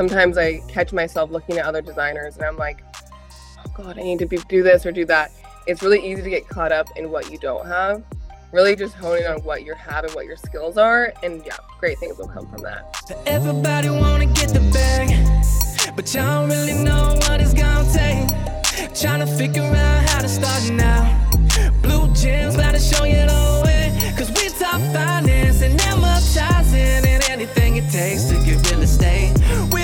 sometimes 0.00 0.38
I 0.38 0.60
catch 0.66 0.94
myself 0.94 1.30
looking 1.30 1.58
at 1.58 1.66
other 1.66 1.82
designers 1.82 2.38
and 2.38 2.46
I'm 2.46 2.56
like, 2.56 2.82
oh 3.58 3.70
God, 3.74 3.98
I 3.98 4.02
need 4.02 4.18
to 4.20 4.26
be, 4.26 4.38
do 4.48 4.62
this 4.62 4.86
or 4.86 4.92
do 4.92 5.04
that. 5.04 5.30
It's 5.66 5.82
really 5.82 6.00
easy 6.02 6.22
to 6.22 6.30
get 6.30 6.48
caught 6.48 6.72
up 6.72 6.86
in 6.96 7.10
what 7.10 7.30
you 7.30 7.36
don't 7.36 7.66
have. 7.66 8.02
Really 8.50 8.74
just 8.74 8.94
honing 8.94 9.26
on 9.26 9.42
what 9.42 9.62
you 9.62 9.74
have 9.74 10.04
and 10.04 10.14
what 10.14 10.24
your 10.24 10.38
skills 10.38 10.78
are. 10.78 11.12
And 11.22 11.44
yeah, 11.44 11.58
great 11.80 11.98
things 11.98 12.16
will 12.16 12.28
come 12.28 12.48
from 12.48 12.62
that. 12.62 13.12
Everybody 13.26 13.90
wanna 13.90 14.24
get 14.24 14.48
the 14.48 14.60
bag, 14.72 15.10
but 15.94 16.14
y'all 16.14 16.48
don't 16.48 16.48
really 16.48 16.82
know 16.82 17.18
what 17.28 17.42
it's 17.42 17.52
gonna 17.52 17.86
take. 17.92 18.94
Trying 18.98 19.20
to 19.20 19.26
figure 19.26 19.62
out 19.62 20.08
how 20.08 20.22
to 20.22 20.28
start 20.30 20.62
now. 20.70 21.30
Blue 21.82 22.10
gems, 22.14 22.56
gotta 22.56 22.80
show 22.80 23.04
you 23.04 23.16
the 23.16 23.62
way. 23.66 24.14
Cause 24.16 24.30
we 24.30 24.48
talk 24.48 24.80
finance 24.94 25.60
and 25.60 25.78
amortizing 25.78 27.04
and 27.04 27.22
anything 27.28 27.76
it 27.76 27.90
takes 27.90 28.24
to 28.24 28.34
get 28.44 28.70
real 28.70 28.82
estate. 28.82 29.32
We've 29.72 29.79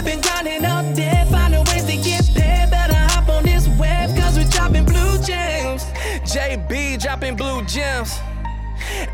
dropping 7.18 7.36
blue 7.36 7.64
gems. 7.64 8.20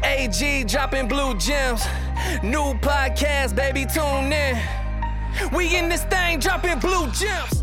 AG 0.02 0.64
dropping 0.64 1.06
blue 1.06 1.36
gems. 1.38 1.84
New 2.42 2.74
podcast, 2.80 3.54
baby, 3.54 3.86
tune 3.86 4.32
in. 4.32 4.60
We 5.54 5.76
in 5.76 5.88
this 5.88 6.02
thing 6.06 6.40
dropping 6.40 6.80
blue 6.80 7.08
gems. 7.12 7.62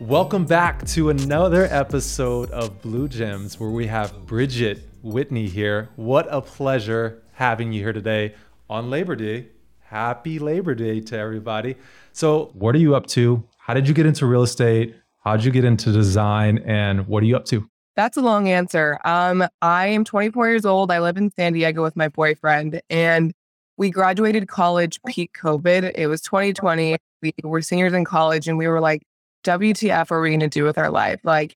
Welcome 0.00 0.44
back 0.44 0.84
to 0.88 1.10
another 1.10 1.68
episode 1.70 2.50
of 2.50 2.82
Blue 2.82 3.06
Gems 3.06 3.60
where 3.60 3.70
we 3.70 3.86
have 3.86 4.12
Bridgette 4.26 4.80
Whitney 5.04 5.46
here. 5.46 5.88
What 5.94 6.26
a 6.30 6.40
pleasure 6.40 7.22
having 7.34 7.72
you 7.72 7.80
here 7.80 7.92
today 7.92 8.34
on 8.68 8.90
Labor 8.90 9.14
Day. 9.14 9.50
Happy 9.82 10.40
Labor 10.40 10.74
Day 10.74 11.00
to 11.00 11.16
everybody. 11.16 11.76
So, 12.12 12.50
what 12.54 12.74
are 12.74 12.78
you 12.78 12.96
up 12.96 13.06
to? 13.08 13.44
How 13.58 13.72
did 13.72 13.86
you 13.86 13.94
get 13.94 14.04
into 14.04 14.26
real 14.26 14.42
estate? 14.42 14.96
How 15.22 15.36
did 15.36 15.44
you 15.44 15.52
get 15.52 15.64
into 15.64 15.92
design? 15.92 16.58
And 16.66 17.06
what 17.06 17.22
are 17.22 17.26
you 17.26 17.36
up 17.36 17.44
to? 17.46 17.70
That's 17.96 18.16
a 18.16 18.22
long 18.22 18.48
answer. 18.48 18.98
Um, 19.04 19.46
I 19.62 19.86
am 19.86 20.04
24 20.04 20.48
years 20.48 20.64
old. 20.64 20.90
I 20.90 20.98
live 21.00 21.16
in 21.16 21.30
San 21.30 21.52
Diego 21.52 21.82
with 21.82 21.94
my 21.94 22.08
boyfriend, 22.08 22.80
and 22.90 23.32
we 23.76 23.90
graduated 23.90 24.48
college 24.48 25.00
peak 25.06 25.36
COVID. 25.40 25.92
It 25.94 26.08
was 26.08 26.20
2020. 26.22 26.96
We 27.22 27.32
were 27.42 27.62
seniors 27.62 27.92
in 27.92 28.04
college, 28.04 28.48
and 28.48 28.58
we 28.58 28.66
were 28.66 28.80
like, 28.80 29.02
WTF 29.44 30.10
are 30.10 30.20
we 30.20 30.30
going 30.30 30.40
to 30.40 30.48
do 30.48 30.64
with 30.64 30.78
our 30.78 30.90
life? 30.90 31.20
Like, 31.22 31.54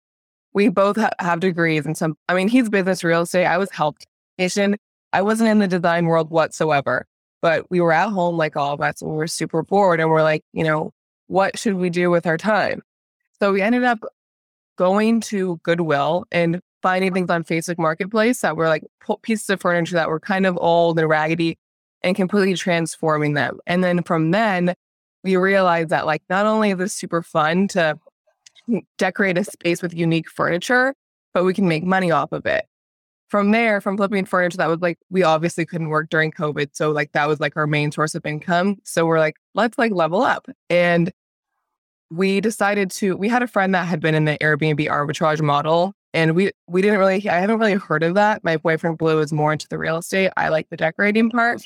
we 0.53 0.69
both 0.69 0.97
ha- 0.97 1.11
have 1.19 1.41
degrees 1.41 1.87
and 1.87 1.97
some, 1.97 2.17
I 2.29 2.35
mean, 2.35 2.49
he's 2.49 2.69
business 2.69 3.03
real 3.03 3.23
estate. 3.23 3.47
I 3.47 3.59
was 3.59 3.71
health 3.71 3.97
technician. 4.37 4.77
I 5.13 5.23
wasn't 5.23 5.51
in 5.51 5.59
the 5.59 5.69
design 5.69 6.07
world 6.07 6.31
whatsoever, 6.31 7.07
but 7.41 7.71
we 7.71 7.81
were 7.81 7.93
at 7.93 8.11
home 8.11 8.37
like 8.37 8.57
all 8.57 8.75
of 8.75 8.81
us 8.81 9.01
and 9.01 9.11
we 9.11 9.17
were 9.17 9.27
super 9.27 9.63
bored. 9.63 10.01
And 10.01 10.11
we're 10.11 10.23
like, 10.23 10.43
you 10.53 10.65
know, 10.65 10.93
what 11.29 11.59
should 11.59 11.75
we 11.75 11.91
do 11.91 12.11
with 12.11 12.27
our 12.27 12.37
time? 12.37 12.83
So 13.39 13.53
we 13.53 13.63
ended 13.63 13.85
up 13.85 14.01
going 14.79 15.21
to 15.21 15.61
Goodwill 15.65 16.25
and 16.33 16.61
finding 16.83 17.11
uh-huh. 17.11 17.15
things 17.15 17.31
on 17.31 17.45
Facebook 17.45 17.79
Marketplace 17.79 18.41
that 18.41 18.57
were 18.57 18.69
like 18.69 18.85
pieces 19.23 19.51
of 19.51 19.61
furniture 19.61 19.95
that 19.97 20.09
were 20.09 20.21
kind 20.21 20.47
of 20.47 20.57
old 20.59 20.99
and 20.99 21.09
raggedy 21.09 21.59
and 22.03 22.17
completely 22.17 22.55
transforming 22.55 23.35
them. 23.35 23.59
And 23.67 23.83
then 23.83 24.03
from 24.05 24.31
then, 24.31 24.75
we 25.25 25.37
realized 25.37 25.91
that 25.91 26.07
like 26.07 26.23
not 26.31 26.47
only 26.47 26.71
is 26.71 26.79
this 26.79 26.95
super 26.95 27.23
fun 27.23 27.69
to 27.69 27.99
decorate 28.99 29.37
a 29.37 29.45
space 29.45 29.83
with 29.83 29.93
unique 29.93 30.31
furniture, 30.31 30.95
but 31.35 31.45
we 31.45 31.53
can 31.53 31.69
make 31.69 31.83
money 31.83 32.11
off 32.11 32.33
of 32.33 32.47
it. 32.47 32.67
From 33.29 33.51
there, 33.51 33.81
from 33.81 33.97
flipping 33.97 34.25
furniture, 34.25 34.57
that 34.57 34.69
was 34.69 34.81
like 34.81 34.99
we 35.11 35.23
obviously 35.23 35.67
couldn't 35.67 35.89
work 35.89 36.09
during 36.09 36.31
COVID. 36.31 36.71
So 36.73 36.93
like 36.93 37.13
that 37.13 37.29
was 37.29 37.41
like 37.41 37.57
our 37.57 37.67
main 37.67 37.93
source 37.93 38.15
of 38.15 38.25
income. 38.25 38.77
So 38.85 39.05
we're 39.05 39.19
like, 39.19 39.37
let's 39.55 39.77
like 39.77 39.93
level 39.93 40.23
up. 40.23 40.47
And 40.71 41.13
we 42.11 42.41
decided 42.41 42.91
to 42.93 43.17
we 43.17 43.29
had 43.29 43.43
a 43.43 43.47
friend 43.47 43.75
that 43.75 43.87
had 43.87 44.01
been 44.01 44.15
in 44.15 44.25
the 44.25 44.39
Airbnb 44.39 44.89
arbitrage 44.89 45.43
model. 45.43 45.93
And 46.15 46.35
we 46.35 46.51
we 46.67 46.81
didn't 46.83 46.99
really 46.99 47.29
I 47.29 47.39
haven't 47.39 47.59
really 47.59 47.75
heard 47.75 48.03
of 48.03 48.15
that. 48.15 48.43
My 48.45 48.57
boyfriend 48.57 48.99
Blue 48.99 49.21
is 49.21 49.33
more 49.33 49.53
into 49.53 49.69
the 49.69 49.79
real 49.79 49.99
estate. 49.99 50.31
I 50.37 50.49
like 50.49 50.69
the 50.71 50.77
decorating 50.77 51.31
part. 51.31 51.63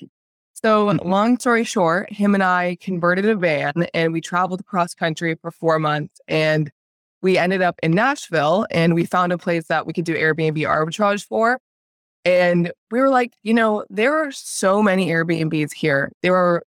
So, 0.54 0.86
mm-hmm. 0.86 1.08
long 1.08 1.38
story 1.38 1.64
short, 1.64 2.12
him 2.12 2.34
and 2.34 2.42
I 2.42 2.76
converted 2.80 3.26
a 3.26 3.34
van 3.34 3.86
and 3.94 4.12
we 4.12 4.20
traveled 4.20 4.60
across 4.60 4.94
country 4.94 5.36
for 5.40 5.50
four 5.50 5.78
months. 5.78 6.20
And 6.28 6.70
we 7.20 7.38
ended 7.38 7.62
up 7.62 7.78
in 7.82 7.92
Nashville 7.92 8.66
and 8.70 8.94
we 8.94 9.06
found 9.06 9.32
a 9.32 9.38
place 9.38 9.66
that 9.68 9.86
we 9.86 9.92
could 9.92 10.04
do 10.04 10.14
Airbnb 10.14 10.58
arbitrage 10.58 11.24
for. 11.26 11.58
And 12.24 12.72
we 12.90 13.00
were 13.00 13.08
like, 13.08 13.34
you 13.42 13.54
know, 13.54 13.84
there 13.90 14.14
are 14.16 14.30
so 14.30 14.82
many 14.82 15.08
Airbnbs 15.08 15.72
here. 15.72 16.12
There 16.22 16.36
are 16.36 16.62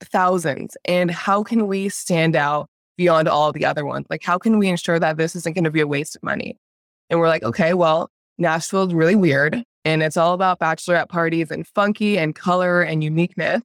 thousands. 0.00 0.76
And 0.86 1.10
how 1.10 1.42
can 1.42 1.66
we 1.66 1.88
stand 1.88 2.36
out 2.36 2.68
beyond 2.96 3.28
all 3.28 3.52
the 3.52 3.64
other 3.64 3.84
ones? 3.84 4.06
Like, 4.10 4.22
how 4.22 4.38
can 4.38 4.58
we 4.58 4.68
ensure 4.68 4.98
that 4.98 5.16
this 5.16 5.36
isn't 5.36 5.54
going 5.54 5.64
to 5.64 5.70
be 5.70 5.80
a 5.80 5.86
waste 5.86 6.16
of 6.16 6.22
money? 6.22 6.56
And 7.10 7.20
we're 7.20 7.28
like, 7.28 7.42
okay, 7.42 7.74
well, 7.74 8.10
Nashville's 8.38 8.94
really 8.94 9.14
weird 9.14 9.62
and 9.84 10.02
it's 10.02 10.16
all 10.16 10.34
about 10.34 10.58
bachelorette 10.58 11.08
parties 11.08 11.50
and 11.50 11.66
funky 11.68 12.18
and 12.18 12.34
color 12.34 12.82
and 12.82 13.04
uniqueness. 13.04 13.62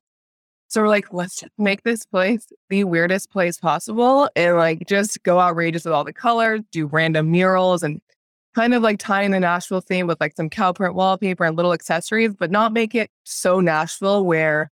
So 0.68 0.82
we're 0.82 0.88
like, 0.88 1.12
let's 1.12 1.36
just 1.36 1.52
make 1.58 1.84
this 1.84 2.06
place 2.06 2.48
the 2.70 2.86
weirdest 2.86 3.32
place 3.32 3.58
possible 3.58 4.30
and 4.36 4.56
like 4.56 4.88
just 4.88 5.22
go 5.24 5.40
outrageous 5.40 5.84
with 5.84 5.94
all 5.94 6.04
the 6.04 6.14
colors, 6.14 6.62
do 6.72 6.86
random 6.86 7.32
murals 7.32 7.84
and 7.84 8.00
kind 8.54 8.74
of 8.74 8.84
like 8.84 9.04
in 9.10 9.32
the 9.32 9.40
Nashville 9.40 9.82
theme 9.82 10.08
with 10.08 10.22
like 10.22 10.36
some 10.36 10.50
cow 10.50 10.72
print 10.72 10.94
wallpaper 10.94 11.44
and 11.44 11.58
little 11.58 11.74
accessories, 11.74 12.36
but 12.36 12.52
not 12.52 12.72
make 12.72 12.94
it 12.94 13.10
so 13.24 13.60
Nashville 13.60 14.24
where 14.24 14.70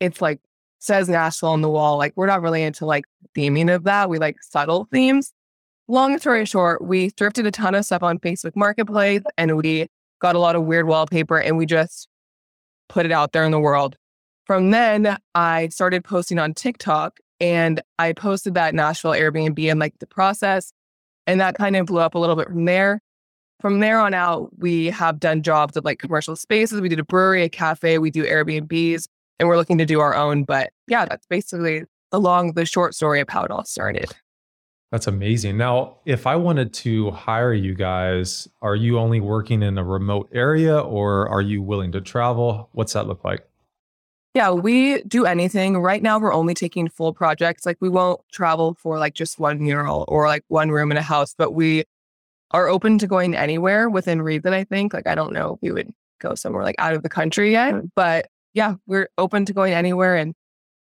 it's 0.00 0.20
like 0.20 0.40
says 0.80 1.08
Nashville 1.08 1.50
on 1.50 1.60
the 1.60 1.70
wall. 1.70 1.96
Like 1.96 2.12
we're 2.16 2.26
not 2.26 2.42
really 2.42 2.62
into 2.62 2.84
like 2.84 3.04
theming 3.36 3.72
of 3.74 3.84
that. 3.84 4.10
We 4.10 4.18
like 4.18 4.42
subtle 4.42 4.88
themes. 4.92 5.32
Long 5.88 6.18
story 6.18 6.44
short, 6.44 6.84
we 6.84 7.10
thrifted 7.10 7.46
a 7.46 7.50
ton 7.50 7.74
of 7.74 7.84
stuff 7.84 8.02
on 8.02 8.18
Facebook 8.18 8.56
Marketplace 8.56 9.22
and 9.38 9.56
we 9.56 9.88
got 10.20 10.36
a 10.36 10.38
lot 10.38 10.54
of 10.54 10.64
weird 10.64 10.86
wallpaper, 10.86 11.38
and 11.38 11.56
we 11.56 11.66
just 11.66 12.06
put 12.88 13.06
it 13.06 13.12
out 13.12 13.32
there 13.32 13.44
in 13.44 13.50
the 13.50 13.60
world. 13.60 13.96
From 14.44 14.70
then, 14.70 15.16
I 15.34 15.68
started 15.68 16.04
posting 16.04 16.38
on 16.38 16.54
TikTok 16.54 17.18
and 17.40 17.80
I 17.98 18.12
posted 18.12 18.54
that 18.54 18.74
Nashville 18.74 19.12
Airbnb 19.12 19.70
and 19.70 19.80
like 19.80 19.98
the 19.98 20.06
process. 20.06 20.72
And 21.26 21.40
that 21.40 21.56
kind 21.56 21.76
of 21.76 21.86
blew 21.86 22.00
up 22.00 22.14
a 22.14 22.18
little 22.18 22.36
bit 22.36 22.48
from 22.48 22.64
there. 22.64 23.00
From 23.60 23.80
there 23.80 24.00
on 24.00 24.14
out, 24.14 24.50
we 24.58 24.86
have 24.86 25.20
done 25.20 25.42
jobs 25.42 25.76
at 25.76 25.84
like 25.84 25.98
commercial 25.98 26.34
spaces. 26.34 26.80
We 26.80 26.88
did 26.88 26.98
a 26.98 27.04
brewery, 27.04 27.44
a 27.44 27.48
cafe, 27.48 27.98
we 27.98 28.10
do 28.10 28.24
Airbnbs, 28.24 29.04
and 29.40 29.48
we're 29.48 29.56
looking 29.56 29.78
to 29.78 29.86
do 29.86 29.98
our 29.98 30.14
own. 30.14 30.44
But 30.44 30.70
yeah, 30.86 31.06
that's 31.06 31.26
basically 31.26 31.84
the 32.12 32.20
long, 32.20 32.52
the 32.52 32.66
short 32.66 32.94
story 32.94 33.20
of 33.20 33.28
how 33.28 33.42
it 33.42 33.50
all 33.50 33.64
started. 33.64 34.12
That's 34.92 35.06
amazing. 35.06 35.56
Now, 35.56 35.96
if 36.04 36.26
I 36.26 36.36
wanted 36.36 36.72
to 36.74 37.12
hire 37.12 37.52
you 37.52 37.74
guys, 37.74 38.48
are 38.60 38.74
you 38.76 38.98
only 38.98 39.20
working 39.20 39.62
in 39.62 39.78
a 39.78 39.84
remote 39.84 40.28
area 40.32 40.78
or 40.78 41.28
are 41.28 41.40
you 41.40 41.62
willing 41.62 41.92
to 41.92 42.00
travel? 42.00 42.68
What's 42.72 42.92
that 42.92 43.06
look 43.06 43.24
like? 43.24 43.46
Yeah, 44.34 44.50
we 44.50 45.02
do 45.02 45.26
anything. 45.26 45.78
Right 45.78 46.02
now, 46.02 46.18
we're 46.18 46.34
only 46.34 46.54
taking 46.54 46.88
full 46.88 47.12
projects. 47.12 47.66
Like, 47.66 47.78
we 47.80 47.88
won't 47.88 48.20
travel 48.32 48.76
for 48.80 48.98
like 48.98 49.14
just 49.14 49.40
one 49.40 49.60
mural 49.60 50.04
or 50.06 50.26
like 50.26 50.44
one 50.48 50.70
room 50.70 50.90
in 50.90 50.96
a 50.96 51.02
house, 51.02 51.34
but 51.36 51.52
we 51.52 51.84
are 52.50 52.68
open 52.68 52.98
to 52.98 53.06
going 53.06 53.34
anywhere 53.34 53.88
within 53.88 54.22
reason, 54.22 54.52
I 54.52 54.64
think. 54.64 54.92
Like, 54.92 55.06
I 55.06 55.14
don't 55.14 55.32
know 55.32 55.54
if 55.54 55.62
we 55.62 55.72
would 55.72 55.92
go 56.20 56.34
somewhere 56.34 56.62
like 56.62 56.76
out 56.78 56.94
of 56.94 57.02
the 57.02 57.08
country 57.08 57.52
yet, 57.52 57.74
but 57.94 58.26
yeah, 58.54 58.74
we're 58.86 59.08
open 59.18 59.44
to 59.46 59.52
going 59.52 59.72
anywhere. 59.72 60.16
And 60.16 60.34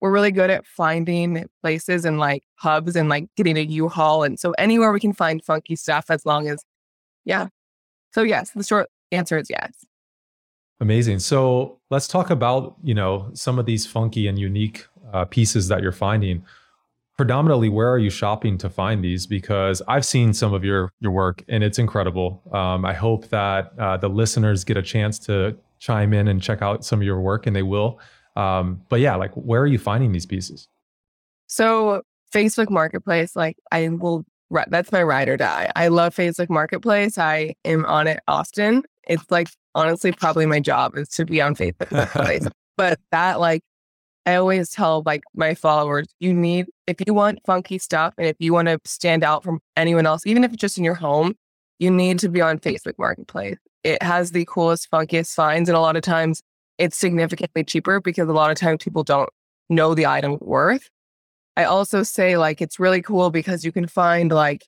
we're 0.00 0.10
really 0.10 0.32
good 0.32 0.50
at 0.50 0.66
finding 0.66 1.46
places 1.62 2.04
and 2.04 2.18
like 2.18 2.42
hubs 2.56 2.94
and 2.94 3.08
like 3.08 3.26
getting 3.36 3.56
a 3.56 3.62
U-Haul. 3.62 4.22
And 4.22 4.38
so 4.38 4.52
anywhere 4.58 4.92
we 4.92 5.00
can 5.00 5.14
find 5.14 5.42
funky 5.42 5.76
stuff 5.76 6.06
as 6.10 6.26
long 6.26 6.46
as, 6.46 6.62
yeah. 7.24 7.48
So 8.12 8.22
yes, 8.22 8.50
the 8.50 8.62
short 8.62 8.88
answer 9.12 9.38
is 9.38 9.48
yes. 9.48 9.84
Amazing. 10.80 11.20
So 11.20 11.80
let's 11.90 12.06
talk 12.06 12.28
about, 12.28 12.76
you 12.82 12.92
know, 12.92 13.30
some 13.32 13.58
of 13.58 13.64
these 13.64 13.86
funky 13.86 14.26
and 14.26 14.38
unique 14.38 14.86
uh, 15.12 15.24
pieces 15.24 15.68
that 15.68 15.80
you're 15.80 15.92
finding. 15.92 16.44
Predominantly, 17.16 17.68
where 17.68 17.90
are 17.90 17.98
you 17.98 18.10
shopping 18.10 18.58
to 18.58 18.68
find 18.68 19.04
these? 19.04 19.26
Because 19.26 19.80
I've 19.86 20.04
seen 20.04 20.32
some 20.32 20.52
of 20.52 20.64
your 20.64 20.90
your 21.00 21.12
work 21.12 21.44
and 21.48 21.62
it's 21.62 21.78
incredible. 21.78 22.42
Um, 22.52 22.84
I 22.84 22.92
hope 22.92 23.28
that 23.28 23.72
uh, 23.78 23.96
the 23.96 24.08
listeners 24.08 24.64
get 24.64 24.76
a 24.76 24.82
chance 24.82 25.18
to 25.20 25.56
chime 25.78 26.12
in 26.12 26.28
and 26.28 26.42
check 26.42 26.62
out 26.62 26.84
some 26.84 27.00
of 27.00 27.04
your 27.04 27.20
work, 27.20 27.46
and 27.46 27.54
they 27.54 27.62
will. 27.62 28.00
Um, 28.36 28.82
but 28.88 29.00
yeah, 29.00 29.14
like 29.14 29.32
where 29.34 29.60
are 29.60 29.66
you 29.66 29.78
finding 29.78 30.12
these 30.12 30.26
pieces? 30.26 30.66
So 31.46 32.02
Facebook 32.32 32.70
Marketplace, 32.70 33.36
like 33.36 33.56
I 33.70 33.88
will, 33.88 34.24
that's 34.68 34.90
my 34.90 35.02
ride 35.02 35.28
or 35.28 35.36
die. 35.36 35.70
I 35.76 35.88
love 35.88 36.16
Facebook 36.16 36.50
Marketplace. 36.50 37.16
I 37.16 37.54
am 37.64 37.84
on 37.84 38.08
it 38.08 38.20
often. 38.26 38.82
It's 39.06 39.30
like 39.30 39.48
honestly 39.74 40.12
probably 40.12 40.46
my 40.46 40.60
job 40.60 40.96
is 40.96 41.08
to 41.10 41.24
be 41.24 41.40
on 41.40 41.54
Facebook 41.54 41.92
Marketplace. 41.92 42.48
but 42.76 42.98
that 43.12 43.38
like 43.38 43.62
I 44.26 44.36
always 44.36 44.70
tell 44.70 45.02
like 45.04 45.22
my 45.34 45.54
followers, 45.54 46.06
you 46.18 46.32
need 46.32 46.66
if 46.86 46.96
you 47.06 47.12
want 47.12 47.40
funky 47.44 47.78
stuff 47.78 48.14
and 48.16 48.26
if 48.26 48.36
you 48.38 48.52
want 48.52 48.68
to 48.68 48.78
stand 48.84 49.22
out 49.22 49.44
from 49.44 49.60
anyone 49.76 50.06
else, 50.06 50.26
even 50.26 50.44
if 50.44 50.52
it's 50.52 50.60
just 50.60 50.78
in 50.78 50.84
your 50.84 50.94
home, 50.94 51.34
you 51.78 51.90
need 51.90 52.18
to 52.20 52.28
be 52.28 52.40
on 52.40 52.58
Facebook 52.58 52.94
Marketplace. 52.98 53.58
It 53.82 54.02
has 54.02 54.30
the 54.30 54.46
coolest, 54.46 54.90
funkiest 54.90 55.34
finds, 55.34 55.68
and 55.68 55.76
a 55.76 55.80
lot 55.80 55.96
of 55.96 56.02
times 56.02 56.42
it's 56.78 56.96
significantly 56.96 57.64
cheaper 57.64 58.00
because 58.00 58.28
a 58.28 58.32
lot 58.32 58.50
of 58.50 58.56
times 58.56 58.82
people 58.82 59.04
don't 59.04 59.28
know 59.68 59.94
the 59.94 60.06
item 60.06 60.38
worth. 60.40 60.88
I 61.56 61.64
also 61.64 62.02
say 62.02 62.36
like 62.36 62.62
it's 62.62 62.80
really 62.80 63.02
cool 63.02 63.30
because 63.30 63.64
you 63.64 63.72
can 63.72 63.86
find 63.86 64.32
like 64.32 64.66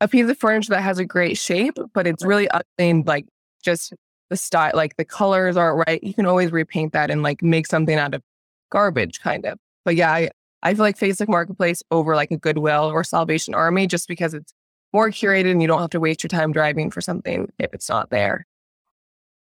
a 0.00 0.08
piece 0.08 0.28
of 0.28 0.38
furniture 0.38 0.70
that 0.70 0.82
has 0.82 0.98
a 0.98 1.04
great 1.04 1.38
shape, 1.38 1.78
but 1.94 2.06
it's 2.06 2.24
really 2.24 2.48
unnamed, 2.78 3.06
like 3.06 3.26
just 3.62 3.94
the 4.28 4.36
style, 4.36 4.72
like 4.74 4.96
the 4.96 5.04
colors 5.04 5.56
aren't 5.56 5.84
right. 5.86 6.02
You 6.02 6.14
can 6.14 6.26
always 6.26 6.52
repaint 6.52 6.92
that 6.92 7.10
and 7.10 7.22
like 7.22 7.42
make 7.42 7.66
something 7.66 7.98
out 7.98 8.14
of 8.14 8.22
garbage, 8.70 9.20
kind 9.20 9.44
of. 9.46 9.58
But 9.84 9.96
yeah, 9.96 10.10
I, 10.12 10.30
I 10.62 10.74
feel 10.74 10.84
like 10.84 10.98
Facebook 10.98 11.28
Marketplace 11.28 11.82
over 11.90 12.14
like 12.14 12.30
a 12.30 12.36
Goodwill 12.36 12.84
or 12.84 13.04
Salvation 13.04 13.54
Army 13.54 13.86
just 13.86 14.08
because 14.08 14.34
it's 14.34 14.52
more 14.92 15.10
curated 15.10 15.50
and 15.50 15.62
you 15.62 15.68
don't 15.68 15.80
have 15.80 15.90
to 15.90 16.00
waste 16.00 16.22
your 16.22 16.28
time 16.28 16.52
driving 16.52 16.90
for 16.90 17.00
something 17.00 17.50
if 17.58 17.72
it's 17.72 17.88
not 17.88 18.10
there. 18.10 18.46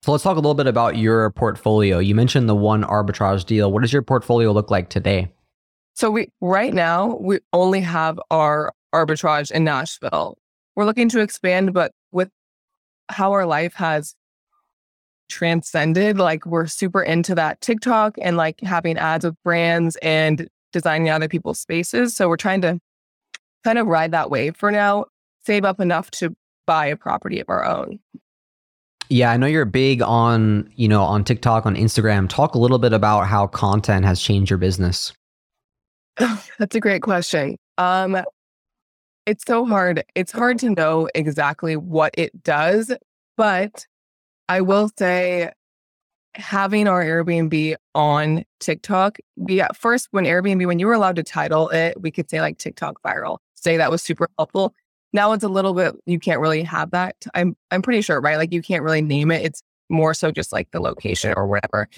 So 0.03 0.13
let's 0.13 0.23
talk 0.23 0.35
a 0.35 0.41
little 0.41 0.55
bit 0.55 0.67
about 0.67 0.99
your 0.99 1.31
portfolio. 1.31 1.99
You 1.99 2.15
mentioned 2.15 2.49
the 2.49 2.55
one 2.55 2.85
arbitrage 2.85 3.47
deal. 3.47 3.73
What 3.73 3.81
does 3.81 3.93
your 3.93 4.03
portfolio 4.03 4.53
look 4.53 4.71
like 4.71 4.91
today? 4.91 5.33
So 5.95 6.11
we 6.11 6.29
right 6.41 6.75
now 6.75 7.17
we 7.21 7.39
only 7.53 7.81
have 7.81 8.21
our 8.31 8.73
arbitrage 8.95 9.51
in 9.51 9.65
Nashville. 9.65 10.37
We're 10.77 10.85
looking 10.85 11.09
to 11.11 11.21
expand, 11.21 11.73
but 11.73 11.93
with 12.13 12.29
how 13.09 13.33
our 13.33 13.47
life 13.47 13.75
has 13.75 14.15
transcended, 15.29 16.19
like 16.19 16.47
we're 16.47 16.67
super 16.67 17.03
into 17.03 17.35
that 17.35 17.61
TikTok 17.61 18.17
and 18.21 18.37
like 18.37 18.61
having 18.61 18.97
ads 18.99 19.25
with 19.25 19.37
brands 19.43 19.97
and 20.03 20.49
designing 20.73 21.11
other 21.11 21.29
people's 21.29 21.61
spaces. 21.61 22.15
So 22.15 22.29
we're 22.29 22.37
trying 22.37 22.61
to 22.63 22.79
kind 23.65 23.79
of 23.79 23.87
ride 23.87 24.13
that 24.13 24.31
wave 24.31 24.57
for 24.57 24.71
now, 24.71 25.07
save 25.47 25.65
up 25.65 25.81
enough 25.81 26.11
to 26.13 26.35
buy 26.67 26.87
a 26.87 26.97
property 26.97 27.41
of 27.41 27.49
our 27.49 27.65
own. 27.65 27.99
Yeah, 29.09 29.31
I 29.31 29.37
know 29.37 29.47
you're 29.47 29.65
big 29.65 30.03
on, 30.03 30.71
you 30.77 30.89
know, 30.89 31.03
on 31.03 31.25
TikTok, 31.25 31.67
on 31.67 31.77
Instagram. 31.77 32.29
Talk 32.29 32.55
a 32.55 32.59
little 32.59 32.79
bit 32.79 32.93
about 32.93 33.27
how 33.27 33.47
content 33.47 34.05
has 34.05 34.21
changed 34.21 34.51
your 34.51 34.59
business. 34.59 35.13
That's 36.59 36.75
a 36.75 36.81
great 36.81 37.03
question. 37.03 37.57
Um 37.79 38.23
it's 39.27 39.45
so 39.47 39.65
hard. 39.65 40.05
It's 40.15 40.33
hard 40.33 40.59
to 40.59 40.71
know 40.71 41.09
exactly 41.15 41.77
what 41.77 42.15
it 42.19 42.43
does, 42.43 42.93
but 43.39 43.87
I 44.49 44.61
will 44.61 44.91
say 44.99 45.51
having 46.35 46.89
our 46.89 47.05
Airbnb 47.05 47.77
on 47.95 48.45
TikTok, 48.61 49.19
we 49.37 49.61
at 49.61 49.77
first 49.77 50.09
when 50.11 50.25
Airbnb, 50.25 50.67
when 50.67 50.79
you 50.79 50.87
were 50.87 50.95
allowed 50.95 51.17
to 51.17 51.23
title 51.23 51.69
it, 51.69 52.01
we 52.01 52.11
could 52.11 52.29
say 52.29 52.41
like 52.41 52.59
TikTok 52.59 53.01
viral. 53.03 53.39
Say 53.55 53.77
that 53.77 53.91
was 53.91 54.03
super 54.03 54.29
helpful. 54.39 54.75
Now 55.13 55.33
it's 55.33 55.45
a 55.45 55.49
little 55.49 55.75
bit 55.75 55.95
you 56.07 56.19
can't 56.19 56.41
really 56.41 56.63
have 56.65 56.91
that. 56.91 57.17
I'm 57.35 57.57
I'm 57.71 57.83
pretty 57.83 58.03
sure, 58.03 58.21
right? 58.21 58.37
Like 58.37 58.53
you 58.53 58.63
can't 58.63 58.83
really 58.83 59.03
name 59.03 59.31
it. 59.31 59.45
It's 59.45 59.63
more 59.89 60.15
so 60.15 60.31
just 60.31 60.53
like 60.53 60.71
the 60.73 60.81
location 60.81 61.33
or 61.37 61.47
whatever. 61.47 61.89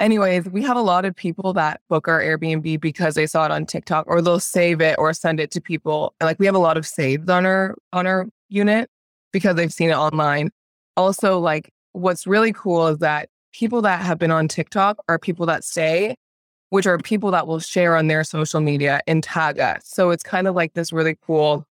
Anyways, 0.00 0.48
we 0.48 0.62
have 0.62 0.78
a 0.78 0.82
lot 0.82 1.04
of 1.04 1.14
people 1.14 1.52
that 1.52 1.80
book 1.90 2.08
our 2.08 2.20
Airbnb 2.20 2.80
because 2.80 3.14
they 3.14 3.26
saw 3.26 3.44
it 3.44 3.50
on 3.50 3.66
TikTok 3.66 4.06
or 4.08 4.22
they'll 4.22 4.40
save 4.40 4.80
it 4.80 4.98
or 4.98 5.12
send 5.12 5.38
it 5.38 5.50
to 5.52 5.60
people. 5.60 6.14
Like 6.22 6.38
we 6.38 6.46
have 6.46 6.54
a 6.54 6.58
lot 6.58 6.78
of 6.78 6.86
saves 6.86 7.28
on 7.28 7.46
our 7.46 7.76
on 7.92 8.06
our 8.06 8.26
unit 8.48 8.88
because 9.32 9.54
they've 9.56 9.72
seen 9.72 9.90
it 9.90 9.96
online. 9.96 10.50
Also, 10.96 11.38
like 11.38 11.72
what's 11.92 12.26
really 12.26 12.52
cool 12.52 12.88
is 12.88 12.98
that 12.98 13.28
people 13.52 13.82
that 13.82 14.00
have 14.02 14.18
been 14.18 14.30
on 14.30 14.48
TikTok 14.48 14.98
are 15.08 15.18
people 15.18 15.46
that 15.46 15.64
stay, 15.64 16.14
which 16.70 16.86
are 16.86 16.98
people 16.98 17.30
that 17.32 17.46
will 17.46 17.58
share 17.58 17.96
on 17.96 18.06
their 18.06 18.24
social 18.24 18.60
media 18.60 19.00
and 19.06 19.22
tag 19.22 19.58
us. 19.58 19.82
So 19.84 20.10
it's 20.10 20.22
kind 20.22 20.46
of 20.46 20.54
like 20.54 20.74
this 20.74 20.92
really 20.92 21.16
cool 21.26 21.66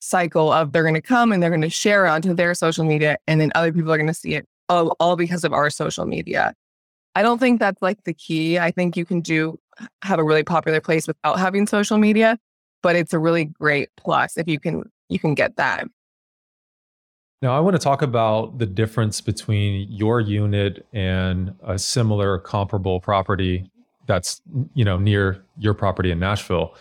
cycle 0.00 0.50
of 0.52 0.72
they're 0.72 0.82
going 0.82 0.94
to 0.94 1.02
come 1.02 1.32
and 1.32 1.42
they're 1.42 1.50
going 1.50 1.60
to 1.60 1.70
share 1.70 2.06
onto 2.06 2.32
their 2.34 2.54
social 2.54 2.84
media 2.84 3.18
and 3.26 3.40
then 3.40 3.52
other 3.54 3.72
people 3.72 3.92
are 3.92 3.98
going 3.98 4.06
to 4.06 4.14
see 4.14 4.34
it 4.34 4.46
all, 4.68 4.96
all 4.98 5.16
because 5.16 5.44
of 5.44 5.52
our 5.52 5.68
social 5.70 6.06
media. 6.06 6.54
I 7.14 7.22
don't 7.22 7.38
think 7.38 7.58
that's 7.60 7.82
like 7.82 8.04
the 8.04 8.14
key. 8.14 8.58
I 8.58 8.70
think 8.70 8.96
you 8.96 9.04
can 9.04 9.20
do 9.20 9.58
have 10.02 10.18
a 10.18 10.24
really 10.24 10.44
popular 10.44 10.80
place 10.80 11.06
without 11.06 11.38
having 11.38 11.66
social 11.66 11.98
media, 11.98 12.38
but 12.82 12.96
it's 12.96 13.12
a 13.12 13.18
really 13.18 13.46
great 13.46 13.88
plus 13.96 14.36
if 14.36 14.48
you 14.48 14.60
can 14.60 14.84
you 15.08 15.18
can 15.18 15.34
get 15.34 15.56
that. 15.56 15.86
Now, 17.42 17.56
I 17.56 17.60
want 17.60 17.74
to 17.74 17.78
talk 17.78 18.02
about 18.02 18.58
the 18.58 18.66
difference 18.66 19.20
between 19.20 19.90
your 19.90 20.20
unit 20.20 20.86
and 20.92 21.54
a 21.62 21.78
similar 21.78 22.38
comparable 22.38 23.00
property 23.00 23.70
that's, 24.06 24.42
you 24.74 24.84
know, 24.84 24.98
near 24.98 25.42
your 25.58 25.72
property 25.72 26.10
in 26.10 26.18
Nashville. 26.18 26.74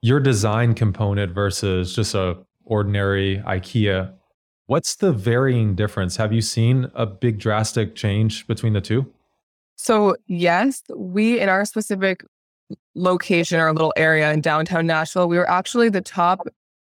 Your 0.00 0.20
design 0.20 0.74
component 0.74 1.34
versus 1.34 1.94
just 1.94 2.14
a 2.14 2.38
ordinary 2.64 3.42
IKEA 3.46 4.14
What's 4.66 4.96
the 4.96 5.12
varying 5.12 5.74
difference? 5.74 6.16
Have 6.16 6.32
you 6.32 6.40
seen 6.40 6.90
a 6.94 7.04
big 7.04 7.38
drastic 7.38 7.94
change 7.94 8.46
between 8.46 8.72
the 8.72 8.80
two? 8.80 9.12
So, 9.76 10.16
yes, 10.26 10.82
we 10.96 11.38
in 11.38 11.50
our 11.50 11.66
specific 11.66 12.24
location, 12.94 13.60
our 13.60 13.72
little 13.74 13.92
area 13.96 14.32
in 14.32 14.40
downtown 14.40 14.86
Nashville, 14.86 15.28
we 15.28 15.36
were 15.36 15.48
actually 15.48 15.90
the 15.90 16.00
top 16.00 16.46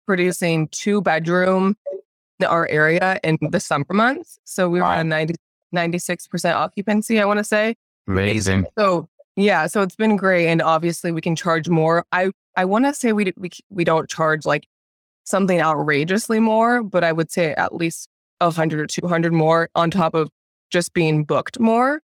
producing 0.06 0.68
two 0.68 1.00
bedroom 1.00 1.76
in 2.40 2.46
our 2.46 2.68
area 2.68 3.18
in 3.22 3.38
the 3.50 3.60
summer 3.60 3.86
months. 3.90 4.38
So 4.44 4.68
we 4.68 4.80
were 4.80 4.86
at 4.86 5.06
90, 5.06 5.34
96% 5.74 6.54
occupancy, 6.54 7.20
I 7.20 7.24
want 7.24 7.38
to 7.38 7.44
say. 7.44 7.76
Amazing. 8.08 8.66
So 8.78 9.08
yeah, 9.36 9.66
so 9.66 9.82
it's 9.82 9.96
been 9.96 10.16
great. 10.16 10.48
And 10.48 10.62
obviously 10.62 11.12
we 11.12 11.20
can 11.20 11.36
charge 11.36 11.68
more. 11.68 12.04
I, 12.12 12.30
I 12.56 12.64
want 12.64 12.86
to 12.86 12.94
say 12.94 13.12
we, 13.12 13.32
we, 13.36 13.50
we 13.70 13.84
don't 13.84 14.08
charge 14.08 14.46
like 14.46 14.66
something 15.24 15.60
outrageously 15.60 16.40
more, 16.40 16.82
but 16.82 17.04
I 17.04 17.12
would 17.12 17.30
say 17.30 17.52
at 17.54 17.74
least 17.74 18.08
100 18.38 18.80
or 18.80 18.86
200 18.86 19.32
more 19.32 19.68
on 19.74 19.90
top 19.90 20.14
of 20.14 20.30
just 20.70 20.92
being 20.94 21.24
booked 21.24 21.60
more. 21.60 22.00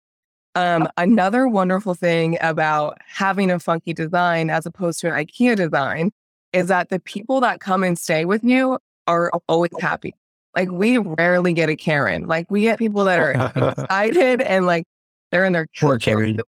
Um, 0.55 0.87
another 0.97 1.47
wonderful 1.47 1.93
thing 1.93 2.37
about 2.41 2.97
having 3.05 3.51
a 3.51 3.59
funky 3.59 3.93
design 3.93 4.49
as 4.49 4.65
opposed 4.65 4.99
to 5.01 5.13
an 5.13 5.25
IKEA 5.25 5.55
design 5.55 6.11
is 6.53 6.67
that 6.67 6.89
the 6.89 6.99
people 6.99 7.41
that 7.41 7.59
come 7.59 7.83
and 7.83 7.97
stay 7.97 8.25
with 8.25 8.43
you 8.43 8.79
are 9.07 9.31
always 9.47 9.71
happy. 9.79 10.13
Like 10.55 10.71
we 10.71 10.97
rarely 10.97 11.53
get 11.53 11.69
a 11.69 11.75
Karen. 11.75 12.27
Like 12.27 12.49
we 12.51 12.61
get 12.61 12.79
people 12.79 13.05
that 13.05 13.19
are 13.19 13.31
excited 13.77 14.41
and 14.41 14.65
like 14.65 14.85
they're 15.31 15.45
in 15.45 15.53
their 15.53 15.67
poor 15.79 15.97
Karen. 15.97 16.39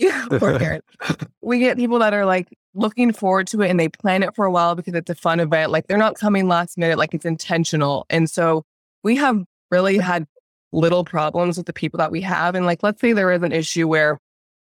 Yeah, 0.00 0.26
poor 0.30 0.56
Karen. 0.60 0.80
we 1.42 1.58
get 1.58 1.76
people 1.76 1.98
that 1.98 2.14
are 2.14 2.24
like 2.24 2.56
looking 2.72 3.12
forward 3.12 3.48
to 3.48 3.62
it 3.62 3.68
and 3.68 3.80
they 3.80 3.88
plan 3.88 4.22
it 4.22 4.32
for 4.36 4.44
a 4.44 4.50
while 4.52 4.76
because 4.76 4.94
it's 4.94 5.10
a 5.10 5.14
fun 5.16 5.40
event. 5.40 5.72
Like 5.72 5.88
they're 5.88 5.98
not 5.98 6.14
coming 6.14 6.46
last 6.46 6.78
minute, 6.78 6.98
like 6.98 7.14
it's 7.14 7.24
intentional. 7.24 8.06
And 8.08 8.30
so 8.30 8.62
we 9.02 9.16
have 9.16 9.42
really 9.72 9.98
had 9.98 10.28
little 10.70 11.04
problems 11.04 11.56
with 11.56 11.66
the 11.66 11.72
people 11.72 11.98
that 11.98 12.12
we 12.12 12.20
have. 12.20 12.54
And 12.54 12.64
like, 12.64 12.84
let's 12.84 13.00
say 13.00 13.12
there 13.12 13.32
is 13.32 13.42
an 13.42 13.50
issue 13.50 13.88
where 13.88 14.20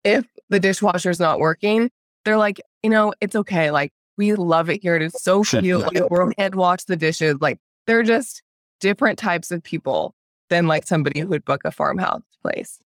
if 0.02 0.26
the 0.48 0.58
dishwasher 0.58 1.10
is 1.10 1.20
not 1.20 1.38
working, 1.38 1.88
they're 2.24 2.36
like, 2.36 2.60
you 2.82 2.90
know, 2.90 3.14
it's 3.20 3.36
okay. 3.36 3.70
Like 3.70 3.92
we 4.16 4.34
love 4.34 4.70
it 4.70 4.82
here. 4.82 4.96
It 4.96 5.02
is 5.02 5.14
so 5.14 5.42
cute. 5.42 5.80
Like, 5.80 6.10
we'll 6.10 6.32
head 6.38 6.54
wash 6.54 6.84
the 6.84 6.96
dishes. 6.96 7.36
Like 7.40 7.58
they're 7.86 8.02
just 8.02 8.42
different 8.80 9.18
types 9.18 9.50
of 9.50 9.62
people 9.62 10.14
than 10.50 10.66
like 10.66 10.86
somebody 10.86 11.20
who 11.20 11.28
would 11.28 11.44
book 11.44 11.62
a 11.64 11.70
farmhouse 11.70 12.22
place. 12.42 12.78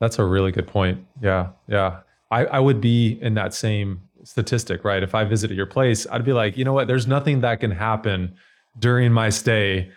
That's 0.00 0.18
a 0.18 0.24
really 0.24 0.52
good 0.52 0.66
point. 0.66 1.04
Yeah. 1.22 1.48
Yeah. 1.66 2.00
I, 2.30 2.44
I 2.46 2.58
would 2.60 2.80
be 2.80 3.18
in 3.22 3.34
that 3.34 3.54
same 3.54 4.02
statistic, 4.24 4.84
right? 4.84 5.02
If 5.02 5.14
I 5.14 5.24
visited 5.24 5.56
your 5.56 5.66
place, 5.66 6.06
I'd 6.10 6.24
be 6.24 6.32
like, 6.32 6.56
you 6.56 6.64
know 6.64 6.72
what? 6.72 6.86
There's 6.86 7.06
nothing 7.06 7.40
that 7.40 7.60
can 7.60 7.70
happen 7.70 8.34
during 8.78 9.12
my 9.12 9.30
stay 9.30 9.90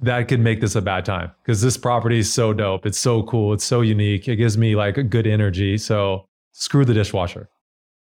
that 0.00 0.26
could 0.26 0.40
make 0.40 0.60
this 0.60 0.74
a 0.74 0.82
bad 0.82 1.04
time 1.04 1.30
because 1.42 1.60
this 1.60 1.76
property 1.76 2.18
is 2.18 2.32
so 2.32 2.52
dope. 2.52 2.84
It's 2.86 2.98
so 2.98 3.22
cool. 3.24 3.52
It's 3.52 3.64
so 3.64 3.80
unique. 3.80 4.26
It 4.26 4.36
gives 4.36 4.58
me 4.58 4.74
like 4.74 4.96
a 4.96 5.02
good 5.02 5.26
energy. 5.26 5.78
So 5.78 6.26
screw 6.52 6.84
the 6.84 6.94
dishwasher. 6.94 7.48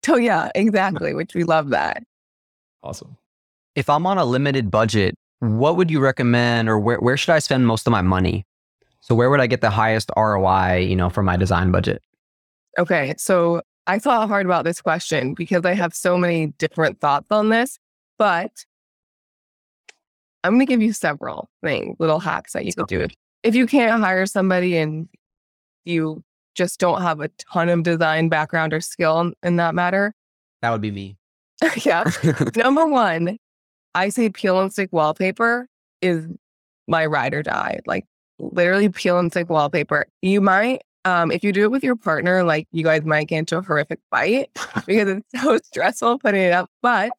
Oh, 0.08 0.16
yeah, 0.16 0.50
exactly. 0.56 1.14
Which 1.14 1.36
we 1.36 1.44
love 1.44 1.70
that. 1.70 2.04
Awesome. 2.84 3.18
If 3.76 3.90
I'm 3.90 4.06
on 4.06 4.18
a 4.18 4.26
limited 4.26 4.72
budget, 4.72 5.16
what 5.40 5.78
would 5.78 5.90
you 5.90 6.00
recommend 6.00 6.70
or 6.70 6.80
where, 6.80 7.00
where 7.00 7.18
should 7.18 7.32
I 7.32 7.40
spend 7.40 7.68
most 7.68 7.88
of 7.88 7.92
my 7.92 8.02
money? 8.02 8.46
So 9.02 9.16
where 9.16 9.30
would 9.30 9.40
I 9.40 9.48
get 9.48 9.62
the 9.62 9.70
highest 9.70 10.12
ROI, 10.16 10.86
you 10.88 10.96
know, 10.96 11.10
for 11.10 11.24
my 11.24 11.36
design 11.36 11.72
budget? 11.72 12.02
Okay. 12.78 13.16
So 13.18 13.62
I 13.88 14.00
thought 14.00 14.28
hard 14.28 14.46
about 14.46 14.64
this 14.64 14.82
question 14.82 15.34
because 15.34 15.66
I 15.66 15.74
have 15.74 15.94
so 15.94 16.18
many 16.18 16.48
different 16.58 17.00
thoughts 17.00 17.28
on 17.32 17.50
this, 17.50 17.80
but 18.18 18.66
I'm 20.44 20.54
going 20.54 20.66
to 20.66 20.70
give 20.70 20.82
you 20.82 20.94
several 20.94 21.50
things, 21.64 21.96
little 22.00 22.20
hacks 22.20 22.54
that 22.54 22.66
you 22.66 22.74
can 22.74 22.86
do. 22.86 23.08
If 23.44 23.56
you 23.56 23.66
can't 23.66 24.02
hire 24.02 24.26
somebody 24.26 24.78
and 24.78 25.10
you 25.86 26.24
just 26.56 26.80
don't 26.80 27.02
have 27.02 27.22
a 27.22 27.30
ton 27.52 27.70
of 27.70 27.84
design 27.84 28.30
background 28.30 28.74
or 28.74 28.82
skill 28.82 29.32
in 29.42 29.56
that 29.56 29.74
matter, 29.74 30.14
that 30.62 30.70
would 30.70 30.82
be 30.82 30.92
me. 30.92 31.18
yeah. 31.86 32.10
Number 32.56 32.86
one, 32.86 33.38
I 33.96 34.10
say 34.10 34.30
peel 34.30 34.60
and 34.60 34.72
stick 34.72 34.90
wallpaper 34.92 35.68
is 36.02 36.28
my 36.88 37.06
ride 37.06 37.34
or 37.34 37.44
die. 37.44 37.80
Like 37.86 38.06
literally 38.40 38.90
peel 38.90 39.20
and 39.20 39.32
stick 39.32 39.50
wallpaper. 39.50 40.06
You 40.22 40.42
might, 40.42 40.82
um, 41.06 41.32
if 41.32 41.44
you 41.44 41.52
do 41.52 41.64
it 41.64 41.72
with 41.72 41.84
your 41.84 41.96
partner, 41.96 42.44
like 42.44 42.68
you 42.72 42.84
guys 42.84 43.04
might 43.04 43.28
get 43.28 43.40
into 43.40 43.58
a 43.58 43.62
horrific 43.62 44.00
fight 44.10 44.50
because 44.86 45.10
it's 45.10 45.42
so 45.42 45.58
stressful 45.64 46.20
putting 46.20 46.42
it 46.42 46.54
up. 46.54 46.70
But 46.82 47.12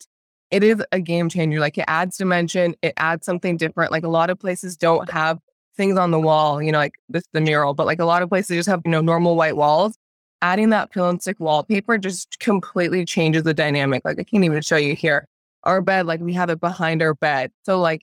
it 0.51 0.63
is 0.63 0.83
a 0.93 1.01
game 1.01 1.29
changer. 1.29 1.61
Like 1.61 1.79
it 1.79 1.85
adds 1.89 2.19
dimension, 2.19 2.75
it 2.83 2.93
adds 2.97 3.25
something 3.25 3.57
different. 3.57 3.91
Like 3.91 4.05
a 4.05 4.09
lot 4.09 4.31
of 4.31 4.39
places 4.39 4.77
don't 4.77 5.11
have 5.11 5.39
things 5.77 5.97
on 5.97 6.11
the 6.11 6.21
wall, 6.21 6.63
you 6.63 6.71
know, 6.71 6.79
like 6.79 6.95
this 7.09 7.25
the 7.33 7.41
mural, 7.41 7.75
but 7.75 7.87
like 7.87 8.01
a 8.01 8.05
lot 8.05 8.23
of 8.23 8.29
places 8.29 8.57
just 8.57 8.69
have, 8.69 8.83
you 8.85 8.91
know, 8.91 9.01
normal 9.01 9.37
white 9.37 9.57
walls. 9.57 9.97
Adding 10.43 10.71
that 10.71 10.91
pill 10.91 11.09
and 11.09 11.23
stick 11.23 11.39
wallpaper 11.39 11.97
just 11.97 12.39
completely 12.41 13.05
changes 13.05 13.45
the 13.45 13.55
dynamic. 13.55 14.05
Like 14.05 14.19
I 14.19 14.25
can't 14.25 14.45
even 14.45 14.61
show 14.61 14.77
you 14.77 14.95
here. 14.95 15.27
Our 15.63 15.81
bed, 15.81 16.07
like 16.07 16.21
we 16.21 16.35
have 16.35 16.51
it 16.51 16.61
behind 16.61 17.01
our 17.01 17.15
bed. 17.15 17.53
So 17.65 17.81
like 17.81 18.03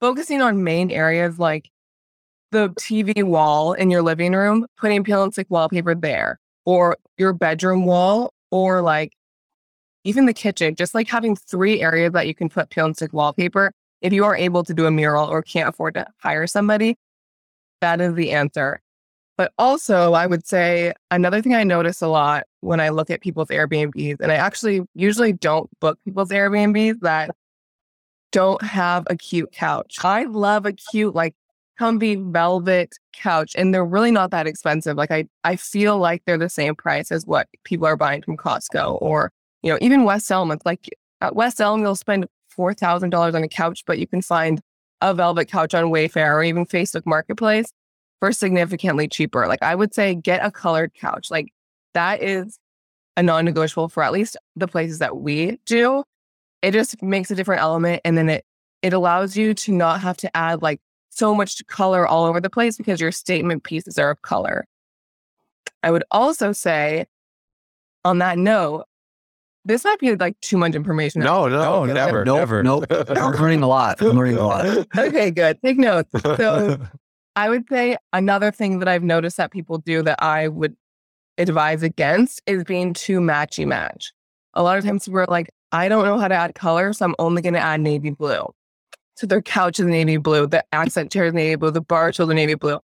focusing 0.00 0.42
on 0.42 0.64
main 0.64 0.90
areas 0.90 1.38
like 1.38 1.70
the 2.50 2.70
TV 2.70 3.22
wall 3.22 3.72
in 3.72 3.90
your 3.90 4.02
living 4.02 4.32
room, 4.32 4.66
putting 4.76 5.04
peel 5.04 5.22
and 5.22 5.32
stick 5.32 5.46
wallpaper 5.48 5.94
there, 5.94 6.38
or 6.66 6.98
your 7.16 7.32
bedroom 7.32 7.86
wall, 7.86 8.34
or 8.50 8.82
like 8.82 9.12
even 10.04 10.26
the 10.26 10.34
kitchen, 10.34 10.74
just 10.74 10.94
like 10.94 11.08
having 11.08 11.36
three 11.36 11.80
areas 11.80 12.12
that 12.12 12.26
you 12.26 12.34
can 12.34 12.48
put 12.48 12.70
peel 12.70 12.86
and 12.86 12.96
stick 12.96 13.12
wallpaper. 13.12 13.72
If 14.00 14.12
you 14.12 14.24
are 14.24 14.34
able 14.34 14.64
to 14.64 14.74
do 14.74 14.86
a 14.86 14.90
mural 14.90 15.28
or 15.28 15.42
can't 15.42 15.68
afford 15.68 15.94
to 15.94 16.06
hire 16.18 16.48
somebody, 16.48 16.96
that 17.80 18.00
is 18.00 18.14
the 18.14 18.32
answer. 18.32 18.80
But 19.42 19.52
also, 19.58 20.12
I 20.12 20.28
would 20.28 20.46
say 20.46 20.92
another 21.10 21.42
thing 21.42 21.52
I 21.52 21.64
notice 21.64 22.00
a 22.00 22.06
lot 22.06 22.44
when 22.60 22.78
I 22.78 22.90
look 22.90 23.10
at 23.10 23.20
people's 23.20 23.48
Airbnbs, 23.48 24.20
and 24.20 24.30
I 24.30 24.36
actually 24.36 24.82
usually 24.94 25.32
don't 25.32 25.68
book 25.80 25.98
people's 26.04 26.28
Airbnbs 26.28 27.00
that 27.00 27.32
don't 28.30 28.62
have 28.62 29.04
a 29.10 29.16
cute 29.16 29.50
couch. 29.50 29.96
I 30.04 30.26
love 30.26 30.64
a 30.64 30.72
cute, 30.72 31.16
like 31.16 31.34
comfy 31.76 32.14
velvet 32.14 32.94
couch, 33.12 33.56
and 33.58 33.74
they're 33.74 33.84
really 33.84 34.12
not 34.12 34.30
that 34.30 34.46
expensive. 34.46 34.96
Like 34.96 35.10
I, 35.10 35.26
I 35.42 35.56
feel 35.56 35.98
like 35.98 36.22
they're 36.24 36.38
the 36.38 36.48
same 36.48 36.76
price 36.76 37.10
as 37.10 37.26
what 37.26 37.48
people 37.64 37.88
are 37.88 37.96
buying 37.96 38.22
from 38.22 38.36
Costco 38.36 39.02
or 39.02 39.32
you 39.64 39.72
know 39.72 39.78
even 39.80 40.04
West 40.04 40.30
Elm. 40.30 40.52
It's 40.52 40.64
like 40.64 40.88
at 41.20 41.34
West 41.34 41.60
Elm, 41.60 41.82
you'll 41.82 41.96
spend 41.96 42.28
four 42.48 42.74
thousand 42.74 43.10
dollars 43.10 43.34
on 43.34 43.42
a 43.42 43.48
couch, 43.48 43.82
but 43.88 43.98
you 43.98 44.06
can 44.06 44.22
find 44.22 44.60
a 45.00 45.12
velvet 45.12 45.46
couch 45.46 45.74
on 45.74 45.86
Wayfair 45.86 46.32
or 46.32 46.44
even 46.44 46.64
Facebook 46.64 47.02
Marketplace 47.06 47.72
for 48.22 48.30
significantly 48.30 49.08
cheaper. 49.08 49.48
Like 49.48 49.64
I 49.64 49.74
would 49.74 49.92
say 49.92 50.14
get 50.14 50.46
a 50.46 50.50
colored 50.52 50.94
couch. 50.94 51.28
Like 51.28 51.52
that 51.94 52.22
is 52.22 52.56
a 53.16 53.22
non-negotiable 53.22 53.88
for 53.88 54.04
at 54.04 54.12
least 54.12 54.36
the 54.54 54.68
places 54.68 55.00
that 55.00 55.16
we 55.16 55.58
do. 55.66 56.04
It 56.62 56.70
just 56.70 57.02
makes 57.02 57.32
a 57.32 57.34
different 57.34 57.62
element 57.62 58.00
and 58.04 58.16
then 58.16 58.28
it 58.28 58.44
it 58.80 58.92
allows 58.92 59.36
you 59.36 59.54
to 59.54 59.72
not 59.72 60.02
have 60.02 60.16
to 60.18 60.36
add 60.36 60.62
like 60.62 60.80
so 61.10 61.34
much 61.34 61.66
color 61.66 62.06
all 62.06 62.24
over 62.24 62.40
the 62.40 62.48
place 62.48 62.76
because 62.76 63.00
your 63.00 63.10
statement 63.10 63.64
pieces 63.64 63.98
are 63.98 64.10
of 64.10 64.22
color. 64.22 64.68
I 65.82 65.90
would 65.90 66.04
also 66.12 66.52
say 66.52 67.06
on 68.04 68.18
that 68.18 68.38
note, 68.38 68.84
this 69.64 69.82
might 69.82 69.98
be 69.98 70.14
like 70.14 70.38
too 70.40 70.58
much 70.58 70.76
information. 70.76 71.22
No, 71.22 71.48
no, 71.48 71.86
No, 71.86 71.92
never, 71.92 72.24
nope, 72.24 72.38
never. 72.38 72.62
Nope. 72.62 72.86
I'm 72.88 73.32
learning 73.32 73.64
a 73.64 73.68
lot. 73.68 74.00
I'm 74.00 74.16
learning 74.16 74.36
a 74.36 74.46
lot. 74.46 74.66
okay, 74.96 75.32
good. 75.32 75.60
Take 75.60 75.76
notes. 75.76 76.10
So 76.22 76.78
I 77.34 77.48
would 77.48 77.66
say 77.68 77.96
another 78.12 78.50
thing 78.50 78.78
that 78.80 78.88
I've 78.88 79.02
noticed 79.02 79.38
that 79.38 79.50
people 79.50 79.78
do 79.78 80.02
that 80.02 80.22
I 80.22 80.48
would 80.48 80.76
advise 81.38 81.82
against 81.82 82.42
is 82.46 82.64
being 82.64 82.92
too 82.92 83.20
matchy 83.20 83.66
match. 83.66 84.12
A 84.54 84.62
lot 84.62 84.76
of 84.76 84.84
times 84.84 85.08
we're 85.08 85.24
like, 85.26 85.50
I 85.72 85.88
don't 85.88 86.04
know 86.04 86.18
how 86.18 86.28
to 86.28 86.34
add 86.34 86.54
color, 86.54 86.92
so 86.92 87.06
I'm 87.06 87.14
only 87.18 87.40
going 87.40 87.54
to 87.54 87.60
add 87.60 87.80
navy 87.80 88.10
blue. 88.10 88.44
So 89.16 89.26
their 89.26 89.40
couch 89.40 89.80
is 89.80 89.86
navy 89.86 90.18
blue, 90.18 90.46
the 90.46 90.64
accent 90.72 91.10
chair 91.10 91.26
is 91.26 91.32
navy 91.32 91.56
blue, 91.56 91.70
the 91.70 91.80
bar 91.80 92.12
stool 92.12 92.30
is 92.30 92.34
navy 92.34 92.54
blue. 92.54 92.80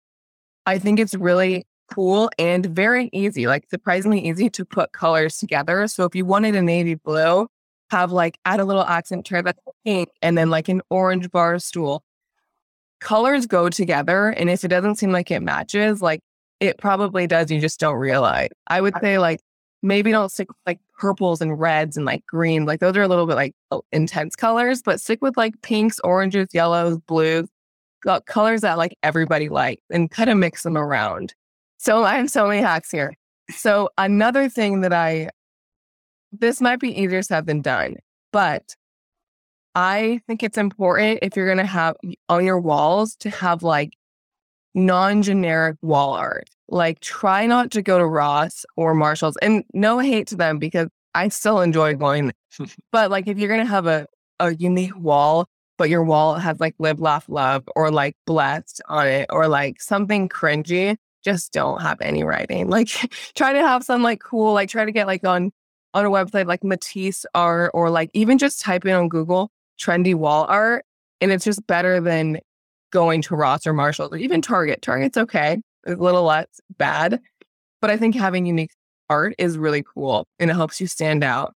I 0.66 0.80
think 0.80 1.00
it's 1.00 1.14
really 1.14 1.66
cool 1.94 2.30
and 2.38 2.66
very 2.66 3.10
easy, 3.12 3.48
like 3.48 3.70
surprisingly 3.70 4.26
easy 4.26 4.50
to 4.52 4.64
put 4.66 4.94
colors 4.94 5.38
together. 5.38 5.88
So 5.88 6.06
if 6.06 6.16
you 6.16 6.26
wanted 6.26 6.56
a 6.56 6.62
navy 6.62 6.96
blue, 6.96 7.48
have 7.90 8.12
like 8.12 8.38
add 8.46 8.60
a 8.60 8.66
little 8.66 8.84
accent 8.84 9.26
chair 9.26 9.42
that's 9.42 9.60
pink 9.86 10.10
and 10.22 10.38
then 10.38 10.50
like 10.50 10.68
an 10.68 10.82
orange 10.90 11.32
bar 11.32 11.58
stool 11.60 12.04
colors 13.00 13.46
go 13.46 13.70
together. 13.70 14.30
And 14.30 14.50
if 14.50 14.64
it 14.64 14.70
doesn't 14.70 14.96
seem 14.96 15.12
like 15.12 15.32
it 15.32 15.42
matches, 15.42 16.02
like 16.02 16.22
it 16.60 16.78
probably 16.78 17.28
does, 17.28 17.52
you 17.52 17.60
just 17.60 17.80
don't 17.80 17.96
realize. 17.96 18.50
I 18.68 18.82
would 18.82 18.96
say, 19.02 19.20
like, 19.20 19.40
maybe 19.84 20.12
don't 20.12 20.32
stick 20.32 20.50
with 20.50 20.58
like 20.66 20.80
purples 20.98 21.42
and 21.42 21.60
reds 21.60 21.98
and 21.98 22.06
like 22.06 22.26
green. 22.26 22.66
Like, 22.66 22.80
those 22.80 22.98
are 22.98 23.04
a 23.04 23.08
little 23.08 23.28
bit 23.28 23.36
like 23.36 23.54
oh, 23.72 23.84
intense 23.92 24.36
colors, 24.36 24.82
but 24.82 25.00
stick 25.00 25.22
with 25.22 25.38
like 25.38 25.62
pinks, 25.62 26.00
oranges, 26.04 26.48
yellows, 26.54 26.98
blues, 27.08 27.48
got 28.02 28.26
colors 28.26 28.62
that 28.62 28.78
like 28.78 28.98
everybody 29.04 29.50
likes 29.50 29.84
and 29.92 30.10
kind 30.10 30.30
of 30.30 30.38
mix 30.38 30.64
them 30.64 30.78
around. 30.78 31.34
So 31.78 32.04
I 32.04 32.16
have 32.16 32.30
so 32.30 32.48
many 32.48 32.62
hacks 32.62 32.90
here. 32.90 33.14
So 33.52 33.90
another 33.98 34.50
thing 34.50 34.82
that 34.82 34.94
I, 34.94 35.30
this 36.32 36.60
might 36.60 36.80
be 36.80 37.00
easier 37.00 37.22
said 37.22 37.46
than 37.46 37.62
done, 37.62 37.98
but 38.34 38.76
I 39.78 40.22
think 40.26 40.42
it's 40.42 40.58
important 40.58 41.20
if 41.22 41.36
you're 41.36 41.46
going 41.46 41.60
to 41.60 41.66
have 41.66 41.98
on 42.30 42.44
your 42.44 42.60
walls 42.60 43.16
to 43.18 43.30
have 43.30 43.62
like 43.62 43.94
non 44.74 45.22
generic 45.22 45.78
wall 45.84 46.14
art. 46.16 46.50
Like, 46.68 47.00
try 47.00 47.46
not 47.46 47.70
to 47.72 47.84
go 47.84 48.00
to 48.00 48.06
Ross 48.06 48.66
or 48.76 48.96
Marshall's. 48.96 49.38
And 49.38 49.64
no 49.76 50.00
hate 50.00 50.26
to 50.30 50.36
them 50.36 50.58
because 50.58 50.88
I 51.14 51.28
still 51.28 51.62
enjoy 51.62 51.94
going. 51.94 52.34
but 52.92 53.12
like, 53.12 53.28
if 53.28 53.38
you're 53.38 53.50
going 53.50 53.64
to 53.64 53.70
have 53.70 53.86
a, 53.86 54.08
a 54.40 54.56
unique 54.56 54.98
wall, 54.98 55.46
but 55.78 55.92
your 55.92 56.04
wall 56.04 56.34
has 56.34 56.60
like 56.60 56.74
live, 56.80 57.00
laugh, 57.00 57.30
love 57.30 57.64
or 57.76 57.92
like 57.92 58.16
blessed 58.26 58.82
on 58.90 59.06
it 59.06 59.28
or 59.30 59.48
like 59.48 59.80
something 59.80 60.28
cringy, 60.28 60.98
just 61.24 61.54
don't 61.54 61.84
have 61.84 62.02
any 62.02 62.24
writing. 62.24 62.68
Like, 62.72 62.90
try 63.36 63.54
to 63.54 63.60
have 63.60 63.84
some 63.84 64.02
like 64.02 64.22
cool, 64.22 64.54
like, 64.54 64.70
try 64.70 64.86
to 64.86 64.92
get 64.92 65.06
like 65.06 65.24
on 65.24 65.52
on 65.94 66.04
a 66.04 66.10
website 66.10 66.48
like 66.48 66.64
Matisse 66.64 67.28
art 67.36 67.70
or 67.76 67.92
like 67.92 68.10
even 68.14 68.40
just 68.40 68.60
type 68.60 68.84
in 68.84 68.94
on 68.94 69.08
Google 69.08 69.52
trendy 69.80 70.16
wall 70.16 70.46
art. 70.50 70.86
And 71.20 71.32
it's 71.32 71.46
just 71.46 71.66
better 71.68 72.00
than 72.00 72.40
going 72.92 73.22
to 73.24 73.36
Ross 73.36 73.66
or 73.66 73.74
Marshalls 73.74 74.12
or 74.12 74.18
even 74.18 74.42
Target. 74.42 74.82
Target's 74.82 75.18
okay, 75.18 75.60
a 75.86 75.96
little 75.96 76.24
less 76.24 76.48
bad. 76.78 77.20
But 77.82 77.92
I 77.92 77.98
think 77.98 78.16
having 78.16 78.46
unique 78.46 78.72
art 79.10 79.34
is 79.38 79.58
really 79.58 79.84
cool 79.84 80.28
and 80.40 80.50
it 80.50 80.56
helps 80.56 80.80
you 80.82 80.88
stand 80.88 81.24
out. 81.24 81.54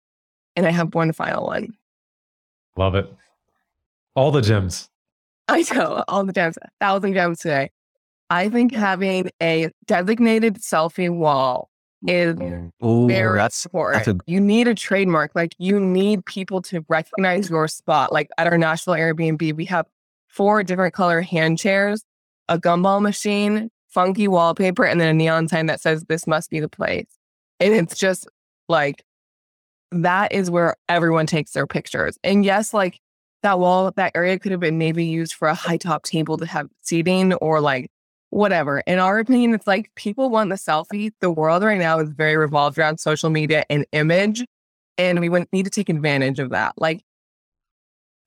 And 0.55 0.65
I 0.65 0.71
have 0.71 0.93
one 0.93 1.11
final 1.13 1.45
one. 1.45 1.73
Love 2.75 2.95
it. 2.95 3.11
All 4.15 4.31
the 4.31 4.41
gems. 4.41 4.89
I 5.47 5.65
know 5.73 6.03
all 6.07 6.23
the 6.23 6.33
gems, 6.33 6.57
a 6.61 6.69
thousand 6.79 7.13
gems 7.13 7.39
today. 7.39 7.71
I 8.29 8.49
think 8.49 8.73
having 8.73 9.29
a 9.41 9.69
designated 9.85 10.55
selfie 10.55 11.13
wall 11.13 11.69
is 12.07 12.35
mm. 12.35 12.71
Ooh, 12.83 13.07
very 13.07 13.37
that's 13.37 13.65
important. 13.65 14.05
that's 14.05 14.17
a- 14.19 14.31
you 14.31 14.39
need 14.39 14.67
a 14.67 14.75
trademark. 14.75 15.31
Like 15.35 15.53
you 15.57 15.79
need 15.79 16.25
people 16.25 16.61
to 16.63 16.83
recognize 16.89 17.49
your 17.49 17.67
spot. 17.67 18.11
Like 18.11 18.29
at 18.37 18.47
our 18.47 18.57
Nashville 18.57 18.95
Airbnb, 18.95 19.55
we 19.55 19.65
have 19.65 19.85
four 20.27 20.63
different 20.63 20.93
color 20.93 21.21
hand 21.21 21.59
chairs, 21.59 22.03
a 22.49 22.57
gumball 22.57 23.01
machine, 23.01 23.69
funky 23.89 24.27
wallpaper, 24.27 24.83
and 24.83 24.99
then 24.99 25.09
a 25.09 25.13
neon 25.13 25.47
sign 25.47 25.67
that 25.67 25.81
says 25.81 26.03
this 26.05 26.25
must 26.25 26.49
be 26.49 26.59
the 26.59 26.69
place. 26.69 27.07
And 27.59 27.73
it's 27.73 27.97
just 27.97 28.27
like 28.67 29.03
that 29.91 30.31
is 30.31 30.49
where 30.49 30.75
everyone 30.89 31.27
takes 31.27 31.51
their 31.51 31.67
pictures. 31.67 32.17
And 32.23 32.43
yes, 32.45 32.73
like 32.73 32.99
that 33.43 33.59
wall, 33.59 33.91
that 33.95 34.11
area 34.15 34.39
could 34.39 34.51
have 34.51 34.61
been 34.61 34.77
maybe 34.77 35.05
used 35.05 35.33
for 35.33 35.47
a 35.47 35.55
high 35.55 35.77
top 35.77 36.03
table 36.03 36.37
to 36.37 36.45
have 36.45 36.69
seating 36.81 37.33
or 37.35 37.59
like 37.59 37.91
whatever. 38.31 38.81
In 38.87 38.97
our 38.97 39.19
opinion, 39.19 39.53
it's 39.53 39.67
like 39.67 39.91
people 39.95 40.29
want 40.29 40.49
the 40.49 40.55
selfie. 40.55 41.11
The 41.19 41.29
world 41.29 41.63
right 41.63 41.77
now 41.77 41.99
is 41.99 42.09
very 42.09 42.35
revolved 42.35 42.79
around 42.79 42.99
social 42.99 43.29
media 43.29 43.63
and 43.69 43.85
image. 43.91 44.43
And 44.97 45.19
we 45.19 45.29
need 45.51 45.63
to 45.63 45.69
take 45.69 45.89
advantage 45.89 46.39
of 46.39 46.49
that. 46.49 46.73
Like, 46.77 47.03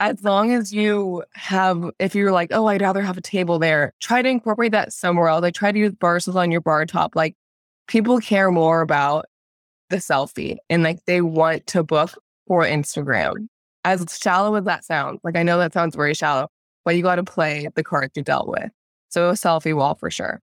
as 0.00 0.23
long 0.23 0.52
as 0.52 0.73
you 0.73 1.25
have, 1.34 1.90
if 1.99 2.14
you're 2.14 2.32
like, 2.32 2.50
oh, 2.52 2.66
I'd 2.66 2.82
rather 2.82 3.02
have 3.02 3.16
a 3.16 3.23
table 3.23 3.58
there, 3.58 3.92
try 4.00 4.23
to 4.23 4.28
incorporate 4.28 4.73
that 4.73 4.92
somewhere 4.92 5.28
else. 5.28 5.42
Like, 5.42 5.54
try 5.54 5.73
to 5.73 5.78
use 5.78 5.94
bar 5.94 6.20
stools 6.20 6.37
on 6.37 6.50
your 6.50 6.61
bar 6.61 6.84
top. 6.87 7.16
Like, 7.16 7.37
people 7.87 8.18
care 8.20 8.50
more 8.50 8.80
about 8.80 9.26
the 9.90 9.96
selfie 9.96 10.56
and 10.70 10.82
like 10.82 10.99
they 11.06 11.20
want 11.20 11.66
to 11.68 11.82
book 11.82 12.12
for 12.46 12.64
Instagram. 12.64 13.49
As 13.84 14.18
shallow 14.20 14.54
as 14.56 14.64
that 14.64 14.84
sounds, 14.84 15.20
like, 15.23 15.37
I 15.37 15.42
know 15.42 15.58
that 15.58 15.75
sounds 15.75 15.94
very 15.94 16.14
shallow, 16.14 16.49
but 16.84 16.96
you 16.96 17.02
got 17.02 17.16
to 17.16 17.25
play 17.25 17.68
the 17.75 17.84
cards 17.84 18.12
you 18.16 18.23
dealt 18.23 18.49
with. 18.49 18.70
So 19.14 19.28
a 19.28 19.35
selfie 19.35 19.76
wall 19.76 19.94
for 19.94 20.11
sure. 20.11 20.42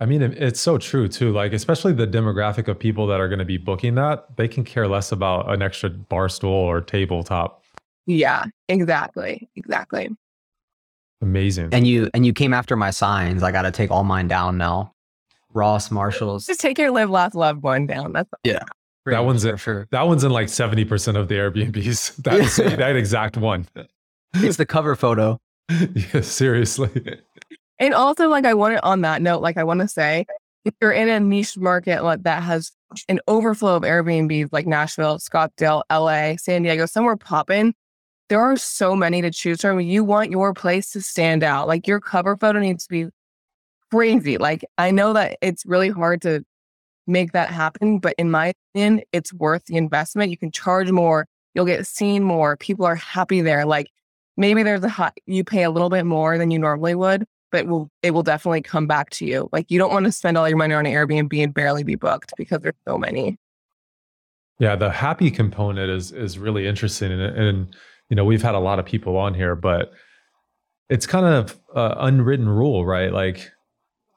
I 0.00 0.06
mean, 0.06 0.22
it's 0.22 0.58
so 0.58 0.78
true 0.78 1.06
too. 1.06 1.32
Like, 1.32 1.52
especially 1.52 1.92
the 1.92 2.06
demographic 2.06 2.66
of 2.66 2.78
people 2.78 3.06
that 3.08 3.20
are 3.20 3.28
going 3.28 3.40
to 3.40 3.44
be 3.44 3.58
booking 3.58 3.94
that, 3.96 4.34
they 4.38 4.48
can 4.48 4.64
care 4.64 4.88
less 4.88 5.12
about 5.12 5.52
an 5.52 5.60
extra 5.60 5.90
bar 5.90 6.30
stool 6.30 6.50
or 6.50 6.80
tabletop. 6.80 7.62
Yeah, 8.06 8.46
exactly. 8.70 9.46
Exactly. 9.54 10.08
Amazing. 11.20 11.68
And 11.72 11.86
you 11.86 12.08
and 12.14 12.24
you 12.24 12.32
came 12.32 12.54
after 12.54 12.74
my 12.74 12.90
signs. 12.90 13.42
I 13.42 13.52
got 13.52 13.62
to 13.62 13.70
take 13.70 13.90
all 13.90 14.02
mine 14.02 14.28
down 14.28 14.56
now. 14.56 14.94
Ross, 15.52 15.90
Marshalls. 15.90 16.46
Just 16.46 16.60
take 16.60 16.78
your 16.78 16.92
live, 16.92 17.10
laugh, 17.10 17.34
love 17.34 17.62
one 17.62 17.86
down. 17.86 18.14
That's 18.14 18.30
yeah. 18.44 18.64
that 19.04 19.26
one's 19.26 19.42
for 19.42 19.50
it. 19.50 19.58
sure. 19.58 19.88
That 19.90 20.06
one's 20.06 20.24
in 20.24 20.30
like 20.30 20.46
70% 20.46 21.16
of 21.16 21.28
the 21.28 21.34
Airbnbs. 21.34 22.16
That's 22.24 22.56
that 22.78 22.96
exact 22.96 23.36
one. 23.36 23.66
It's 24.36 24.56
the 24.56 24.64
cover 24.64 24.96
photo. 24.96 25.38
yeah, 25.70 26.22
seriously. 26.22 26.90
And 27.78 27.94
also, 27.94 28.28
like, 28.28 28.44
I 28.44 28.54
want 28.54 28.76
to, 28.76 28.84
on 28.84 29.02
that 29.02 29.22
note, 29.22 29.42
like, 29.42 29.56
I 29.56 29.64
want 29.64 29.80
to 29.80 29.88
say, 29.88 30.26
if 30.64 30.74
you're 30.80 30.92
in 30.92 31.08
a 31.08 31.20
niche 31.20 31.56
market 31.56 32.02
like 32.02 32.22
that 32.24 32.42
has 32.42 32.72
an 33.08 33.20
overflow 33.28 33.76
of 33.76 33.82
Airbnbs 33.82 34.48
like 34.50 34.66
Nashville, 34.66 35.18
Scottsdale, 35.18 35.82
LA, 35.90 36.36
San 36.36 36.62
Diego, 36.62 36.86
somewhere 36.86 37.16
popping, 37.16 37.74
there 38.28 38.40
are 38.40 38.56
so 38.56 38.96
many 38.96 39.22
to 39.22 39.30
choose 39.30 39.60
from. 39.60 39.80
You 39.80 40.02
want 40.02 40.30
your 40.30 40.52
place 40.54 40.90
to 40.92 41.00
stand 41.00 41.44
out. 41.44 41.68
Like, 41.68 41.86
your 41.86 42.00
cover 42.00 42.36
photo 42.36 42.58
needs 42.60 42.86
to 42.86 42.90
be 42.90 43.06
crazy. 43.90 44.38
Like, 44.38 44.64
I 44.78 44.90
know 44.90 45.12
that 45.12 45.38
it's 45.40 45.64
really 45.66 45.90
hard 45.90 46.22
to 46.22 46.44
make 47.06 47.32
that 47.32 47.50
happen. 47.50 47.98
But 47.98 48.14
in 48.18 48.30
my 48.30 48.52
opinion, 48.74 49.02
it's 49.12 49.32
worth 49.32 49.64
the 49.66 49.76
investment. 49.76 50.30
You 50.30 50.36
can 50.36 50.50
charge 50.50 50.90
more, 50.90 51.26
you'll 51.54 51.66
get 51.66 51.86
seen 51.86 52.22
more. 52.22 52.56
People 52.56 52.84
are 52.84 52.96
happy 52.96 53.40
there. 53.40 53.64
Like 53.64 53.88
maybe 54.36 54.62
there's 54.62 54.84
a 54.84 54.88
high, 54.88 55.12
you 55.26 55.44
pay 55.44 55.62
a 55.62 55.70
little 55.70 55.90
bit 55.90 56.04
more 56.04 56.38
than 56.38 56.50
you 56.50 56.58
normally 56.58 56.94
would, 56.94 57.24
but 57.50 57.60
it 57.60 57.68
will 57.68 57.90
it 58.02 58.12
will 58.12 58.22
definitely 58.22 58.62
come 58.62 58.86
back 58.86 59.10
to 59.10 59.26
you. 59.26 59.48
Like 59.52 59.70
you 59.70 59.78
don't 59.78 59.92
want 59.92 60.06
to 60.06 60.12
spend 60.12 60.36
all 60.36 60.48
your 60.48 60.58
money 60.58 60.74
on 60.74 60.84
Airbnb 60.84 61.42
and 61.42 61.54
barely 61.54 61.82
be 61.82 61.94
booked 61.94 62.32
because 62.36 62.60
there's 62.60 62.74
so 62.86 62.98
many. 62.98 63.38
Yeah, 64.58 64.76
the 64.76 64.90
happy 64.90 65.30
component 65.30 65.90
is 65.90 66.12
is 66.12 66.38
really 66.38 66.66
interesting, 66.66 67.12
and, 67.12 67.22
and 67.22 67.76
you 68.08 68.16
know 68.16 68.24
we've 68.24 68.42
had 68.42 68.54
a 68.54 68.60
lot 68.60 68.78
of 68.78 68.86
people 68.86 69.16
on 69.16 69.34
here, 69.34 69.54
but 69.54 69.92
it's 70.88 71.06
kind 71.06 71.26
of 71.26 71.58
uh, 71.74 71.94
unwritten 71.98 72.48
rule, 72.48 72.86
right? 72.86 73.12
Like 73.12 73.50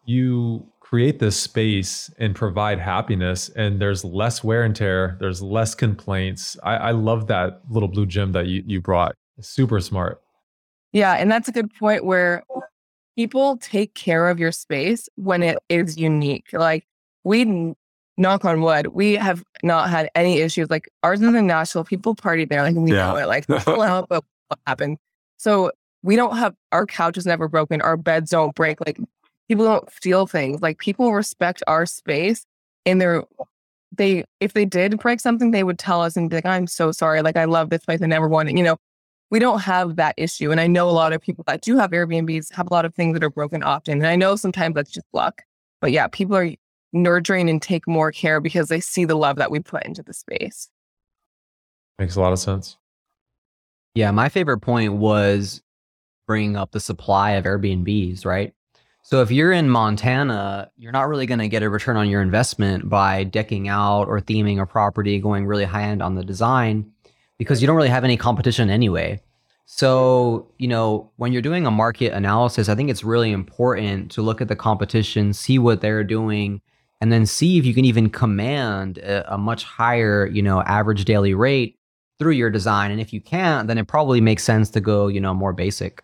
you 0.06 0.66
create 0.80 1.20
this 1.20 1.38
space 1.38 2.10
and 2.18 2.36
provide 2.36 2.80
happiness, 2.80 3.50
and 3.50 3.82
there's 3.82 4.04
less 4.04 4.44
wear 4.44 4.64
and 4.64 4.76
tear, 4.76 5.18
there's 5.20 5.42
less 5.42 5.76
complaints. 5.76 6.58
I, 6.64 6.76
I 6.76 6.92
love 6.92 7.28
that 7.28 7.62
little 7.70 7.90
blue 7.90 8.06
gem 8.06 8.32
that 8.32 8.48
you 8.48 8.64
you 8.66 8.82
brought. 8.82 9.16
Super 9.42 9.80
smart. 9.80 10.22
Yeah, 10.92 11.14
and 11.14 11.32
that's 11.32 11.48
a 11.48 11.52
good 11.52 11.74
point 11.76 12.04
where 12.04 12.44
people 13.20 13.58
take 13.58 13.94
care 13.96 14.30
of 14.30 14.40
your 14.40 14.54
space 14.54 15.10
when 15.16 15.44
it 15.44 15.58
is 15.68 15.98
unique. 15.98 16.48
Like 16.54 16.88
we 17.26 17.76
knock 18.16 18.46
on 18.46 18.62
wood, 18.62 18.88
we 18.88 19.16
have 19.16 19.44
not 19.62 19.90
had 19.90 20.10
any 20.16 20.38
issues. 20.38 20.70
Like 20.70 20.88
ours 21.04 21.20
is 21.20 21.28
in 21.36 21.46
Nashville, 21.46 21.84
people 21.84 22.16
party 22.16 22.46
there, 22.46 22.64
like 22.64 22.78
we 22.78 22.94
yeah. 22.94 23.08
know 23.08 23.18
it, 23.18 23.26
like 23.26 23.44
well, 23.68 24.06
but 24.08 24.24
what 24.48 24.60
happened. 24.66 25.00
So 25.36 25.70
we 26.02 26.16
don't 26.16 26.38
have 26.38 26.56
our 26.72 26.86
couch 26.86 27.18
is 27.18 27.26
never 27.26 27.50
broken, 27.50 27.82
our 27.82 27.98
beds 27.98 28.32
don't 28.32 28.56
break. 28.56 28.80
Like 28.80 28.98
people 29.50 29.66
don't 29.66 29.92
steal 29.92 30.26
things. 30.26 30.62
Like 30.62 30.78
people 30.78 31.12
respect 31.12 31.62
our 31.68 31.86
space 31.86 32.46
and 32.86 33.02
they're 33.02 33.26
they 33.98 34.24
if 34.40 34.54
they 34.54 34.64
did 34.64 34.98
break 34.98 35.20
something, 35.20 35.52
they 35.52 35.66
would 35.66 35.78
tell 35.78 36.02
us 36.02 36.16
and 36.16 36.30
be 36.30 36.38
like, 36.38 36.46
I'm 36.46 36.68
so 36.68 36.94
sorry. 36.94 37.22
Like 37.22 37.36
I 37.36 37.44
love 37.44 37.70
this 37.70 37.84
place. 37.84 38.02
I 38.02 38.06
never 38.06 38.30
wanted, 38.30 38.58
you 38.58 38.64
know, 38.64 38.78
we 39.30 39.40
don't 39.40 39.60
have 39.60 39.96
that 39.98 40.16
issue. 40.18 40.52
And 40.52 40.60
I 40.60 40.68
know 40.68 40.90
a 40.90 40.92
lot 40.92 41.14
of 41.14 41.22
people 41.22 41.44
that 41.48 41.62
do 41.62 41.78
have 41.78 41.92
Airbnbs 41.92 42.54
have 42.54 42.68
a 42.70 42.74
lot 42.74 42.86
of 42.86 42.94
things 42.96 43.14
that 43.14 43.24
are 43.24 43.30
broken 43.30 43.64
often. 43.64 44.00
And 44.00 44.08
I 44.08 44.16
know 44.16 44.36
sometimes 44.36 44.76
that's 44.76 44.92
just 44.92 45.06
luck. 45.14 45.44
But 45.82 45.92
yeah, 45.92 46.08
people 46.08 46.36
are 46.36 46.50
nurturing 46.94 47.50
and 47.50 47.62
take 47.62 47.88
more 47.88 48.12
care 48.12 48.42
because 48.42 48.70
they 48.70 48.80
see 48.80 49.06
the 49.06 49.16
love 49.16 49.38
that 49.38 49.52
we 49.52 49.60
put 49.60 49.86
into 49.86 50.02
the 50.02 50.14
space. 50.14 50.70
Makes 52.00 52.16
a 52.16 52.22
lot 52.22 52.34
of 52.34 52.40
sense. 52.40 52.78
Yeah, 53.94 54.12
my 54.12 54.30
favorite 54.30 54.60
point 54.60 54.94
was 54.94 55.62
bringing 56.26 56.56
up 56.56 56.72
the 56.72 56.80
supply 56.80 57.32
of 57.32 57.46
Airbnbs, 57.46 58.26
right? 58.26 58.54
So 59.04 59.22
if 59.22 59.32
you're 59.32 59.52
in 59.52 59.70
Montana, 59.70 60.70
you're 60.78 60.92
not 60.92 61.08
really 61.08 61.26
going 61.26 61.40
to 61.40 61.48
get 61.48 61.64
a 61.64 61.70
return 61.70 61.98
on 61.98 62.10
your 62.10 62.22
investment 62.22 62.90
by 62.90 63.24
decking 63.24 63.68
out 63.68 64.08
or 64.08 64.22
theming 64.22 64.62
a 64.62 64.66
property, 64.66 65.20
going 65.20 65.48
really 65.48 65.64
high 65.66 65.84
end 65.84 66.04
on 66.04 66.16
the 66.16 66.24
design 66.24 66.92
because 67.39 67.62
you 67.62 67.65
don't 67.65 67.75
really 67.75 67.89
have 67.89 68.03
any 68.03 68.17
competition 68.17 68.69
anyway. 68.69 69.19
So, 69.65 70.51
you 70.58 70.67
know, 70.67 71.12
when 71.15 71.31
you're 71.31 71.41
doing 71.41 71.65
a 71.65 71.72
market 71.72 72.13
analysis, 72.13 72.69
I 72.69 72.75
think 72.75 72.89
it's 72.89 73.03
really 73.03 73.31
important 73.31 74.12
to 74.12 74.22
look 74.22 74.41
at 74.41 74.48
the 74.48 74.55
competition, 74.55 75.34
see 75.34 75.58
what 75.58 75.81
they're 75.81 76.03
doing, 76.03 76.62
and 77.01 77.12
then 77.12 77.25
see 77.25 77.58
if 77.58 77.65
you 77.65 77.74
can 77.74 77.86
even 77.86 78.10
command 78.10 78.98
a, 78.98 79.34
a, 79.34 79.38
much 79.38 79.63
higher, 79.63 80.27
you 80.27 80.41
know, 80.41 80.62
average 80.63 81.05
daily 81.05 81.34
rate 81.34 81.77
through 82.17 82.34
your 82.34 82.50
design. 82.50 82.91
And 82.91 83.00
if 83.00 83.13
you 83.13 83.22
can't, 83.22 83.67
then 83.67 83.77
it 83.77 83.88
probably 83.88 84.22
makes 84.22 84.43
sense 84.43 84.69
to 84.72 84.81
go, 84.81 85.08
you 85.08 85.22
know, 85.22 85.34
more 85.34 85.53
basic. 85.53 86.03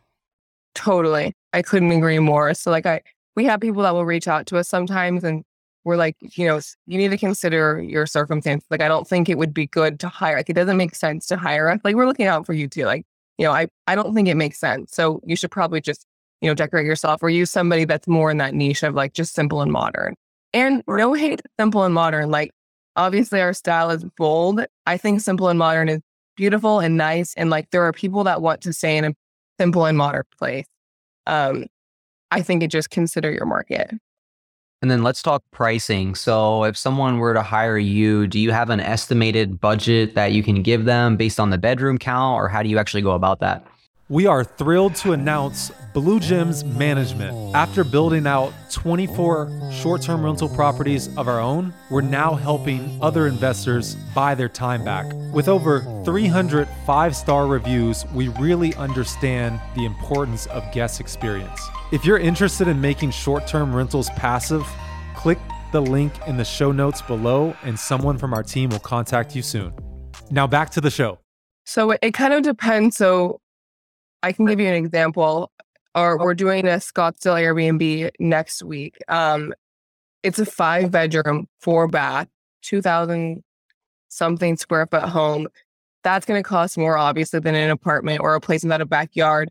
Totally. 0.73 1.33
I 1.51 1.61
couldn't 1.61 1.91
agree 1.91 2.19
more. 2.19 2.53
So 2.53 2.71
like 2.71 2.85
I 2.85 3.01
we 3.35 3.45
have 3.45 3.59
people 3.59 3.81
that 3.83 3.93
will 3.93 4.05
reach 4.05 4.27
out 4.27 4.45
to 4.47 4.57
us 4.57 4.69
sometimes 4.69 5.23
and 5.23 5.43
we're 5.85 5.95
like, 5.95 6.17
you 6.35 6.47
know, 6.47 6.59
you 6.87 6.97
need 6.97 7.11
to 7.11 7.17
consider 7.17 7.79
your 7.81 8.07
circumstances. 8.07 8.67
Like 8.69 8.81
I 8.81 8.87
don't 8.87 9.07
think 9.07 9.29
it 9.29 9.37
would 9.37 9.53
be 9.53 9.67
good 9.67 9.99
to 10.01 10.09
hire. 10.09 10.37
Like 10.37 10.49
it 10.49 10.53
doesn't 10.53 10.77
make 10.77 10.95
sense 10.95 11.27
to 11.27 11.37
hire 11.37 11.69
us. 11.69 11.79
Like 11.83 11.95
we're 11.95 12.07
looking 12.07 12.25
out 12.25 12.45
for 12.45 12.53
you 12.53 12.67
too. 12.67 12.85
Like, 12.85 13.05
you 13.37 13.45
know, 13.45 13.51
I 13.51 13.67
I 13.87 13.95
don't 13.95 14.13
think 14.15 14.27
it 14.27 14.35
makes 14.35 14.59
sense. 14.59 14.91
So 14.93 15.21
you 15.23 15.35
should 15.35 15.51
probably 15.51 15.79
just, 15.81 16.05
you 16.41 16.49
know, 16.49 16.55
decorate 16.55 16.87
yourself 16.87 17.21
or 17.21 17.29
use 17.29 17.51
somebody 17.51 17.85
that's 17.85 18.07
more 18.07 18.31
in 18.31 18.37
that 18.37 18.55
niche 18.55 18.83
of 18.83 18.95
like 18.95 19.13
just 19.13 19.35
simple 19.35 19.61
and 19.61 19.71
modern. 19.71 20.15
And 20.53 20.83
no 20.87 21.13
hate 21.13 21.41
simple 21.59 21.83
and 21.83 21.93
modern. 21.93 22.31
Like 22.31 22.51
obviously 22.95 23.39
our 23.41 23.53
style 23.53 23.91
is 23.91 24.03
bold. 24.17 24.65
I 24.87 24.97
think 24.97 25.21
simple 25.21 25.49
and 25.49 25.59
modern 25.59 25.87
is 25.87 26.01
beautiful 26.35 26.79
and 26.79 26.97
nice. 26.97 27.33
And 27.35 27.49
like 27.51 27.69
there 27.69 27.83
are 27.83 27.93
people 27.93 28.23
that 28.23 28.41
want 28.41 28.61
to 28.61 28.73
stay 28.73 28.97
in 28.97 29.05
a 29.05 29.13
simple 29.59 29.85
and 29.85 29.97
modern 29.97 30.23
place. 30.39 30.65
Um, 31.27 31.65
I 32.31 32.41
think 32.41 32.63
it 32.63 32.71
just 32.71 32.89
consider 32.89 33.31
your 33.31 33.45
market. 33.45 33.91
And 34.81 34.91
then 34.91 35.03
let's 35.03 35.21
talk 35.21 35.43
pricing. 35.51 36.15
So, 36.15 36.63
if 36.63 36.77
someone 36.77 37.17
were 37.17 37.33
to 37.33 37.41
hire 37.41 37.77
you, 37.77 38.27
do 38.27 38.39
you 38.39 38.51
have 38.51 38.69
an 38.69 38.79
estimated 38.79 39.59
budget 39.59 40.15
that 40.15 40.33
you 40.33 40.43
can 40.43 40.61
give 40.61 40.85
them 40.85 41.17
based 41.17 41.39
on 41.39 41.49
the 41.49 41.57
bedroom 41.57 41.97
count, 41.97 42.39
or 42.39 42.49
how 42.49 42.61
do 42.61 42.69
you 42.69 42.77
actually 42.77 43.01
go 43.01 43.11
about 43.11 43.39
that? 43.39 43.65
We 44.07 44.27
are 44.27 44.43
thrilled 44.43 44.93
to 44.97 45.13
announce 45.13 45.71
Blue 45.95 46.19
Gems 46.19 46.63
Management. 46.63 47.55
After 47.55 47.83
building 47.83 48.27
out 48.27 48.53
24 48.69 49.71
short 49.71 50.03
term 50.03 50.23
rental 50.23 50.47
properties 50.47 51.07
of 51.17 51.27
our 51.27 51.39
own, 51.39 51.73
we're 51.89 52.01
now 52.01 52.35
helping 52.35 52.99
other 53.01 53.25
investors 53.25 53.95
buy 54.13 54.35
their 54.35 54.47
time 54.47 54.83
back. 54.85 55.11
With 55.33 55.47
over 55.47 55.81
300 56.05 56.67
five 56.85 57.15
star 57.15 57.47
reviews, 57.47 58.05
we 58.13 58.27
really 58.27 58.75
understand 58.75 59.59
the 59.75 59.85
importance 59.85 60.45
of 60.47 60.71
guest 60.71 60.99
experience. 60.99 61.59
If 61.91 62.03
you're 62.03 62.17
interested 62.17 62.67
in 62.67 62.81
making 62.81 63.11
short 63.11 63.45
term 63.45 63.73
rentals 63.73 64.09
passive, 64.11 64.67
click 65.15 65.37
the 65.71 65.81
link 65.81 66.13
in 66.25 66.37
the 66.37 66.45
show 66.45 66.71
notes 66.71 67.01
below, 67.01 67.55
and 67.63 67.79
someone 67.79 68.17
from 68.17 68.33
our 68.33 68.43
team 68.43 68.71
will 68.71 68.79
contact 68.79 69.35
you 69.35 69.41
soon. 69.43 69.73
Now, 70.31 70.47
back 70.47 70.71
to 70.71 70.81
the 70.81 70.89
show. 70.89 71.19
So 71.65 71.91
it 72.01 72.11
kind 72.13 72.33
of 72.33 72.43
depends. 72.43 72.97
So 72.97 73.39
I 74.23 74.31
can 74.31 74.45
give 74.45 74.59
you 74.59 74.67
an 74.67 74.73
example. 74.73 75.51
Or 75.93 76.17
we're 76.17 76.33
doing 76.33 76.65
a 76.65 76.71
Scottsdale 76.71 77.39
Airbnb 77.39 78.09
next 78.19 78.63
week. 78.63 78.97
Um, 79.07 79.53
it's 80.23 80.39
a 80.39 80.45
five 80.45 80.91
bedroom, 80.91 81.47
four 81.61 81.87
bath, 81.87 82.27
two 82.61 82.81
thousand 82.81 83.43
something 84.09 84.57
square 84.57 84.87
foot 84.87 85.03
home. 85.03 85.47
That's 86.03 86.25
going 86.25 86.41
to 86.41 86.47
cost 86.47 86.77
more, 86.77 86.97
obviously, 86.97 87.39
than 87.39 87.55
an 87.55 87.69
apartment 87.69 88.21
or 88.21 88.35
a 88.35 88.41
place 88.41 88.63
without 88.63 88.81
a 88.81 88.85
backyard. 88.85 89.49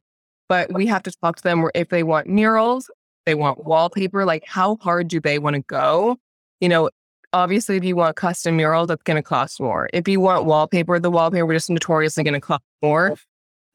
But 0.49 0.73
we 0.73 0.87
have 0.87 1.03
to 1.05 1.13
talk 1.23 1.37
to 1.37 1.43
them 1.43 1.69
if 1.75 1.89
they 1.89 2.03
want 2.03 2.27
murals, 2.27 2.91
they 3.27 3.35
want 3.35 3.65
wallpaper. 3.65 4.25
Like, 4.25 4.45
how 4.47 4.77
hard 4.77 5.09
do 5.09 5.21
they 5.21 5.39
want 5.39 5.55
to 5.55 5.63
go? 5.63 6.19
You 6.61 6.69
know, 6.69 6.91
obviously, 7.33 7.77
if 7.77 7.85
you 7.85 7.97
want 7.97 8.17
custom 8.17 8.57
murals, 8.57 8.89
that's 8.89 9.03
going 9.03 9.17
to 9.17 9.23
cost 9.23 9.61
more. 9.61 9.89
If 9.93 10.07
you 10.09 10.21
want 10.21 10.45
wallpaper, 10.45 10.99
the 10.99 11.11
wallpaper 11.11 11.53
is 11.53 11.63
just 11.63 11.71
notoriously 11.71 12.25
going 12.25 12.35
to 12.35 12.41
cost 12.41 12.63
more. 12.83 13.17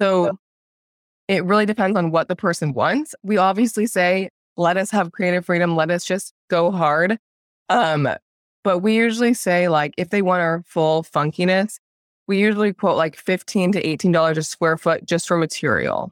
So 0.01 0.37
it 1.27 1.43
really 1.43 1.65
depends 1.65 1.97
on 1.97 2.11
what 2.11 2.27
the 2.27 2.35
person 2.35 2.73
wants. 2.73 3.13
We 3.23 3.37
obviously 3.37 3.85
say, 3.85 4.29
let 4.57 4.77
us 4.77 4.91
have 4.91 5.11
creative 5.11 5.45
freedom, 5.45 5.75
let 5.75 5.91
us 5.91 6.05
just 6.05 6.33
go 6.49 6.71
hard. 6.71 7.17
Um, 7.69 8.09
but 8.63 8.79
we 8.79 8.95
usually 8.95 9.33
say, 9.33 9.67
like, 9.69 9.93
if 9.97 10.09
they 10.09 10.21
want 10.21 10.41
our 10.41 10.63
full 10.65 11.03
funkiness, 11.03 11.79
we 12.27 12.39
usually 12.39 12.73
quote 12.73 12.97
like 12.97 13.15
15 13.15 13.71
to 13.73 13.81
$18 13.81 14.37
a 14.37 14.43
square 14.43 14.77
foot 14.77 15.05
just 15.05 15.27
for 15.27 15.37
material. 15.37 16.11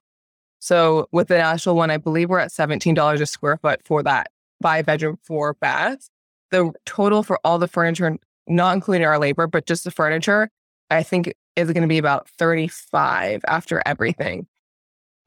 So 0.68 1.08
with 1.14 1.30
the 1.30 1.38
national 1.38 1.78
one, 1.78 1.90
I 1.92 1.96
believe 1.96 2.30
we're 2.30 2.40
at 2.40 2.50
$17 2.50 3.22
a 3.22 3.26
square 3.26 3.56
foot 3.56 3.80
for 3.86 4.04
that 4.04 4.28
five 4.62 4.86
bedroom, 4.86 5.18
four 5.24 5.54
baths. 5.54 6.10
The 6.52 6.74
total 6.86 7.24
for 7.24 7.40
all 7.46 7.58
the 7.58 7.70
furniture, 7.70 8.18
not 8.48 8.74
including 8.74 9.08
our 9.08 9.18
labor, 9.18 9.48
but 9.48 9.66
just 9.66 9.86
the 9.86 9.92
furniture, 9.92 10.50
I 10.90 11.04
think 11.04 11.34
is 11.56 11.72
going 11.72 11.84
to 11.84 11.88
be 11.88 12.00
about 12.00 12.28
35 12.32 13.44
after 13.48 13.82
everything. 13.86 14.46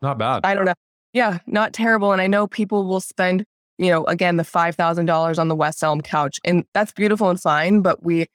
Not 0.02 0.18
bad. 0.18 0.42
I 0.44 0.54
don't 0.54 0.66
know. 0.66 0.74
Yeah, 1.14 1.38
not 1.46 1.72
terrible. 1.72 2.12
And 2.12 2.20
I 2.20 2.26
know 2.26 2.46
people 2.46 2.86
will 2.86 3.00
spend, 3.00 3.46
you 3.78 3.88
know, 3.88 4.04
again, 4.04 4.36
the 4.36 4.42
$5,000 4.42 5.38
on 5.38 5.48
the 5.48 5.56
West 5.56 5.82
Elm 5.82 6.02
couch. 6.02 6.38
And 6.44 6.66
that's 6.74 6.92
beautiful 6.92 7.30
and 7.30 7.40
fine, 7.40 7.80
but 7.80 8.02
we 8.02 8.26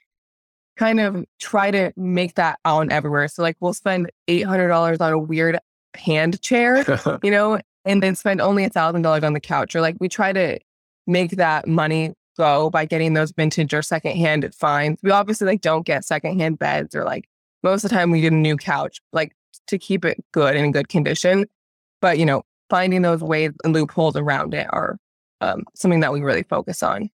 kind 0.76 1.00
of 1.00 1.24
try 1.40 1.70
to 1.70 1.94
make 1.96 2.34
that 2.34 2.58
on 2.66 2.92
everywhere. 2.92 3.28
So, 3.28 3.44
like, 3.44 3.58
we'll 3.60 3.74
spend 3.74 4.10
$800 4.28 5.00
on 5.00 5.14
a 5.14 5.20
weird 5.20 5.60
hand 5.96 6.42
chair, 6.42 6.86
you 7.24 7.32
know, 7.32 7.60
and 7.86 8.02
then 8.02 8.16
spend 8.16 8.42
only 8.42 8.64
a 8.64 8.70
$1,000 8.70 9.24
on 9.24 9.34
the 9.34 9.40
couch. 9.40 9.76
Or, 9.76 9.82
like, 9.82 9.96
we 10.00 10.10
try 10.10 10.34
to 10.34 10.60
make 11.08 11.32
that 11.32 11.68
money 11.68 12.14
go 12.38 12.70
by 12.70 12.86
getting 12.86 13.14
those 13.14 13.32
vintage 13.32 13.74
or 13.74 13.82
secondhand 13.82 14.54
finds. 14.54 15.02
We 15.04 15.12
obviously, 15.12 15.48
like, 15.48 15.62
don't 15.62 15.86
get 15.86 16.06
secondhand 16.06 16.60
beds 16.60 16.96
or, 16.96 17.04
like, 17.04 17.30
most 17.64 17.84
of 17.84 17.90
the 17.90 17.96
time 17.96 18.12
we 18.12 18.22
get 18.22 18.34
a 18.34 18.36
new 18.36 18.58
couch, 18.58 19.00
like, 19.14 19.36
to 19.68 19.78
keep 19.78 20.06
it 20.06 20.24
good 20.32 20.56
and 20.56 20.66
in 20.66 20.72
good 20.72 20.90
condition. 20.90 21.46
But, 22.02 22.20
you 22.20 22.26
know, 22.26 22.44
finding 22.70 23.02
those 23.02 23.22
ways 23.22 23.52
and 23.64 23.74
loopholes 23.74 24.16
around 24.16 24.54
it 24.54 24.68
are 24.72 24.98
um, 25.42 25.64
something 25.76 26.00
that 26.02 26.14
we 26.14 26.22
really 26.22 26.44
focus 26.44 26.84
on. 26.84 27.10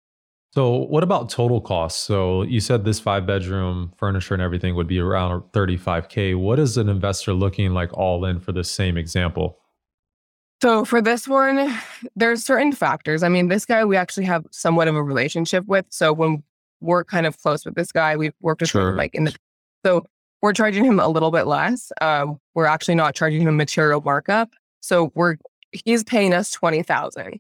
So, 0.54 0.76
what 0.76 1.04
about 1.04 1.30
total 1.30 1.62
costs? 1.62 2.02
So, 2.02 2.44
you 2.44 2.60
said 2.60 2.84
this 2.84 3.00
five 3.00 3.26
bedroom 3.26 3.94
furniture 3.98 4.34
and 4.34 4.44
everything 4.44 4.76
would 4.76 4.88
be 4.88 5.00
around 5.00 5.42
35K. 5.54 6.38
What 6.38 6.60
is 6.60 6.78
an 6.78 6.90
investor 6.90 7.34
looking 7.34 7.74
like 7.74 7.94
all 7.94 8.26
in 8.26 8.40
for 8.40 8.52
the 8.52 8.64
same 8.64 8.98
example? 8.98 9.58
So, 10.62 10.84
for 10.86 11.02
this 11.02 11.28
one, 11.28 11.74
there's 12.16 12.44
certain 12.44 12.72
factors. 12.74 13.24
I 13.24 13.30
mean, 13.30 13.48
this 13.48 13.66
guy 13.66 13.86
we 13.86 13.96
actually 13.96 14.26
have 14.26 14.46
somewhat 14.52 14.88
of 14.88 14.96
a 14.96 15.02
relationship 15.04 15.66
with. 15.68 15.86
So, 15.90 16.12
when 16.12 16.44
we're 16.82 17.04
kind 17.04 17.26
of 17.26 17.40
close 17.40 17.64
with 17.64 17.76
this 17.76 17.92
guy. 17.92 18.18
We've 18.18 18.34
worked 18.42 18.62
with 18.62 18.72
Sure. 18.72 18.90
him 18.90 18.98
like 18.98 19.16
in 19.16 19.24
the 19.26 19.36
so 19.86 20.06
we're 20.42 20.54
charging 20.54 20.84
him 20.84 21.00
a 21.00 21.08
little 21.08 21.32
bit 21.32 21.46
less. 21.46 21.92
Um, 22.02 22.40
we're 22.56 22.66
actually 22.66 22.96
not 22.96 23.16
charging 23.16 23.44
him 23.44 23.56
material 23.56 24.02
markup. 24.02 24.50
So 24.82 25.12
we're 25.16 25.38
he's 25.72 26.04
paying 26.04 26.34
us 26.34 26.52
twenty 26.52 26.84
thousand. 26.84 27.40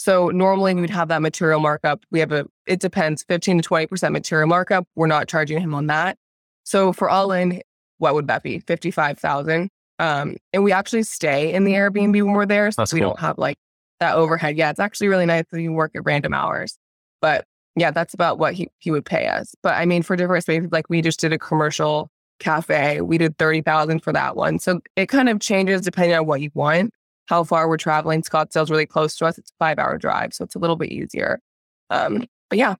So 0.00 0.28
normally 0.28 0.72
we 0.72 0.80
would 0.80 0.88
have 0.88 1.08
that 1.08 1.20
material 1.20 1.60
markup. 1.60 2.06
We 2.10 2.20
have 2.20 2.32
a 2.32 2.46
it 2.66 2.80
depends, 2.80 3.22
fifteen 3.22 3.58
to 3.58 3.62
twenty 3.62 3.86
percent 3.86 4.14
material 4.14 4.48
markup. 4.48 4.86
We're 4.96 5.06
not 5.06 5.28
charging 5.28 5.60
him 5.60 5.74
on 5.74 5.88
that. 5.88 6.16
So 6.64 6.94
for 6.94 7.10
all 7.10 7.32
in, 7.32 7.60
what 7.98 8.14
would 8.14 8.26
that 8.28 8.42
be? 8.42 8.60
Fifty 8.60 8.90
five 8.90 9.18
thousand. 9.18 9.68
Um, 9.98 10.36
and 10.54 10.64
we 10.64 10.72
actually 10.72 11.02
stay 11.02 11.52
in 11.52 11.64
the 11.64 11.72
Airbnb 11.72 12.14
when 12.22 12.32
we're 12.32 12.46
there, 12.46 12.70
so 12.70 12.80
That's 12.80 12.94
we 12.94 13.00
cool. 13.00 13.10
don't 13.10 13.20
have 13.20 13.36
like 13.36 13.58
that 13.98 14.14
overhead. 14.16 14.56
Yeah, 14.56 14.70
it's 14.70 14.80
actually 14.80 15.08
really 15.08 15.26
nice 15.26 15.44
that 15.52 15.60
you 15.60 15.70
work 15.70 15.90
at 15.94 16.06
random 16.06 16.32
hours. 16.32 16.78
But 17.20 17.44
yeah, 17.76 17.90
that's 17.90 18.14
about 18.14 18.38
what 18.38 18.54
he, 18.54 18.68
he 18.78 18.90
would 18.90 19.04
pay 19.04 19.26
us. 19.26 19.54
But 19.62 19.74
I 19.74 19.84
mean, 19.84 20.02
for 20.02 20.16
different 20.16 20.44
spaces, 20.44 20.70
like 20.72 20.88
we 20.88 21.02
just 21.02 21.20
did 21.20 21.34
a 21.34 21.38
commercial 21.38 22.08
cafe, 22.38 23.02
we 23.02 23.18
did 23.18 23.36
thirty 23.36 23.60
thousand 23.60 24.00
for 24.02 24.14
that 24.14 24.34
one. 24.34 24.60
So 24.60 24.80
it 24.96 25.10
kind 25.10 25.28
of 25.28 25.40
changes 25.40 25.82
depending 25.82 26.16
on 26.16 26.24
what 26.24 26.40
you 26.40 26.50
want, 26.54 26.94
how 27.30 27.44
far 27.44 27.68
we're 27.68 27.76
traveling. 27.78 28.20
Scottsdale's 28.22 28.70
really 28.70 28.84
close 28.86 29.16
to 29.16 29.24
us; 29.26 29.38
it's 29.38 29.50
a 29.50 29.54
five 29.58 29.78
hour 29.78 29.96
drive, 29.96 30.34
so 30.34 30.44
it's 30.44 30.54
a 30.54 30.58
little 30.58 30.76
bit 30.76 30.90
easier. 30.92 31.40
Um, 31.88 32.26
but 32.50 32.58
yeah, 32.58 32.74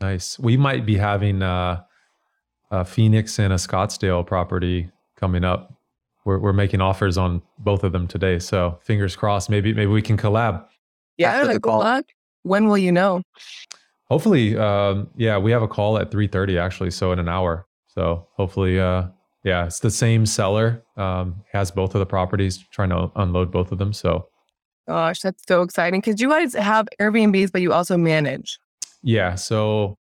Nice. 0.00 0.38
We 0.38 0.56
might 0.56 0.86
be 0.86 0.96
having 0.96 1.42
uh, 1.42 1.82
a 2.70 2.84
Phoenix 2.84 3.38
and 3.40 3.52
a 3.52 3.56
Scottsdale 3.56 4.24
property 4.24 4.90
coming 5.16 5.42
up. 5.44 5.74
We're, 6.24 6.38
we're 6.38 6.52
making 6.52 6.80
offers 6.80 7.18
on 7.18 7.42
both 7.58 7.82
of 7.82 7.90
them 7.92 8.06
today. 8.06 8.38
So 8.38 8.78
fingers 8.84 9.16
crossed. 9.16 9.50
Maybe 9.50 9.72
maybe 9.74 9.90
we 9.90 10.02
can 10.02 10.16
collab. 10.16 10.64
yeah. 11.16 11.42
The 11.44 11.54
Good 11.54 11.62
call. 11.62 11.80
luck. 11.80 12.04
When 12.44 12.68
will 12.68 12.78
you 12.78 12.92
know? 12.92 13.22
Hopefully, 14.04 14.56
um, 14.56 15.10
yeah, 15.16 15.36
we 15.36 15.50
have 15.50 15.62
a 15.62 15.68
call 15.68 15.98
at 15.98 16.10
3:30 16.12 16.58
actually, 16.60 16.90
so 16.92 17.10
in 17.12 17.18
an 17.18 17.28
hour. 17.28 17.66
So 17.88 18.28
hopefully, 18.36 18.78
uh, 18.78 19.08
yeah, 19.48 19.64
it's 19.64 19.80
the 19.80 19.90
same 19.90 20.26
seller. 20.26 20.84
Um, 20.98 21.42
has 21.52 21.70
both 21.70 21.94
of 21.94 22.00
the 22.00 22.06
properties, 22.06 22.62
trying 22.70 22.90
to 22.90 23.10
unload 23.16 23.50
both 23.50 23.72
of 23.72 23.78
them. 23.78 23.94
So 23.94 24.28
Gosh, 24.86 25.20
that's 25.20 25.42
so 25.46 25.62
exciting 25.62 26.00
because 26.00 26.20
you 26.20 26.28
guys 26.28 26.54
have 26.54 26.86
Airbnbs, 27.00 27.50
but 27.52 27.62
you 27.62 27.72
also 27.72 27.96
manage. 27.96 28.58
yeah, 29.02 29.34
so 29.34 29.96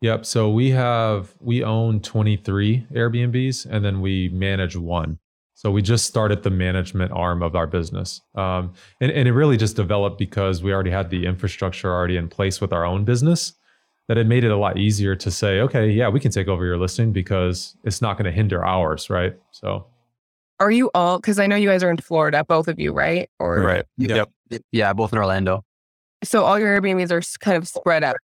yep. 0.00 0.26
So 0.26 0.50
we 0.50 0.70
have 0.70 1.34
we 1.40 1.62
own 1.62 2.00
23 2.00 2.86
Airbnbs, 2.92 3.66
and 3.70 3.84
then 3.84 4.00
we 4.00 4.28
manage 4.30 4.76
one. 4.76 5.18
So 5.54 5.70
we 5.70 5.80
just 5.80 6.06
started 6.06 6.42
the 6.42 6.50
management 6.50 7.12
arm 7.12 7.40
of 7.40 7.54
our 7.54 7.68
business, 7.68 8.20
um, 8.34 8.72
and 9.00 9.12
and 9.12 9.28
it 9.28 9.32
really 9.32 9.56
just 9.56 9.76
developed 9.76 10.18
because 10.18 10.60
we 10.60 10.72
already 10.72 10.90
had 10.90 11.10
the 11.10 11.24
infrastructure 11.24 11.92
already 11.92 12.16
in 12.16 12.28
place 12.28 12.60
with 12.60 12.72
our 12.72 12.84
own 12.84 13.04
business. 13.04 13.52
That 14.08 14.18
it 14.18 14.26
made 14.26 14.44
it 14.44 14.50
a 14.50 14.56
lot 14.56 14.78
easier 14.78 15.14
to 15.16 15.30
say, 15.30 15.60
okay, 15.60 15.88
yeah, 15.88 16.08
we 16.08 16.20
can 16.20 16.30
take 16.32 16.48
over 16.48 16.66
your 16.66 16.76
listing 16.76 17.12
because 17.12 17.76
it's 17.84 18.02
not 18.02 18.14
going 18.18 18.24
to 18.24 18.32
hinder 18.32 18.64
ours, 18.64 19.08
right? 19.08 19.34
So 19.52 19.86
Are 20.60 20.70
you 20.70 20.90
all? 20.94 21.18
Because 21.18 21.38
I 21.38 21.46
know 21.46 21.56
you 21.56 21.68
guys 21.68 21.82
are 21.82 21.90
in 21.90 21.98
Florida, 21.98 22.44
both 22.44 22.68
of 22.68 22.80
you, 22.80 22.92
right? 22.92 23.30
Or 23.38 23.60
Right. 23.60 23.84
Yep. 23.96 24.30
Yeah, 24.72 24.92
both 24.92 25.12
in 25.12 25.18
Orlando. 25.18 25.64
so 26.24 26.44
all 26.44 26.58
your 26.58 26.80
Airbnbs 26.80 27.10
are 27.10 27.22
kind 27.40 27.56
of 27.56 27.66
spread 27.68 28.04
out. 28.04 28.16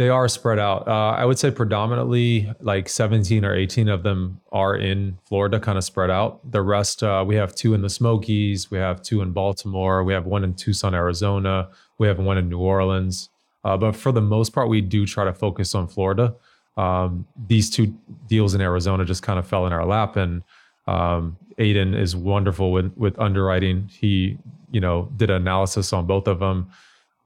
They 0.00 0.08
are 0.08 0.28
spread 0.28 0.58
out. 0.58 0.88
Uh, 0.88 1.10
I 1.10 1.26
would 1.26 1.38
say 1.38 1.50
predominantly 1.50 2.50
like 2.60 2.88
17 2.88 3.44
or 3.44 3.54
18 3.54 3.86
of 3.90 4.02
them 4.02 4.40
are 4.50 4.74
in 4.74 5.18
Florida, 5.26 5.60
kind 5.60 5.76
of 5.76 5.84
spread 5.84 6.08
out. 6.08 6.40
The 6.50 6.62
rest, 6.62 7.02
uh, 7.02 7.22
we 7.28 7.34
have 7.34 7.54
two 7.54 7.74
in 7.74 7.82
the 7.82 7.90
Smokies, 7.90 8.70
we 8.70 8.78
have 8.78 9.02
two 9.02 9.20
in 9.20 9.32
Baltimore, 9.32 10.02
we 10.02 10.14
have 10.14 10.24
one 10.24 10.42
in 10.42 10.54
Tucson, 10.54 10.94
Arizona, 10.94 11.68
we 11.98 12.06
have 12.06 12.18
one 12.18 12.38
in 12.38 12.48
New 12.48 12.60
Orleans. 12.60 13.28
Uh, 13.64 13.76
but 13.76 13.94
for 13.94 14.12
the 14.12 14.20
most 14.20 14.52
part, 14.52 14.68
we 14.68 14.80
do 14.80 15.06
try 15.06 15.24
to 15.24 15.34
focus 15.34 15.74
on 15.74 15.86
Florida. 15.86 16.34
Um, 16.76 17.26
these 17.46 17.68
two 17.68 17.94
deals 18.26 18.54
in 18.54 18.60
Arizona 18.60 19.04
just 19.04 19.22
kind 19.22 19.38
of 19.38 19.46
fell 19.46 19.66
in 19.66 19.72
our 19.72 19.84
lap, 19.84 20.16
and 20.16 20.42
um, 20.86 21.36
Aiden 21.58 21.98
is 21.98 22.16
wonderful 22.16 22.72
with 22.72 22.96
with 22.96 23.18
underwriting. 23.18 23.88
He, 23.92 24.38
you 24.70 24.80
know, 24.80 25.10
did 25.16 25.30
analysis 25.30 25.92
on 25.92 26.06
both 26.06 26.26
of 26.26 26.38
them 26.38 26.70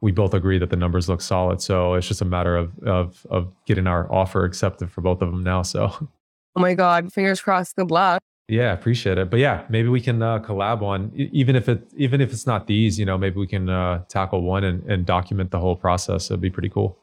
we 0.05 0.13
both 0.13 0.35
agree 0.35 0.59
that 0.59 0.69
the 0.69 0.77
numbers 0.77 1.09
look 1.09 1.23
solid. 1.23 1.63
So 1.63 1.95
it's 1.95 2.07
just 2.07 2.21
a 2.21 2.27
matter 2.27 2.59
of 2.59 2.79
of 2.81 3.27
of 3.31 3.51
getting 3.65 3.87
our 3.87 4.13
offer 4.13 4.45
accepted 4.45 4.91
for 4.91 5.01
both 5.01 5.23
of 5.23 5.31
them 5.31 5.43
now. 5.43 5.63
So 5.63 6.09
Oh 6.57 6.61
my 6.61 6.75
God, 6.75 7.11
fingers 7.11 7.41
crossed. 7.41 7.75
Good 7.75 7.91
luck. 7.91 8.23
Yeah, 8.49 8.71
I 8.71 8.73
appreciate 8.75 9.17
it. 9.17 9.31
But 9.31 9.41
yeah, 9.41 9.65
maybe 9.71 9.89
we 9.89 10.01
can 10.01 10.23
uh, 10.23 10.39
collab 10.39 10.83
on 10.83 11.11
even 11.15 11.57
if 11.57 11.69
it 11.69 11.91
even 11.97 12.21
if 12.21 12.31
it's 12.31 12.47
not 12.47 12.67
these, 12.67 12.99
you 12.99 13.07
know, 13.07 13.17
maybe 13.17 13.39
we 13.39 13.47
can 13.47 13.71
uh, 13.71 14.05
tackle 14.09 14.43
one 14.43 14.65
and, 14.65 14.83
and 14.91 15.07
document 15.07 15.51
the 15.51 15.61
whole 15.61 15.77
process. 15.77 16.31
It'd 16.31 16.41
be 16.43 16.51
pretty 16.51 16.69
cool. 16.69 16.99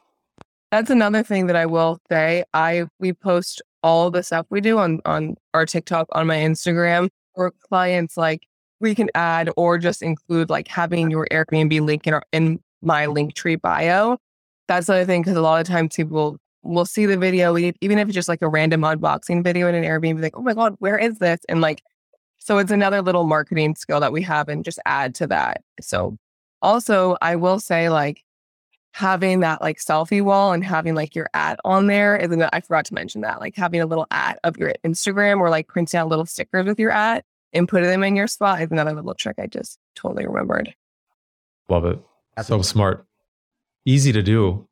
That's 0.70 0.88
another 0.88 1.22
thing 1.22 1.48
that 1.48 1.56
I 1.56 1.66
will 1.66 1.98
say. 2.08 2.44
I 2.54 2.86
we 3.00 3.12
post 3.12 3.60
all 3.82 4.10
the 4.10 4.22
stuff 4.22 4.46
we 4.50 4.60
do 4.60 4.78
on 4.78 5.00
on 5.04 5.34
our 5.52 5.66
TikTok, 5.66 6.06
on 6.12 6.28
my 6.28 6.36
Instagram, 6.36 7.08
for 7.34 7.50
clients. 7.50 8.16
Like 8.16 8.46
we 8.80 8.94
can 8.94 9.10
add 9.16 9.50
or 9.56 9.78
just 9.78 10.00
include 10.00 10.48
like 10.48 10.68
having 10.68 11.10
your 11.10 11.26
Airbnb 11.32 11.80
link 11.80 12.06
in 12.06 12.14
our 12.14 12.22
in 12.30 12.60
my 12.82 13.06
Linktree 13.06 13.60
bio. 13.60 14.16
That's 14.68 14.86
the 14.86 14.94
other 14.94 15.04
thing 15.06 15.22
because 15.22 15.36
a 15.36 15.42
lot 15.42 15.60
of 15.60 15.66
times 15.66 15.96
people 15.96 16.38
will 16.62 16.84
see 16.84 17.06
the 17.06 17.16
video, 17.16 17.56
even 17.56 17.98
if 17.98 18.08
it's 18.08 18.14
just 18.14 18.28
like 18.28 18.42
a 18.42 18.48
random 18.48 18.82
unboxing 18.82 19.42
video 19.42 19.68
in 19.68 19.74
an 19.74 19.84
Airbnb, 19.84 20.22
like, 20.22 20.36
oh 20.36 20.42
my 20.42 20.54
god, 20.54 20.76
where 20.78 20.98
is 20.98 21.18
this? 21.18 21.40
And 21.48 21.60
like, 21.60 21.82
so 22.38 22.58
it's 22.58 22.70
another 22.70 23.02
little 23.02 23.24
marketing 23.24 23.76
skill 23.76 24.00
that 24.00 24.12
we 24.12 24.22
have, 24.22 24.48
and 24.48 24.64
just 24.64 24.80
add 24.84 25.14
to 25.16 25.26
that. 25.28 25.62
So 25.80 26.16
also, 26.60 27.16
I 27.22 27.36
will 27.36 27.60
say 27.60 27.88
like 27.88 28.24
having 28.94 29.40
that 29.40 29.62
like 29.62 29.78
selfie 29.78 30.22
wall 30.22 30.52
and 30.52 30.64
having 30.64 30.94
like 30.94 31.14
your 31.14 31.28
ad 31.32 31.58
on 31.64 31.86
there 31.86 32.16
is 32.16 32.30
I 32.52 32.60
forgot 32.60 32.84
to 32.86 32.94
mention 32.94 33.22
that 33.22 33.40
like 33.40 33.56
having 33.56 33.80
a 33.80 33.86
little 33.86 34.06
ad 34.10 34.38
of 34.44 34.56
your 34.58 34.74
Instagram 34.84 35.40
or 35.40 35.48
like 35.50 35.66
printing 35.66 35.98
out 35.98 36.08
little 36.08 36.26
stickers 36.26 36.66
with 36.66 36.78
your 36.78 36.90
ad 36.90 37.24
and 37.54 37.66
putting 37.66 37.88
them 37.88 38.04
in 38.04 38.16
your 38.16 38.26
spot 38.26 38.60
is 38.60 38.70
another 38.70 38.92
little 38.92 39.14
trick 39.14 39.38
I 39.38 39.46
just 39.46 39.78
totally 39.94 40.26
remembered. 40.26 40.74
Love 41.68 41.86
it. 41.86 42.00
So 42.42 42.60
smart, 42.60 43.06
easy 43.86 44.12
to 44.12 44.22
do, 44.22 44.68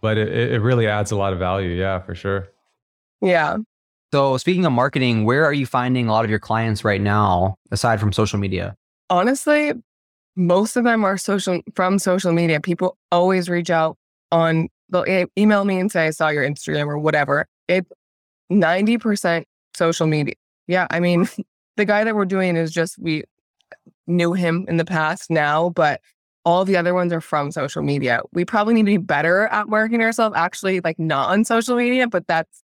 but 0.00 0.18
it, 0.18 0.28
it 0.28 0.52
it 0.52 0.60
really 0.60 0.86
adds 0.86 1.10
a 1.10 1.16
lot 1.16 1.32
of 1.32 1.38
value. 1.38 1.70
Yeah, 1.70 2.00
for 2.00 2.14
sure. 2.14 2.48
Yeah. 3.20 3.58
So 4.12 4.36
speaking 4.38 4.66
of 4.66 4.72
marketing, 4.72 5.24
where 5.24 5.44
are 5.44 5.52
you 5.52 5.66
finding 5.66 6.08
a 6.08 6.12
lot 6.12 6.24
of 6.24 6.30
your 6.30 6.40
clients 6.40 6.84
right 6.84 7.00
now, 7.00 7.56
aside 7.70 8.00
from 8.00 8.12
social 8.12 8.38
media? 8.38 8.76
Honestly, 9.08 9.72
most 10.36 10.76
of 10.76 10.84
them 10.84 11.04
are 11.04 11.16
social 11.16 11.60
from 11.74 11.98
social 11.98 12.32
media. 12.32 12.60
People 12.60 12.96
always 13.12 13.48
reach 13.48 13.70
out 13.70 13.96
on 14.32 14.68
they'll 14.88 15.26
email 15.38 15.64
me 15.64 15.78
and 15.78 15.90
say 15.90 16.06
I 16.06 16.10
saw 16.10 16.28
your 16.28 16.48
Instagram 16.48 16.86
or 16.86 16.98
whatever. 16.98 17.46
It's 17.68 17.90
90% 18.50 19.44
social 19.74 20.06
media. 20.06 20.34
Yeah, 20.66 20.86
I 20.90 21.00
mean, 21.00 21.28
the 21.76 21.84
guy 21.84 22.04
that 22.04 22.14
we're 22.14 22.24
doing 22.24 22.56
is 22.56 22.70
just 22.70 22.98
we 22.98 23.24
knew 24.06 24.32
him 24.32 24.66
in 24.68 24.76
the 24.76 24.84
past 24.84 25.30
now, 25.30 25.70
but 25.70 26.00
all 26.44 26.64
the 26.64 26.76
other 26.76 26.94
ones 26.94 27.12
are 27.12 27.20
from 27.20 27.50
social 27.50 27.82
media. 27.82 28.20
We 28.32 28.44
probably 28.44 28.74
need 28.74 28.82
to 28.82 28.86
be 28.86 28.96
better 28.96 29.46
at 29.48 29.68
marketing 29.68 30.02
ourselves, 30.02 30.34
actually, 30.36 30.80
like 30.80 30.98
not 30.98 31.30
on 31.30 31.44
social 31.44 31.76
media, 31.76 32.08
but 32.08 32.26
that's 32.26 32.62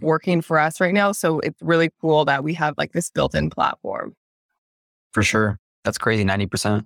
working 0.00 0.40
for 0.40 0.58
us 0.58 0.80
right 0.80 0.94
now. 0.94 1.12
So 1.12 1.40
it's 1.40 1.60
really 1.62 1.90
cool 2.00 2.24
that 2.24 2.44
we 2.44 2.54
have 2.54 2.74
like 2.78 2.92
this 2.92 3.10
built-in 3.10 3.50
platform. 3.50 4.14
For 5.12 5.22
sure. 5.22 5.58
That's 5.84 5.98
crazy. 5.98 6.24
90%. 6.24 6.84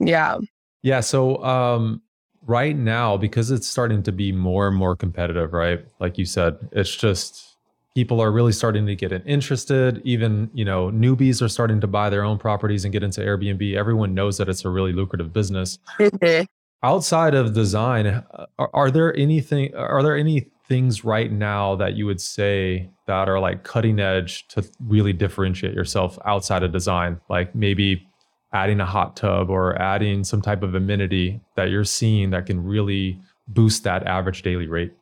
Yeah. 0.00 0.38
Yeah. 0.82 1.00
So 1.00 1.42
um, 1.44 2.02
right 2.46 2.76
now, 2.76 3.16
because 3.16 3.50
it's 3.50 3.66
starting 3.66 4.02
to 4.04 4.12
be 4.12 4.32
more 4.32 4.68
and 4.68 4.76
more 4.76 4.96
competitive, 4.96 5.52
right? 5.52 5.84
Like 6.00 6.18
you 6.18 6.24
said, 6.24 6.56
it's 6.72 6.94
just 6.94 7.53
people 7.94 8.20
are 8.20 8.32
really 8.32 8.52
starting 8.52 8.86
to 8.86 8.96
get 8.96 9.12
interested. 9.26 10.00
Even 10.04 10.50
you 10.54 10.64
know 10.64 10.90
newbies 10.90 11.42
are 11.42 11.48
starting 11.48 11.80
to 11.80 11.86
buy 11.86 12.10
their 12.10 12.24
own 12.24 12.38
properties 12.38 12.84
and 12.84 12.92
get 12.92 13.02
into 13.02 13.20
Airbnb. 13.20 13.74
Everyone 13.74 14.14
knows 14.14 14.38
that 14.38 14.48
it's 14.48 14.64
a 14.64 14.70
really 14.70 14.92
lucrative 14.92 15.32
business. 15.32 15.78
Mm-hmm. 15.98 16.44
Outside 16.82 17.34
of 17.34 17.54
design, 17.54 18.22
are, 18.58 18.70
are 18.74 18.90
there 18.90 19.16
anything? 19.16 19.74
Are 19.74 20.02
there 20.02 20.16
any 20.16 20.50
things 20.68 21.04
right 21.04 21.30
now 21.30 21.76
that 21.76 21.94
you 21.94 22.06
would 22.06 22.20
say 22.20 22.90
that 23.06 23.28
are 23.28 23.38
like 23.40 23.64
cutting 23.64 24.00
edge 24.00 24.46
to 24.48 24.66
really 24.80 25.12
differentiate 25.12 25.74
yourself 25.74 26.18
outside 26.26 26.62
of 26.62 26.72
design? 26.72 27.20
Like 27.30 27.54
maybe 27.54 28.06
adding 28.54 28.80
a 28.80 28.86
hot 28.86 29.16
tub 29.16 29.50
or 29.50 29.80
adding 29.82 30.24
some 30.24 30.40
type 30.40 30.62
of 30.62 30.74
amenity 30.74 31.40
that 31.56 31.70
you're 31.70 31.84
seeing 31.84 32.30
that 32.30 32.46
can 32.46 32.62
really 32.62 33.18
boost 33.48 33.82
that 33.84 34.06
average 34.06 34.42
daily 34.42 34.68
rate? 34.68 34.92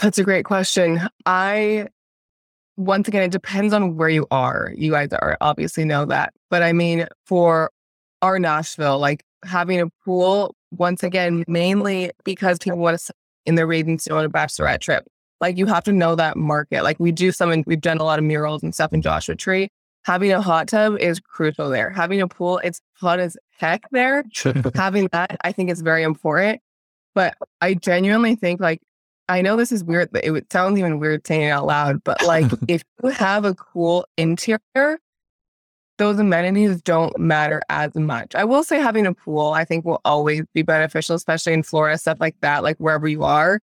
That's 0.00 0.18
a 0.18 0.24
great 0.24 0.44
question. 0.44 1.00
I, 1.24 1.88
once 2.76 3.08
again, 3.08 3.22
it 3.22 3.30
depends 3.30 3.72
on 3.72 3.96
where 3.96 4.08
you 4.08 4.26
are. 4.30 4.72
You 4.76 4.92
guys 4.92 5.08
are 5.12 5.36
obviously 5.40 5.84
know 5.84 6.04
that. 6.06 6.32
But 6.50 6.62
I 6.62 6.72
mean, 6.72 7.06
for 7.24 7.70
our 8.22 8.38
Nashville, 8.38 8.98
like 8.98 9.24
having 9.44 9.80
a 9.80 9.88
pool, 10.04 10.54
once 10.70 11.02
again, 11.02 11.44
mainly 11.48 12.10
because 12.24 12.58
people 12.58 12.78
want 12.78 12.98
to 12.98 13.14
in 13.46 13.54
their 13.54 13.66
ratings 13.66 14.04
to 14.04 14.14
on 14.14 14.24
a 14.24 14.28
bachelorette 14.30 14.80
trip. 14.80 15.06
Like 15.40 15.56
you 15.56 15.66
have 15.66 15.84
to 15.84 15.92
know 15.92 16.14
that 16.16 16.36
market. 16.36 16.82
Like 16.82 16.98
we 16.98 17.12
do 17.12 17.30
some, 17.30 17.62
we've 17.66 17.80
done 17.80 17.98
a 17.98 18.04
lot 18.04 18.18
of 18.18 18.24
murals 18.24 18.62
and 18.62 18.74
stuff 18.74 18.92
in 18.92 19.02
Joshua 19.02 19.36
Tree. 19.36 19.68
Having 20.04 20.32
a 20.32 20.42
hot 20.42 20.68
tub 20.68 20.98
is 20.98 21.20
crucial 21.20 21.68
there. 21.68 21.90
Having 21.90 22.20
a 22.20 22.28
pool, 22.28 22.58
it's 22.58 22.80
fun 22.94 23.20
as 23.20 23.36
heck 23.58 23.84
there. 23.90 24.24
Having 24.74 25.08
that, 25.12 25.36
I 25.42 25.52
think 25.52 25.70
is 25.70 25.80
very 25.80 26.02
important. 26.02 26.60
But 27.14 27.36
I 27.60 27.74
genuinely 27.74 28.34
think 28.34 28.60
like 28.60 28.80
I 29.28 29.42
know 29.42 29.56
this 29.56 29.72
is 29.72 29.82
weird. 29.82 30.10
It 30.14 30.52
sounds 30.52 30.78
even 30.78 30.98
weird 30.98 31.26
saying 31.26 31.42
it 31.42 31.50
out 31.50 31.66
loud, 31.66 32.04
but 32.04 32.22
like 32.24 32.50
if 32.68 32.84
you 33.02 33.10
have 33.10 33.44
a 33.44 33.54
cool 33.54 34.06
interior, 34.16 34.98
those 35.98 36.18
amenities 36.18 36.80
don't 36.82 37.18
matter 37.18 37.62
as 37.68 37.94
much. 37.94 38.34
I 38.34 38.44
will 38.44 38.62
say 38.62 38.78
having 38.78 39.06
a 39.06 39.14
pool, 39.14 39.52
I 39.52 39.64
think 39.64 39.84
will 39.84 40.00
always 40.04 40.42
be 40.54 40.62
beneficial, 40.62 41.16
especially 41.16 41.54
in 41.54 41.62
Florida, 41.62 41.98
stuff 41.98 42.18
like 42.20 42.36
that, 42.42 42.62
like 42.62 42.76
wherever 42.76 43.08
you 43.08 43.24
are. 43.24 43.60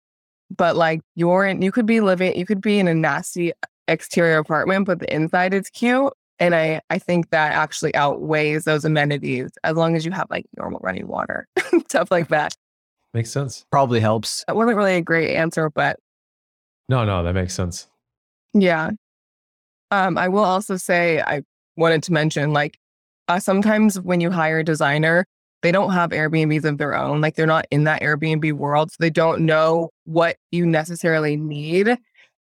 But 0.56 0.76
like 0.76 1.00
you're 1.14 1.46
in, 1.46 1.62
you 1.62 1.72
could 1.72 1.86
be 1.86 2.00
living, 2.00 2.36
you 2.36 2.46
could 2.46 2.60
be 2.60 2.78
in 2.78 2.88
a 2.88 2.94
nasty 2.94 3.52
exterior 3.88 4.38
apartment, 4.38 4.86
but 4.86 5.00
the 5.00 5.12
inside 5.12 5.54
is 5.54 5.68
cute. 5.70 6.12
And 6.38 6.54
I, 6.54 6.80
I 6.88 6.98
think 6.98 7.30
that 7.30 7.52
actually 7.52 7.94
outweighs 7.94 8.64
those 8.64 8.84
amenities 8.84 9.50
as 9.62 9.76
long 9.76 9.94
as 9.94 10.06
you 10.06 10.12
have 10.12 10.26
like 10.30 10.46
normal 10.56 10.80
running 10.82 11.06
water, 11.06 11.46
stuff 11.88 12.10
like 12.10 12.28
that. 12.28 12.56
Makes 13.14 13.30
sense. 13.30 13.64
Probably 13.70 14.00
helps. 14.00 14.44
That 14.46 14.56
wasn't 14.56 14.76
really 14.76 14.96
a 14.96 15.02
great 15.02 15.34
answer, 15.34 15.70
but 15.70 15.98
No, 16.88 17.04
no, 17.04 17.22
that 17.22 17.32
makes 17.34 17.54
sense. 17.54 17.88
Yeah. 18.54 18.90
Um, 19.90 20.16
I 20.16 20.28
will 20.28 20.44
also 20.44 20.76
say 20.76 21.20
I 21.20 21.42
wanted 21.76 22.02
to 22.04 22.12
mention 22.12 22.52
like 22.52 22.78
uh, 23.28 23.38
sometimes 23.40 24.00
when 24.00 24.20
you 24.20 24.30
hire 24.30 24.58
a 24.58 24.64
designer, 24.64 25.26
they 25.62 25.72
don't 25.72 25.92
have 25.92 26.10
Airbnbs 26.10 26.64
of 26.64 26.78
their 26.78 26.96
own. 26.96 27.20
Like 27.20 27.34
they're 27.34 27.46
not 27.46 27.66
in 27.70 27.84
that 27.84 28.02
Airbnb 28.02 28.52
world. 28.54 28.90
So 28.92 28.96
they 29.00 29.10
don't 29.10 29.44
know 29.44 29.90
what 30.04 30.36
you 30.50 30.64
necessarily 30.66 31.36
need 31.36 31.96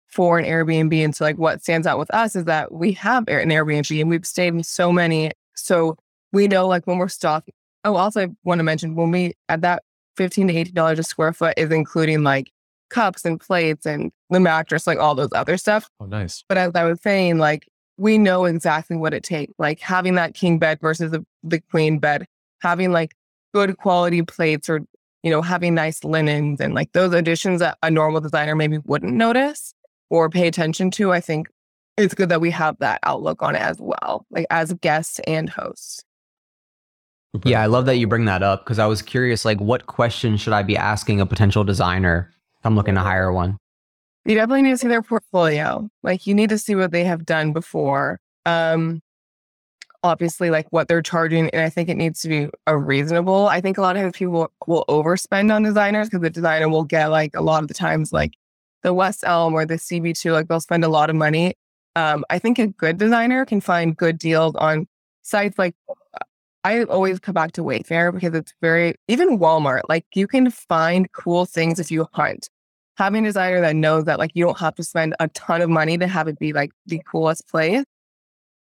for 0.06 0.38
an 0.38 0.44
Airbnb. 0.44 1.04
And 1.04 1.14
so 1.14 1.24
like 1.24 1.38
what 1.38 1.60
stands 1.62 1.86
out 1.86 1.98
with 1.98 2.12
us 2.14 2.36
is 2.36 2.44
that 2.44 2.72
we 2.72 2.92
have 2.92 3.24
Air- 3.28 3.40
an 3.40 3.50
Airbnb 3.50 4.00
and 4.00 4.08
we've 4.08 4.26
stayed 4.26 4.54
in 4.54 4.62
so 4.62 4.92
many. 4.92 5.32
So 5.54 5.96
we 6.32 6.48
know 6.48 6.66
like 6.66 6.86
when 6.86 6.98
we're 6.98 7.08
stocking. 7.08 7.54
Oh, 7.84 7.96
also 7.96 8.22
I 8.22 8.28
want 8.44 8.60
to 8.60 8.62
mention 8.62 8.94
when 8.94 9.10
we 9.10 9.34
at 9.48 9.60
that 9.62 9.82
15 10.16 10.48
to 10.48 10.56
18 10.56 10.74
dollars 10.74 10.98
a 10.98 11.02
square 11.02 11.32
foot 11.32 11.54
is 11.56 11.70
including 11.70 12.22
like 12.22 12.50
cups 12.90 13.24
and 13.24 13.40
plates 13.40 13.86
and 13.86 14.12
the 14.30 14.40
mattress, 14.40 14.86
like 14.86 14.98
all 14.98 15.14
those 15.14 15.32
other 15.32 15.56
stuff. 15.56 15.90
Oh, 16.00 16.06
nice. 16.06 16.44
But 16.48 16.58
as 16.58 16.72
I 16.74 16.84
was 16.84 17.00
saying, 17.02 17.38
like 17.38 17.68
we 17.96 18.18
know 18.18 18.44
exactly 18.44 18.96
what 18.96 19.14
it 19.14 19.22
takes. 19.22 19.52
Like 19.58 19.80
having 19.80 20.14
that 20.16 20.34
king 20.34 20.58
bed 20.58 20.80
versus 20.80 21.10
the, 21.10 21.24
the 21.42 21.60
queen 21.60 21.98
bed, 21.98 22.26
having 22.60 22.92
like 22.92 23.14
good 23.52 23.76
quality 23.76 24.22
plates 24.22 24.68
or, 24.68 24.80
you 25.22 25.30
know, 25.30 25.42
having 25.42 25.74
nice 25.74 26.02
linens 26.04 26.60
and 26.60 26.74
like 26.74 26.92
those 26.92 27.12
additions 27.12 27.60
that 27.60 27.78
a 27.82 27.90
normal 27.90 28.20
designer 28.20 28.54
maybe 28.54 28.78
wouldn't 28.78 29.14
notice 29.14 29.74
or 30.10 30.28
pay 30.28 30.48
attention 30.48 30.90
to. 30.92 31.12
I 31.12 31.20
think 31.20 31.48
it's 31.96 32.14
good 32.14 32.28
that 32.28 32.40
we 32.40 32.50
have 32.50 32.78
that 32.78 32.98
outlook 33.04 33.42
on 33.42 33.54
it 33.54 33.62
as 33.62 33.78
well, 33.80 34.26
like 34.30 34.46
as 34.50 34.72
guests 34.74 35.20
and 35.26 35.48
hosts. 35.48 36.04
Super. 37.34 37.48
Yeah, 37.48 37.62
I 37.62 37.66
love 37.66 37.86
that 37.86 37.96
you 37.96 38.06
bring 38.06 38.26
that 38.26 38.44
up 38.44 38.64
because 38.64 38.78
I 38.78 38.86
was 38.86 39.02
curious, 39.02 39.44
like, 39.44 39.60
what 39.60 39.86
question 39.86 40.36
should 40.36 40.52
I 40.52 40.62
be 40.62 40.76
asking 40.76 41.20
a 41.20 41.26
potential 41.26 41.64
designer 41.64 42.30
if 42.60 42.64
I'm 42.64 42.76
looking 42.76 42.94
to 42.94 43.00
hire 43.00 43.32
one? 43.32 43.58
You 44.24 44.34
definitely 44.36 44.62
need 44.62 44.70
to 44.70 44.78
see 44.78 44.88
their 44.88 45.02
portfolio. 45.02 45.88
Like 46.02 46.26
you 46.26 46.34
need 46.34 46.48
to 46.48 46.58
see 46.58 46.74
what 46.74 46.92
they 46.92 47.04
have 47.04 47.26
done 47.26 47.52
before. 47.52 48.20
Um 48.46 49.00
obviously 50.02 50.50
like 50.50 50.66
what 50.70 50.86
they're 50.86 51.02
charging 51.02 51.48
and 51.50 51.62
I 51.62 51.70
think 51.70 51.88
it 51.88 51.96
needs 51.96 52.20
to 52.22 52.28
be 52.28 52.48
a 52.66 52.76
reasonable. 52.76 53.46
I 53.48 53.60
think 53.60 53.78
a 53.78 53.80
lot 53.80 53.96
of 53.96 54.02
times 54.02 54.16
people 54.16 54.50
will 54.66 54.84
overspend 54.88 55.54
on 55.54 55.62
designers 55.62 56.08
because 56.08 56.22
the 56.22 56.30
designer 56.30 56.68
will 56.68 56.84
get 56.84 57.06
like 57.08 57.34
a 57.34 57.40
lot 57.40 57.62
of 57.62 57.68
the 57.68 57.74
times 57.74 58.12
like 58.12 58.34
the 58.82 58.94
West 58.94 59.24
Elm 59.26 59.54
or 59.54 59.66
the 59.66 59.74
CB2 59.74 60.32
like 60.32 60.48
they'll 60.48 60.60
spend 60.60 60.84
a 60.84 60.88
lot 60.88 61.10
of 61.10 61.16
money. 61.16 61.54
Um 61.96 62.24
I 62.30 62.38
think 62.38 62.58
a 62.58 62.68
good 62.68 62.98
designer 62.98 63.44
can 63.44 63.60
find 63.60 63.96
good 63.96 64.18
deals 64.18 64.54
on 64.56 64.86
sites 65.22 65.58
like 65.58 65.74
I 66.64 66.84
always 66.84 67.20
come 67.20 67.34
back 67.34 67.52
to 67.52 67.62
Wayfair 67.62 68.12
because 68.12 68.34
it's 68.34 68.54
very 68.62 68.94
even 69.06 69.38
Walmart 69.38 69.82
like 69.88 70.06
you 70.14 70.26
can 70.26 70.50
find 70.50 71.10
cool 71.12 71.44
things 71.44 71.78
if 71.78 71.90
you 71.90 72.08
hunt 72.12 72.48
having 72.96 73.24
a 73.24 73.28
designer 73.28 73.60
that 73.60 73.76
knows 73.76 74.04
that 74.04 74.18
like 74.18 74.30
you 74.34 74.44
don't 74.44 74.58
have 74.58 74.74
to 74.76 74.84
spend 74.84 75.14
a 75.20 75.28
ton 75.28 75.60
of 75.60 75.68
money 75.70 75.98
to 75.98 76.06
have 76.06 76.28
it 76.28 76.38
be 76.38 76.52
like 76.52 76.70
the 76.86 77.00
coolest 77.10 77.48
place. 77.48 77.84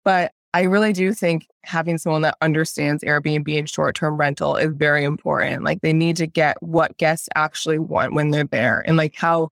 But 0.04 0.32
I 0.52 0.62
really 0.62 0.92
do 0.92 1.12
think 1.12 1.46
having 1.64 1.98
someone 1.98 2.22
that 2.22 2.36
understands 2.40 3.02
Airbnb 3.02 3.58
and 3.58 3.68
short 3.68 3.96
term 3.96 4.16
rental 4.16 4.56
is 4.56 4.72
very 4.72 5.04
important. 5.04 5.64
Like 5.64 5.80
they 5.82 5.92
need 5.92 6.16
to 6.16 6.26
get 6.26 6.62
what 6.62 6.96
guests 6.96 7.28
actually 7.34 7.78
want 7.78 8.14
when 8.14 8.30
they're 8.30 8.44
there 8.44 8.82
and 8.86 8.96
like 8.96 9.14
how 9.16 9.50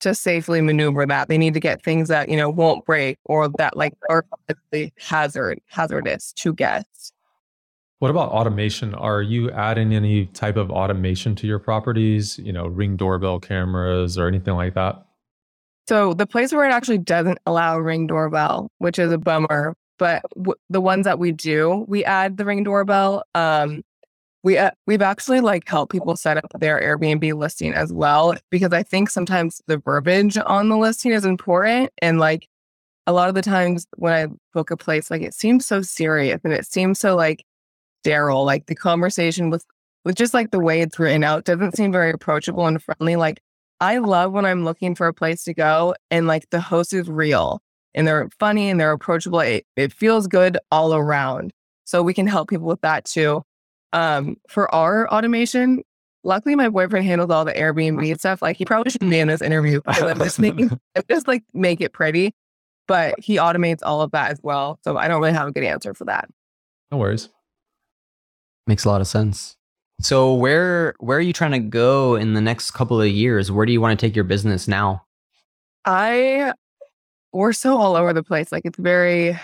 to 0.00 0.14
safely 0.14 0.60
maneuver 0.60 1.04
that. 1.06 1.28
They 1.28 1.38
need 1.38 1.54
to 1.54 1.60
get 1.60 1.82
things 1.82 2.08
that, 2.08 2.28
you 2.28 2.36
know, 2.36 2.48
won't 2.48 2.84
break 2.86 3.18
or 3.24 3.48
that 3.58 3.76
like 3.76 3.94
are 4.08 4.24
hazard 4.96 5.60
hazardous 5.66 6.32
to 6.34 6.54
guests. 6.54 7.12
What 8.00 8.10
about 8.10 8.30
automation? 8.30 8.94
Are 8.94 9.22
you 9.22 9.50
adding 9.50 9.92
any 9.92 10.26
type 10.26 10.56
of 10.56 10.70
automation 10.70 11.34
to 11.36 11.46
your 11.46 11.58
properties? 11.58 12.38
You 12.38 12.52
know, 12.52 12.66
ring 12.66 12.96
doorbell 12.96 13.40
cameras 13.40 14.16
or 14.16 14.28
anything 14.28 14.54
like 14.54 14.74
that? 14.74 15.04
So 15.88 16.14
the 16.14 16.26
place 16.26 16.52
where 16.52 16.68
it 16.68 16.72
actually 16.72 16.98
doesn't 16.98 17.38
allow 17.46 17.78
ring 17.78 18.06
doorbell, 18.06 18.70
which 18.78 18.98
is 18.98 19.10
a 19.10 19.18
bummer, 19.18 19.74
but 19.98 20.22
w- 20.36 20.54
the 20.70 20.80
ones 20.80 21.04
that 21.04 21.18
we 21.18 21.32
do, 21.32 21.86
we 21.88 22.04
add 22.04 22.36
the 22.36 22.44
ring 22.44 22.62
doorbell. 22.62 23.24
Um, 23.34 23.82
we 24.44 24.56
uh, 24.58 24.70
we've 24.86 25.02
actually 25.02 25.40
like 25.40 25.68
helped 25.68 25.90
people 25.90 26.16
set 26.16 26.36
up 26.36 26.52
their 26.60 26.80
Airbnb 26.80 27.34
listing 27.34 27.74
as 27.74 27.92
well 27.92 28.36
because 28.50 28.72
I 28.72 28.84
think 28.84 29.10
sometimes 29.10 29.60
the 29.66 29.78
verbiage 29.78 30.38
on 30.38 30.68
the 30.68 30.76
listing 30.76 31.10
is 31.12 31.24
important 31.24 31.90
and 32.00 32.20
like 32.20 32.48
a 33.08 33.12
lot 33.12 33.28
of 33.28 33.34
the 33.34 33.42
times 33.42 33.86
when 33.96 34.12
I 34.12 34.26
book 34.52 34.70
a 34.70 34.76
place, 34.76 35.10
like 35.10 35.22
it 35.22 35.34
seems 35.34 35.66
so 35.66 35.82
serious 35.82 36.40
and 36.44 36.52
it 36.52 36.66
seems 36.66 37.00
so 37.00 37.16
like 37.16 37.44
sterile. 38.02 38.44
Like 38.44 38.66
the 38.66 38.74
conversation 38.74 39.50
with 39.50 39.64
with 40.04 40.16
just 40.16 40.34
like 40.34 40.50
the 40.50 40.60
way 40.60 40.80
it's 40.80 40.98
written 40.98 41.24
out 41.24 41.44
doesn't 41.44 41.76
seem 41.76 41.92
very 41.92 42.10
approachable 42.10 42.66
and 42.66 42.82
friendly. 42.82 43.16
Like 43.16 43.40
I 43.80 43.98
love 43.98 44.32
when 44.32 44.44
I'm 44.44 44.64
looking 44.64 44.94
for 44.94 45.06
a 45.06 45.14
place 45.14 45.44
to 45.44 45.54
go 45.54 45.94
and 46.10 46.26
like 46.26 46.48
the 46.50 46.60
host 46.60 46.92
is 46.92 47.08
real 47.08 47.60
and 47.94 48.06
they're 48.06 48.28
funny 48.38 48.70
and 48.70 48.80
they're 48.80 48.92
approachable. 48.92 49.40
It, 49.40 49.66
it 49.76 49.92
feels 49.92 50.26
good 50.26 50.58
all 50.70 50.94
around. 50.94 51.52
So 51.84 52.02
we 52.02 52.14
can 52.14 52.26
help 52.26 52.50
people 52.50 52.66
with 52.66 52.80
that 52.82 53.04
too. 53.04 53.42
Um, 53.92 54.36
for 54.48 54.72
our 54.74 55.08
automation, 55.12 55.82
luckily 56.24 56.54
my 56.54 56.68
boyfriend 56.68 57.06
handles 57.06 57.30
all 57.30 57.44
the 57.44 57.52
Airbnb 57.52 58.18
stuff. 58.18 58.42
Like 58.42 58.56
he 58.56 58.64
probably 58.64 58.90
shouldn't 58.90 59.10
be 59.10 59.18
in 59.18 59.28
this 59.28 59.42
interview. 59.42 59.80
I'm 59.86 60.18
just 60.18 60.38
making 60.38 60.70
I'm 60.96 61.02
just 61.08 61.28
like 61.28 61.44
make 61.54 61.80
it 61.80 61.92
pretty. 61.92 62.34
But 62.86 63.20
he 63.20 63.36
automates 63.36 63.80
all 63.82 64.00
of 64.00 64.12
that 64.12 64.30
as 64.30 64.40
well. 64.42 64.78
So 64.82 64.96
I 64.96 65.08
don't 65.08 65.20
really 65.20 65.34
have 65.34 65.48
a 65.48 65.52
good 65.52 65.64
answer 65.64 65.92
for 65.92 66.06
that. 66.06 66.28
No 66.90 66.96
worries. 66.96 67.28
Makes 68.68 68.84
a 68.84 68.90
lot 68.90 69.00
of 69.00 69.06
sense. 69.06 69.56
So 69.98 70.34
where 70.34 70.94
where 71.00 71.16
are 71.16 71.22
you 71.22 71.32
trying 71.32 71.52
to 71.52 71.58
go 71.58 72.16
in 72.16 72.34
the 72.34 72.40
next 72.42 72.72
couple 72.72 73.00
of 73.00 73.08
years? 73.08 73.50
Where 73.50 73.64
do 73.64 73.72
you 73.72 73.80
want 73.80 73.98
to 73.98 74.06
take 74.06 74.14
your 74.14 74.26
business 74.26 74.68
now? 74.68 75.04
I 75.86 76.52
we're 77.32 77.54
so 77.54 77.78
all 77.78 77.96
over 77.96 78.12
the 78.12 78.22
place. 78.22 78.52
Like 78.52 78.66
it's 78.66 78.78
very 78.78 79.38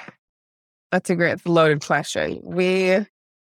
that's 0.92 1.08
a 1.08 1.16
great 1.16 1.44
loaded 1.46 1.82
question. 1.82 2.38
We 2.44 2.98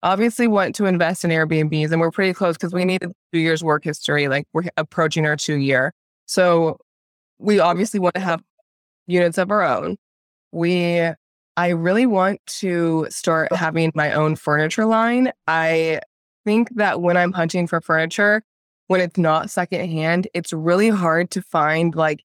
obviously 0.03 0.47
want 0.47 0.75
to 0.75 0.85
invest 0.85 1.25
in 1.25 1.31
Airbnbs 1.31 1.91
and 1.91 2.03
we're 2.03 2.11
pretty 2.11 2.35
close 2.35 2.57
because 2.57 2.75
we 2.75 2.85
needed 2.85 3.11
two 3.33 3.41
years 3.41 3.65
work 3.65 3.83
history. 3.83 4.29
Like 4.29 4.45
we're 4.53 4.65
approaching 4.77 5.25
our 5.25 5.37
two 5.37 5.57
year. 5.57 5.95
So 6.27 6.77
we 7.39 7.61
obviously 7.61 7.99
want 7.99 8.15
to 8.17 8.21
have 8.21 8.43
units 9.07 9.39
of 9.39 9.51
our 9.51 9.63
own. 9.63 9.97
We 10.53 11.13
I 11.57 11.69
really 11.69 12.07
want 12.07 12.41
to 12.61 13.07
start 13.11 13.49
oh. 13.51 13.57
having 13.57 13.93
my 13.95 14.13
own 14.13 14.37
furniture 14.37 14.87
line. 14.87 15.33
I 15.47 16.01
think 16.45 16.75
that 16.77 17.01
when 17.01 17.17
I'm 17.17 17.33
hunting 17.33 17.67
for 17.67 17.81
furniture, 17.81 18.43
when 18.89 19.01
it's 19.01 19.19
not 19.19 19.51
secondhand, 19.51 20.29
it's 20.35 20.53
really 20.53 20.89
hard 20.89 21.31
to 21.33 21.43
find 21.43 21.95
like 21.95 22.25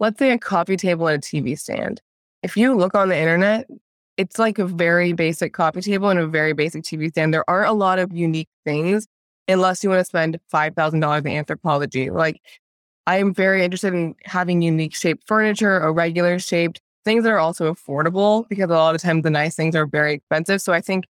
let's 0.00 0.18
say 0.18 0.32
a 0.32 0.38
coffee 0.38 0.76
table 0.76 1.06
and 1.06 1.22
a 1.22 1.26
TV 1.26 1.58
stand. 1.58 2.00
If 2.42 2.56
you 2.56 2.74
look 2.74 2.94
on 2.94 3.08
the 3.08 3.16
internet, 3.16 3.68
it's 4.16 4.38
like 4.38 4.58
a 4.58 4.66
very 4.66 5.12
basic 5.12 5.52
coffee 5.52 5.80
table 5.80 6.08
and 6.08 6.18
a 6.18 6.26
very 6.26 6.52
basic 6.52 6.82
TV 6.82 7.08
stand. 7.10 7.32
There 7.32 7.48
aren't 7.48 7.68
a 7.68 7.72
lot 7.72 7.98
of 7.98 8.12
unique 8.12 8.48
things 8.64 9.06
unless 9.48 9.82
you 9.82 9.90
want 9.90 10.00
to 10.00 10.04
spend 10.04 10.38
$5,000 10.52 10.94
in 10.94 11.44
Anthropologie. 11.44 12.12
Like, 12.12 12.40
I 13.06 13.18
am 13.18 13.32
very 13.32 13.64
interested 13.64 13.94
in 13.94 14.14
having 14.24 14.62
unique 14.62 14.94
shaped 14.94 15.26
furniture, 15.26 15.80
or 15.80 15.92
regular 15.92 16.38
shaped 16.38 16.80
things 17.04 17.24
that 17.24 17.30
are 17.30 17.38
also 17.38 17.72
affordable 17.72 18.48
because 18.48 18.70
a 18.70 18.74
lot 18.74 18.94
of 18.94 19.00
times 19.00 19.22
the 19.22 19.30
nice 19.30 19.54
things 19.54 19.74
are 19.74 19.86
very 19.86 20.14
expensive. 20.14 20.60
So 20.62 20.72
I 20.72 20.80
think 20.80 21.04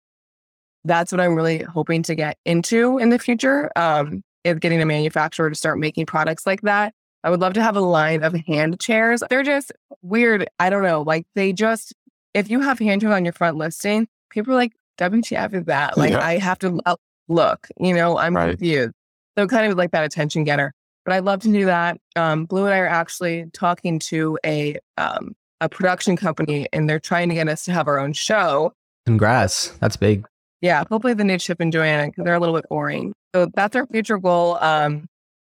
that's 0.84 1.12
what 1.12 1.20
I'm 1.20 1.34
really 1.34 1.62
hoping 1.62 2.02
to 2.04 2.14
get 2.14 2.36
into 2.44 2.98
in 2.98 3.10
the 3.10 3.18
future 3.18 3.70
um, 3.76 4.22
is 4.44 4.58
getting 4.58 4.80
a 4.80 4.86
manufacturer 4.86 5.48
to 5.50 5.54
start 5.56 5.78
making 5.78 6.06
products 6.06 6.46
like 6.46 6.60
that. 6.62 6.94
I 7.24 7.30
would 7.30 7.40
love 7.40 7.54
to 7.54 7.62
have 7.62 7.76
a 7.76 7.80
line 7.80 8.22
of 8.22 8.32
hand 8.46 8.78
chairs. 8.80 9.22
They're 9.28 9.42
just 9.42 9.72
weird. 10.02 10.48
I 10.58 10.70
don't 10.70 10.82
know. 10.84 11.02
Like 11.02 11.26
they 11.34 11.52
just, 11.52 11.92
if 12.32 12.48
you 12.48 12.60
have 12.60 12.78
hand 12.78 13.00
chairs 13.00 13.12
on 13.12 13.24
your 13.24 13.32
front 13.32 13.56
listing, 13.56 14.06
people 14.30 14.52
are 14.52 14.56
like, 14.56 14.72
WTF 14.98 15.54
is 15.54 15.64
that? 15.64 15.96
Like 15.98 16.12
Yeah. 16.12 16.24
I 16.24 16.38
have 16.38 16.58
to 16.60 16.80
look, 17.28 17.68
you 17.78 17.92
know, 17.94 18.16
I'm 18.18 18.36
Right. 18.36 18.50
confused. 18.50 18.92
So 19.36 19.46
kind 19.46 19.70
of 19.70 19.76
like 19.76 19.90
that 19.92 20.04
attention 20.04 20.44
getter. 20.44 20.72
But 21.04 21.14
I'd 21.14 21.24
love 21.24 21.40
to 21.42 21.52
do 21.52 21.64
that. 21.66 21.98
Um, 22.16 22.44
Blue 22.44 22.64
and 22.66 22.74
I 22.74 22.78
are 22.78 22.86
actually 22.88 23.46
talking 23.52 23.98
to 24.00 24.38
a 24.44 24.76
um, 24.96 25.34
a 25.60 25.68
production 25.68 26.16
company, 26.16 26.68
and 26.72 26.88
they're 26.88 27.00
trying 27.00 27.28
to 27.28 27.34
get 27.34 27.48
us 27.48 27.64
to 27.64 27.72
have 27.72 27.88
our 27.88 27.98
own 27.98 28.12
show. 28.12 28.72
Congrats. 29.06 29.70
That's 29.78 29.96
big. 29.96 30.26
Yeah, 30.60 30.84
hopefully 30.90 31.14
the 31.14 31.24
new 31.24 31.38
Chip 31.38 31.60
and 31.60 31.72
Joanna 31.72 32.08
because 32.08 32.24
they're 32.24 32.34
a 32.34 32.40
little 32.40 32.54
bit 32.54 32.68
boring. 32.68 33.12
So 33.34 33.48
that's 33.54 33.76
our 33.76 33.86
future 33.86 34.18
goal. 34.18 34.58
Um, 34.60 35.06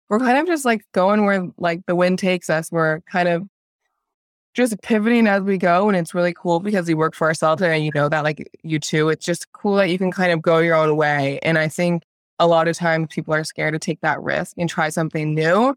we're 0.08 0.18
kind 0.18 0.38
of 0.38 0.46
just 0.46 0.64
like 0.64 0.84
going 0.92 1.24
where 1.24 1.48
like 1.58 1.80
the 1.86 1.96
wind 1.96 2.18
takes 2.18 2.50
us. 2.50 2.70
We're 2.70 3.00
kind 3.10 3.28
of 3.28 3.48
just 4.54 4.80
pivoting 4.82 5.26
as 5.26 5.42
we 5.42 5.58
go. 5.58 5.88
And 5.88 5.96
it's 5.96 6.14
really 6.14 6.34
cool 6.34 6.60
because 6.60 6.86
we 6.86 6.94
work 6.94 7.14
for 7.14 7.26
ourselves 7.26 7.62
and 7.62 7.84
you 7.84 7.90
know 7.94 8.08
that 8.08 8.22
like 8.22 8.48
you 8.62 8.78
too. 8.78 9.08
It's 9.08 9.24
just 9.24 9.50
cool 9.52 9.76
that 9.76 9.88
you 9.88 9.98
can 9.98 10.12
kind 10.12 10.32
of 10.32 10.42
go 10.42 10.58
your 10.58 10.76
own 10.76 10.96
way. 10.96 11.38
And 11.42 11.58
I 11.58 11.68
think 11.68 12.02
a 12.38 12.46
lot 12.46 12.68
of 12.68 12.76
times 12.76 13.08
people 13.10 13.34
are 13.34 13.44
scared 13.44 13.72
to 13.72 13.78
take 13.78 14.00
that 14.02 14.20
risk 14.20 14.54
and 14.58 14.68
try 14.68 14.88
something 14.90 15.34
new. 15.34 15.74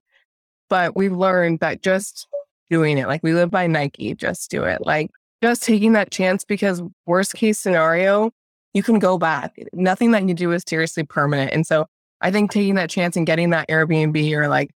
But 0.69 0.95
we've 0.95 1.13
learned 1.15 1.59
that 1.59 1.81
just 1.81 2.27
doing 2.69 2.97
it, 2.97 3.08
like 3.08 3.21
we 3.23 3.34
live 3.34 3.51
by 3.51 3.67
Nike, 3.67 4.13
just 4.15 4.49
do 4.49 4.63
it. 4.63 4.86
Like 4.86 5.12
just 5.41 5.63
taking 5.63 5.93
that 5.93 6.12
chance 6.12 6.43
because 6.43 6.82
worst 7.06 7.34
case 7.34 7.60
scenario, 7.60 8.32
you 8.73 8.84
can 8.84 8.99
go 8.99 9.17
back. 9.17 9.58
Nothing 9.73 10.12
that 10.12 10.28
you 10.28 10.34
do 10.34 10.51
is 10.51 10.63
seriously 10.67 11.04
permanent. 11.04 11.51
And 11.54 11.65
so 11.65 11.86
I 12.21 12.32
think 12.32 12.51
taking 12.51 12.75
that 12.75 12.89
chance 12.89 13.15
and 13.15 13.25
getting 13.25 13.51
that 13.51 13.69
Airbnb 13.69 14.32
or 14.34 14.47
like 14.47 14.71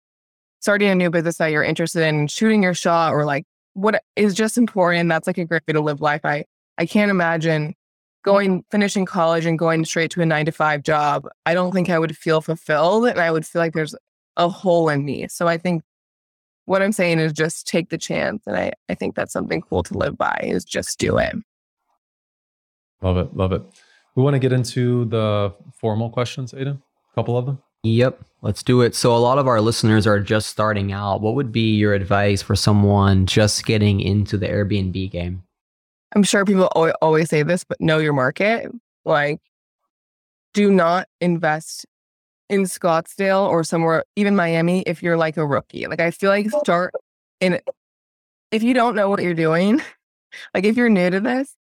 starting 0.59 0.89
a 0.89 0.95
new 0.95 1.09
business 1.09 1.37
that 1.37 1.47
you're 1.47 1.63
interested 1.63 2.03
in, 2.03 2.27
shooting 2.27 2.63
your 2.63 2.73
shot 2.73 3.13
or 3.13 3.25
like 3.25 3.45
what 3.73 4.01
is 4.15 4.33
just 4.33 4.57
important. 4.57 5.09
That's 5.09 5.27
like 5.27 5.37
a 5.37 5.45
great 5.45 5.63
way 5.67 5.73
to 5.73 5.81
live 5.81 6.01
life. 6.01 6.21
I 6.23 6.45
I 6.77 6.85
can't 6.85 7.11
imagine 7.11 7.73
going 8.23 8.63
finishing 8.71 9.05
college 9.05 9.45
and 9.45 9.57
going 9.57 9.85
straight 9.85 10.11
to 10.11 10.21
a 10.21 10.25
nine 10.25 10.45
to 10.45 10.51
five 10.51 10.83
job. 10.83 11.27
I 11.45 11.53
don't 11.53 11.71
think 11.71 11.89
I 11.89 11.99
would 11.99 12.17
feel 12.17 12.41
fulfilled 12.41 13.05
and 13.05 13.19
I 13.19 13.31
would 13.31 13.45
feel 13.45 13.61
like 13.61 13.73
there's 13.73 13.95
a 14.35 14.49
hole 14.49 14.89
in 14.89 15.05
me. 15.05 15.27
So 15.27 15.47
I 15.47 15.57
think 15.57 15.83
what 16.67 16.81
I'm 16.81 16.91
saying 16.91 17.19
is 17.19 17.31
just 17.31 17.65
take 17.65 17.89
the 17.89 17.97
chance. 17.97 18.43
And 18.45 18.57
I, 18.57 18.73
I 18.89 18.93
think 18.93 19.15
that's 19.15 19.31
something 19.31 19.61
cool 19.61 19.83
to 19.83 19.97
live 19.97 20.17
by 20.17 20.37
is 20.43 20.65
just 20.65 20.99
do 20.99 21.17
it. 21.17 21.33
Love 23.01 23.17
it. 23.17 23.35
Love 23.35 23.53
it. 23.53 23.63
We 24.15 24.23
want 24.23 24.33
to 24.33 24.39
get 24.39 24.51
into 24.51 25.05
the 25.05 25.53
formal 25.73 26.09
questions, 26.09 26.51
Aiden. 26.51 26.81
A 27.11 27.15
couple 27.15 27.37
of 27.37 27.45
them. 27.45 27.59
Yep, 27.83 28.21
let's 28.41 28.63
do 28.63 28.81
it. 28.81 28.95
So, 28.95 29.15
a 29.15 29.19
lot 29.19 29.37
of 29.37 29.47
our 29.47 29.61
listeners 29.61 30.05
are 30.07 30.19
just 30.19 30.47
starting 30.47 30.91
out. 30.91 31.21
What 31.21 31.35
would 31.35 31.51
be 31.51 31.75
your 31.75 31.93
advice 31.93 32.41
for 32.41 32.55
someone 32.55 33.27
just 33.27 33.65
getting 33.65 34.01
into 34.01 34.35
the 34.37 34.47
Airbnb 34.47 35.11
game? 35.11 35.43
I'm 36.15 36.23
sure 36.23 36.43
people 36.43 36.65
always 37.01 37.29
say 37.29 37.43
this, 37.43 37.63
but 37.63 37.79
know 37.79 37.99
your 37.99 38.13
market. 38.13 38.71
Like, 39.05 39.39
do 40.53 40.71
not 40.71 41.07
invest 41.21 41.85
in 42.49 42.63
Scottsdale 42.63 43.47
or 43.47 43.63
somewhere, 43.63 44.03
even 44.15 44.35
Miami, 44.35 44.81
if 44.81 45.03
you're 45.03 45.17
like 45.17 45.37
a 45.37 45.45
rookie. 45.45 45.87
Like, 45.87 45.99
I 45.99 46.11
feel 46.11 46.29
like 46.29 46.47
oh. 46.53 46.59
start 46.59 46.93
in, 47.39 47.59
if 48.51 48.63
you 48.63 48.73
don't 48.73 48.95
know 48.95 49.09
what 49.09 49.21
you're 49.21 49.33
doing, 49.33 49.81
like 50.53 50.63
if 50.63 50.77
you're 50.77 50.89
new 50.89 51.09
to 51.09 51.19
this, 51.19 51.55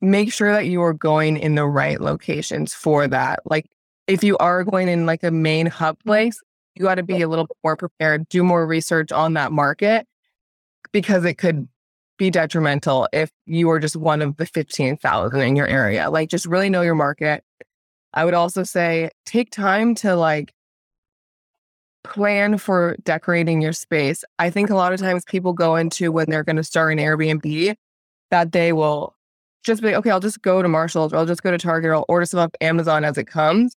make 0.00 0.32
sure 0.32 0.52
that 0.52 0.66
you 0.66 0.82
are 0.82 0.92
going 0.92 1.36
in 1.36 1.54
the 1.54 1.66
right 1.66 2.00
locations 2.00 2.74
for 2.74 3.08
that. 3.08 3.40
Like, 3.44 3.66
if 4.06 4.22
you 4.22 4.36
are 4.38 4.64
going 4.64 4.88
in 4.88 5.06
like 5.06 5.22
a 5.22 5.30
main 5.30 5.66
hub 5.66 5.98
place, 6.04 6.40
you 6.74 6.84
got 6.84 6.96
to 6.96 7.02
be 7.02 7.22
a 7.22 7.28
little 7.28 7.46
bit 7.46 7.56
more 7.62 7.76
prepared, 7.76 8.28
do 8.28 8.42
more 8.42 8.66
research 8.66 9.12
on 9.12 9.34
that 9.34 9.52
market 9.52 10.06
because 10.92 11.24
it 11.24 11.34
could 11.34 11.68
be 12.16 12.30
detrimental 12.30 13.08
if 13.12 13.30
you 13.46 13.68
are 13.70 13.80
just 13.80 13.96
one 13.96 14.22
of 14.22 14.36
the 14.36 14.46
15,000 14.46 15.40
in 15.40 15.56
your 15.56 15.66
area. 15.66 16.10
Like 16.10 16.28
just 16.28 16.46
really 16.46 16.70
know 16.70 16.82
your 16.82 16.94
market. 16.94 17.42
I 18.14 18.24
would 18.24 18.34
also 18.34 18.62
say 18.62 19.10
take 19.26 19.50
time 19.50 19.94
to 19.96 20.16
like 20.16 20.52
plan 22.04 22.58
for 22.58 22.96
decorating 23.04 23.60
your 23.60 23.72
space. 23.72 24.24
I 24.38 24.50
think 24.50 24.70
a 24.70 24.76
lot 24.76 24.92
of 24.92 25.00
times 25.00 25.24
people 25.24 25.52
go 25.52 25.76
into 25.76 26.12
when 26.12 26.30
they're 26.30 26.44
going 26.44 26.56
to 26.56 26.64
start 26.64 26.92
an 26.92 26.98
Airbnb 26.98 27.74
that 28.30 28.52
they 28.52 28.72
will 28.72 29.14
just 29.64 29.82
be 29.82 29.94
okay, 29.94 30.10
I'll 30.10 30.20
just 30.20 30.42
go 30.42 30.62
to 30.62 30.68
Marshalls 30.68 31.12
or 31.12 31.16
I'll 31.16 31.26
just 31.26 31.42
go 31.42 31.50
to 31.50 31.58
Target 31.58 31.90
or 31.90 31.94
I'll 31.96 32.04
order 32.08 32.26
some 32.26 32.40
off 32.40 32.50
Amazon 32.60 33.04
as 33.04 33.18
it 33.18 33.26
comes 33.26 33.74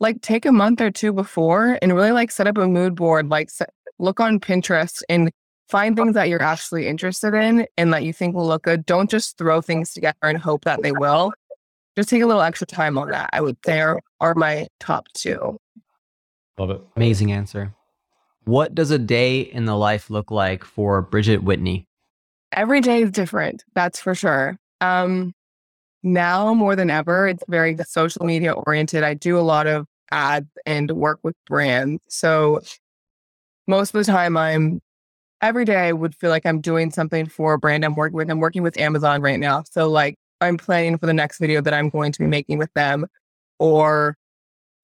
like 0.00 0.20
take 0.20 0.44
a 0.44 0.52
month 0.52 0.80
or 0.80 0.90
two 0.90 1.12
before 1.12 1.78
and 1.80 1.94
really 1.94 2.12
like 2.12 2.30
set 2.30 2.46
up 2.46 2.58
a 2.58 2.66
mood 2.66 2.94
board, 2.94 3.28
like 3.28 3.50
set, 3.50 3.70
look 3.98 4.20
on 4.20 4.40
Pinterest 4.40 5.02
and 5.08 5.30
find 5.68 5.96
things 5.96 6.14
that 6.14 6.28
you're 6.28 6.42
actually 6.42 6.86
interested 6.86 7.34
in 7.34 7.66
and 7.78 7.92
that 7.92 8.04
you 8.04 8.12
think 8.12 8.34
will 8.34 8.46
look 8.46 8.64
good. 8.64 8.84
Don't 8.84 9.08
just 9.08 9.38
throw 9.38 9.60
things 9.60 9.94
together 9.94 10.18
and 10.22 10.38
hope 10.38 10.64
that 10.64 10.82
they 10.82 10.92
will. 10.92 11.32
Just 11.96 12.08
take 12.08 12.22
a 12.22 12.26
little 12.26 12.42
extra 12.42 12.66
time 12.66 12.98
on 12.98 13.10
that. 13.10 13.30
I 13.32 13.40
would 13.40 13.56
say 13.64 13.80
are, 13.80 14.00
are 14.20 14.34
my 14.34 14.66
top 14.80 15.06
two. 15.14 15.58
Love 16.58 16.70
it. 16.70 16.80
Amazing 16.96 17.32
answer. 17.32 17.74
What 18.44 18.74
does 18.74 18.90
a 18.90 18.98
day 18.98 19.40
in 19.40 19.64
the 19.64 19.76
life 19.76 20.10
look 20.10 20.30
like 20.30 20.64
for 20.64 21.02
Bridgette 21.02 21.42
Whitney? 21.42 21.88
Every 22.52 22.80
day 22.80 23.02
is 23.02 23.10
different. 23.10 23.64
That's 23.74 24.00
for 24.00 24.14
sure. 24.14 24.58
Um, 24.80 25.32
now 26.02 26.52
more 26.52 26.76
than 26.76 26.90
ever, 26.90 27.28
it's 27.28 27.42
very 27.48 27.76
social 27.86 28.26
media 28.26 28.52
oriented. 28.52 29.02
I 29.02 29.14
do 29.14 29.38
a 29.38 29.40
lot 29.40 29.66
of 29.66 29.86
ads 30.10 30.50
and 30.66 30.90
work 30.92 31.18
with 31.22 31.34
brands. 31.46 32.02
So 32.08 32.60
most 33.66 33.94
of 33.94 34.04
the 34.04 34.12
time 34.12 34.36
I'm 34.36 34.80
every 35.40 35.64
day 35.64 35.88
I 35.88 35.92
would 35.92 36.14
feel 36.14 36.30
like 36.30 36.46
I'm 36.46 36.60
doing 36.60 36.90
something 36.90 37.26
for 37.26 37.54
a 37.54 37.58
brand 37.58 37.84
I'm 37.84 37.94
working 37.94 38.16
with. 38.16 38.30
I'm 38.30 38.40
working 38.40 38.62
with 38.62 38.78
Amazon 38.78 39.22
right 39.22 39.40
now. 39.40 39.64
So 39.70 39.88
like 39.88 40.16
I'm 40.44 40.56
planning 40.56 40.98
for 40.98 41.06
the 41.06 41.14
next 41.14 41.38
video 41.38 41.60
that 41.60 41.74
I'm 41.74 41.88
going 41.88 42.12
to 42.12 42.18
be 42.20 42.26
making 42.26 42.58
with 42.58 42.72
them 42.74 43.06
or 43.58 44.16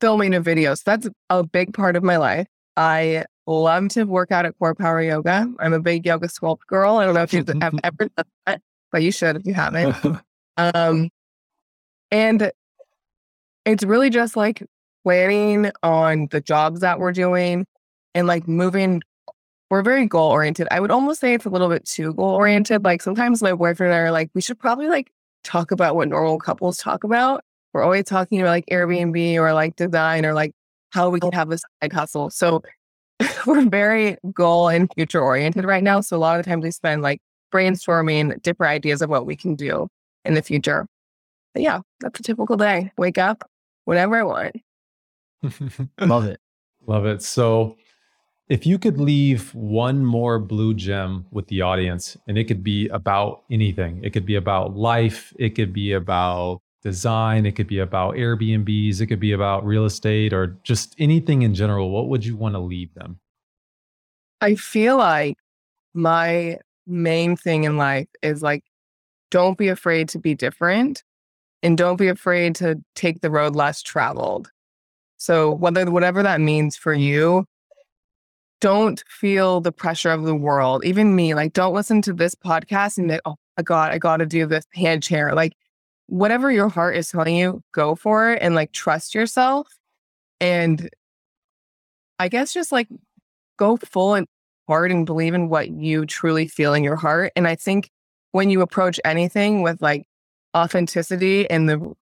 filming 0.00 0.34
a 0.34 0.40
video. 0.40 0.74
So 0.74 0.82
that's 0.86 1.08
a 1.28 1.44
big 1.44 1.74
part 1.74 1.96
of 1.96 2.02
my 2.02 2.16
life. 2.16 2.46
I 2.76 3.24
love 3.46 3.88
to 3.90 4.04
work 4.04 4.30
out 4.32 4.46
at 4.46 4.58
CorePower 4.58 5.06
Yoga. 5.06 5.52
I'm 5.58 5.72
a 5.72 5.80
big 5.80 6.06
yoga 6.06 6.28
sculpt 6.28 6.66
girl. 6.66 6.96
I 6.96 7.04
don't 7.04 7.14
know 7.14 7.22
if 7.22 7.32
you 7.32 7.44
have 7.60 7.74
ever 7.84 8.08
done 8.16 8.26
that, 8.46 8.60
but 8.90 9.02
you 9.02 9.12
should 9.12 9.36
if 9.36 9.46
you 9.46 9.54
haven't. 9.54 9.96
Um, 10.56 11.08
and 12.10 12.52
it's 13.64 13.82
really 13.82 14.10
just 14.10 14.36
like 14.36 14.62
planning 15.04 15.70
on 15.82 16.28
the 16.30 16.42
jobs 16.42 16.80
that 16.80 16.98
we're 16.98 17.12
doing 17.12 17.66
and 18.14 18.26
like 18.26 18.46
moving. 18.46 19.00
We're 19.70 19.80
very 19.80 20.04
goal 20.04 20.30
oriented. 20.30 20.68
I 20.70 20.80
would 20.80 20.90
almost 20.90 21.20
say 21.20 21.32
it's 21.32 21.46
a 21.46 21.48
little 21.48 21.70
bit 21.70 21.86
too 21.86 22.12
goal 22.12 22.34
oriented. 22.34 22.84
Like 22.84 23.00
sometimes 23.00 23.42
my 23.42 23.54
boyfriend 23.54 23.94
and 23.94 24.02
I 24.02 24.04
are 24.04 24.10
like, 24.10 24.28
we 24.34 24.42
should 24.42 24.58
probably 24.58 24.88
like 24.88 25.10
talk 25.44 25.70
about 25.70 25.96
what 25.96 26.08
normal 26.08 26.38
couples 26.38 26.78
talk 26.78 27.04
about. 27.04 27.42
We're 27.72 27.82
always 27.82 28.04
talking 28.04 28.40
about 28.40 28.50
like 28.50 28.66
Airbnb 28.70 29.36
or 29.36 29.52
like 29.52 29.76
design 29.76 30.26
or 30.26 30.34
like 30.34 30.52
how 30.90 31.08
we 31.08 31.20
can 31.20 31.32
have 31.32 31.48
this 31.48 31.62
side 31.82 31.92
hustle. 31.92 32.30
So 32.30 32.62
we're 33.46 33.68
very 33.68 34.16
goal 34.32 34.68
and 34.68 34.92
future 34.94 35.20
oriented 35.20 35.64
right 35.64 35.82
now. 35.82 36.00
So 36.00 36.16
a 36.16 36.18
lot 36.18 36.38
of 36.38 36.44
the 36.44 36.50
times 36.50 36.64
we 36.64 36.70
spend 36.70 37.02
like 37.02 37.20
brainstorming 37.52 38.40
different 38.42 38.70
ideas 38.70 39.02
of 39.02 39.10
what 39.10 39.26
we 39.26 39.36
can 39.36 39.54
do 39.54 39.88
in 40.24 40.34
the 40.34 40.42
future. 40.42 40.86
But 41.54 41.62
yeah, 41.62 41.80
that's 42.00 42.18
a 42.20 42.22
typical 42.22 42.56
day. 42.56 42.92
Wake 42.96 43.18
up 43.18 43.48
whenever 43.84 44.16
I 44.16 44.22
want. 44.22 44.56
Love 46.00 46.26
it. 46.26 46.40
Love 46.86 47.06
it. 47.06 47.22
So, 47.22 47.76
if 48.50 48.66
you 48.66 48.80
could 48.80 48.98
leave 48.98 49.54
one 49.54 50.04
more 50.04 50.40
blue 50.40 50.74
gem 50.74 51.24
with 51.30 51.46
the 51.46 51.62
audience, 51.62 52.16
and 52.26 52.36
it 52.36 52.44
could 52.44 52.64
be 52.64 52.88
about 52.88 53.44
anything, 53.48 54.00
it 54.02 54.10
could 54.10 54.26
be 54.26 54.34
about 54.34 54.76
life, 54.76 55.32
it 55.38 55.50
could 55.50 55.72
be 55.72 55.92
about 55.92 56.60
design, 56.82 57.46
it 57.46 57.52
could 57.52 57.68
be 57.68 57.78
about 57.78 58.16
Airbnbs, 58.16 59.00
it 59.00 59.06
could 59.06 59.20
be 59.20 59.30
about 59.30 59.64
real 59.64 59.84
estate, 59.84 60.32
or 60.32 60.58
just 60.64 60.96
anything 60.98 61.42
in 61.42 61.54
general, 61.54 61.90
what 61.90 62.08
would 62.08 62.24
you 62.24 62.36
want 62.36 62.56
to 62.56 62.58
leave 62.58 62.92
them? 62.94 63.20
I 64.40 64.56
feel 64.56 64.96
like 64.96 65.36
my 65.94 66.58
main 66.88 67.36
thing 67.36 67.64
in 67.64 67.76
life 67.76 68.08
is 68.20 68.42
like, 68.42 68.64
don't 69.30 69.58
be 69.58 69.68
afraid 69.68 70.08
to 70.08 70.18
be 70.18 70.34
different 70.34 71.04
and 71.62 71.78
don't 71.78 71.98
be 71.98 72.08
afraid 72.08 72.56
to 72.56 72.82
take 72.96 73.20
the 73.20 73.30
road 73.30 73.54
less 73.54 73.80
traveled. 73.80 74.50
So 75.18 75.52
whether 75.52 75.88
whatever 75.88 76.24
that 76.24 76.40
means 76.40 76.76
for 76.76 76.94
you, 76.94 77.44
don't 78.60 79.02
feel 79.08 79.60
the 79.60 79.72
pressure 79.72 80.10
of 80.10 80.24
the 80.24 80.34
world. 80.34 80.84
Even 80.84 81.16
me, 81.16 81.34
like 81.34 81.52
don't 81.52 81.74
listen 81.74 82.02
to 82.02 82.12
this 82.12 82.34
podcast 82.34 82.98
and 82.98 83.10
that, 83.10 83.22
oh 83.24 83.36
my 83.56 83.62
God, 83.62 83.92
I 83.92 83.98
gotta 83.98 84.26
do 84.26 84.46
this 84.46 84.64
hand 84.74 85.02
chair. 85.02 85.34
Like 85.34 85.54
whatever 86.06 86.50
your 86.50 86.68
heart 86.68 86.96
is 86.96 87.08
telling 87.10 87.36
you, 87.36 87.62
go 87.72 87.94
for 87.94 88.32
it 88.32 88.42
and 88.42 88.54
like 88.54 88.72
trust 88.72 89.14
yourself. 89.14 89.68
And 90.40 90.88
I 92.18 92.28
guess 92.28 92.52
just 92.52 92.72
like 92.72 92.88
go 93.58 93.76
full 93.76 94.14
and 94.14 94.26
hard 94.68 94.90
and 94.90 95.06
believe 95.06 95.34
in 95.34 95.48
what 95.48 95.70
you 95.70 96.06
truly 96.06 96.46
feel 96.46 96.74
in 96.74 96.84
your 96.84 96.96
heart. 96.96 97.32
And 97.36 97.48
I 97.48 97.56
think 97.56 97.90
when 98.32 98.50
you 98.50 98.60
approach 98.60 99.00
anything 99.04 99.62
with 99.62 99.80
like 99.82 100.04
authenticity 100.56 101.48
and 101.50 101.68
the 101.68 101.92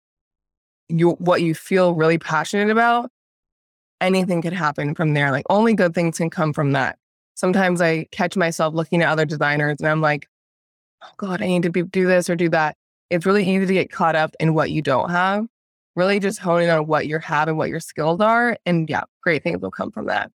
you 0.88 1.10
what 1.12 1.42
you 1.42 1.54
feel 1.54 1.94
really 1.94 2.18
passionate 2.18 2.70
about, 2.70 3.10
anything 4.00 4.42
could 4.42 4.52
happen 4.52 4.94
from 4.94 5.14
there. 5.14 5.30
Like 5.30 5.44
only 5.50 5.74
good 5.74 5.94
things 5.94 6.18
can 6.18 6.30
come 6.30 6.52
from 6.52 6.72
that. 6.72 6.98
Sometimes 7.34 7.80
I 7.80 8.06
catch 8.10 8.36
myself 8.36 8.74
looking 8.74 9.02
at 9.02 9.08
other 9.08 9.24
designers 9.24 9.76
and 9.78 9.88
I'm 9.88 10.00
like, 10.00 10.26
oh 11.02 11.10
God, 11.16 11.42
I 11.42 11.46
need 11.46 11.62
to 11.62 11.70
be, 11.70 11.82
do 11.82 12.06
this 12.06 12.28
or 12.28 12.36
do 12.36 12.48
that. 12.50 12.76
It's 13.10 13.26
really 13.26 13.48
easy 13.48 13.66
to 13.66 13.72
get 13.72 13.90
caught 13.90 14.16
up 14.16 14.34
in 14.40 14.54
what 14.54 14.70
you 14.70 14.82
don't 14.82 15.10
have. 15.10 15.46
Really 15.96 16.20
just 16.20 16.38
honing 16.38 16.68
on 16.68 16.86
what 16.86 17.06
you 17.06 17.18
have 17.18 17.48
and 17.48 17.56
what 17.56 17.68
your 17.68 17.80
skills 17.80 18.20
are. 18.20 18.56
And 18.66 18.88
yeah, 18.88 19.02
great 19.22 19.42
things 19.42 19.60
will 19.60 19.70
come 19.70 19.90
from 19.90 20.06
that. 20.06 20.30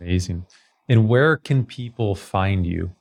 Amazing. 0.00 0.46
And 0.88 1.08
where 1.08 1.36
can 1.36 1.64
people 1.64 2.14
find 2.14 2.66
you? 2.66 2.92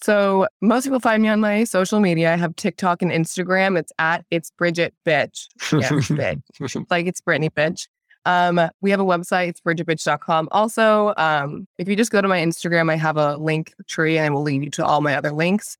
So 0.00 0.46
most 0.60 0.84
people 0.84 1.00
find 1.00 1.22
me 1.22 1.28
on 1.28 1.40
my 1.40 1.64
social 1.64 1.98
media. 1.98 2.32
I 2.32 2.36
have 2.36 2.54
TikTok 2.54 3.02
and 3.02 3.10
Instagram. 3.10 3.76
It's 3.76 3.92
at 3.98 4.24
it's 4.30 4.52
Bridgette 4.60 4.92
Bitch. 5.04 5.48
Yeah, 5.72 5.88
bitch. 5.88 6.86
like 6.90 7.06
it's 7.06 7.20
Brittany 7.20 7.50
Bitch. 7.50 7.88
Um, 8.24 8.60
we 8.80 8.90
have 8.90 9.00
a 9.00 9.04
website, 9.04 9.48
it's 9.48 9.60
bridgettebitch.com. 9.60 10.48
Also, 10.50 11.14
um, 11.16 11.66
if 11.78 11.88
you 11.88 11.96
just 11.96 12.10
go 12.10 12.20
to 12.20 12.28
my 12.28 12.40
Instagram, 12.40 12.90
I 12.90 12.96
have 12.96 13.16
a 13.16 13.36
link 13.36 13.72
tree 13.86 14.18
and 14.18 14.26
I 14.26 14.30
will 14.30 14.42
lead 14.42 14.64
you 14.64 14.70
to 14.70 14.84
all 14.84 15.00
my 15.00 15.16
other 15.16 15.32
links. 15.32 15.76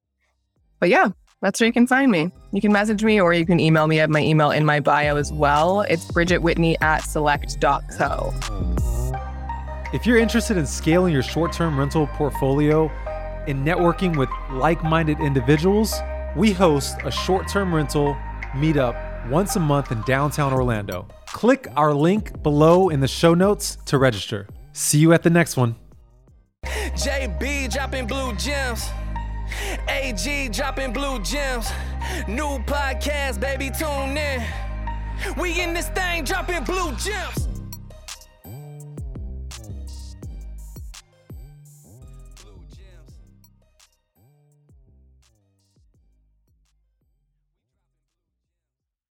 But 0.81 0.89
yeah, 0.89 1.11
that's 1.43 1.61
where 1.61 1.67
you 1.67 1.73
can 1.73 1.87
find 1.87 2.11
me. 2.11 2.31
You 2.53 2.61
can 2.61 2.73
message 2.73 3.05
me 3.05 3.21
or 3.21 3.33
you 3.33 3.47
can 3.47 3.61
email 3.61 3.87
me 3.87 4.01
at 4.01 4.11
my 4.11 4.21
email 4.21 4.51
in 4.51 4.65
my 4.65 4.81
bio 4.81 5.17
as 5.17 5.33
well. 5.33 5.83
It's 5.83 6.05
Bridgette 6.07 6.41
Whitney 6.41 6.77
at 6.81 6.99
select.co. 7.01 8.35
If 9.93 10.05
you're 10.07 10.19
interested 10.19 10.57
in 10.57 10.67
scaling 10.67 11.13
your 11.13 11.23
short 11.23 11.53
term 11.53 11.79
rental 11.79 12.07
portfolio 12.09 12.89
and 13.47 13.67
networking 13.67 14.17
with 14.17 14.29
like 14.51 14.83
minded 14.85 15.21
individuals, 15.21 15.95
we 16.37 16.53
host 16.53 16.97
a 17.05 17.11
short 17.11 17.49
term 17.49 17.75
rental 17.75 18.15
meetup 18.53 19.08
once 19.29 19.57
a 19.57 19.61
month 19.61 19.93
in 19.93 20.03
downtown 20.03 20.53
Orlando. 20.53 21.07
Click 21.27 21.69
our 21.77 21.93
link 21.93 22.43
below 22.43 22.89
in 22.89 23.01
the 23.01 23.09
show 23.09 23.35
notes 23.35 23.77
to 23.87 23.99
register. 23.99 24.47
See 24.73 24.99
you 24.99 25.13
at 25.13 25.23
the 25.23 25.31
next 25.31 25.57
one. 25.57 25.77
JB 26.65 27.73
dropping 27.73 28.07
blue 28.07 28.35
gems. 28.37 28.89
AG 29.89 30.49
dropping 30.49 30.93
blue 30.93 31.21
gems. 31.21 31.71
New 32.27 32.59
podcast, 32.67 33.41
baby, 33.41 33.71
tune 33.71 34.17
in. 34.17 34.43
We 35.39 35.61
in 35.61 35.75
this 35.75 35.89
thing 35.89 36.25
dropping 36.25 36.65
blue 36.65 36.93
gems. 36.93 37.48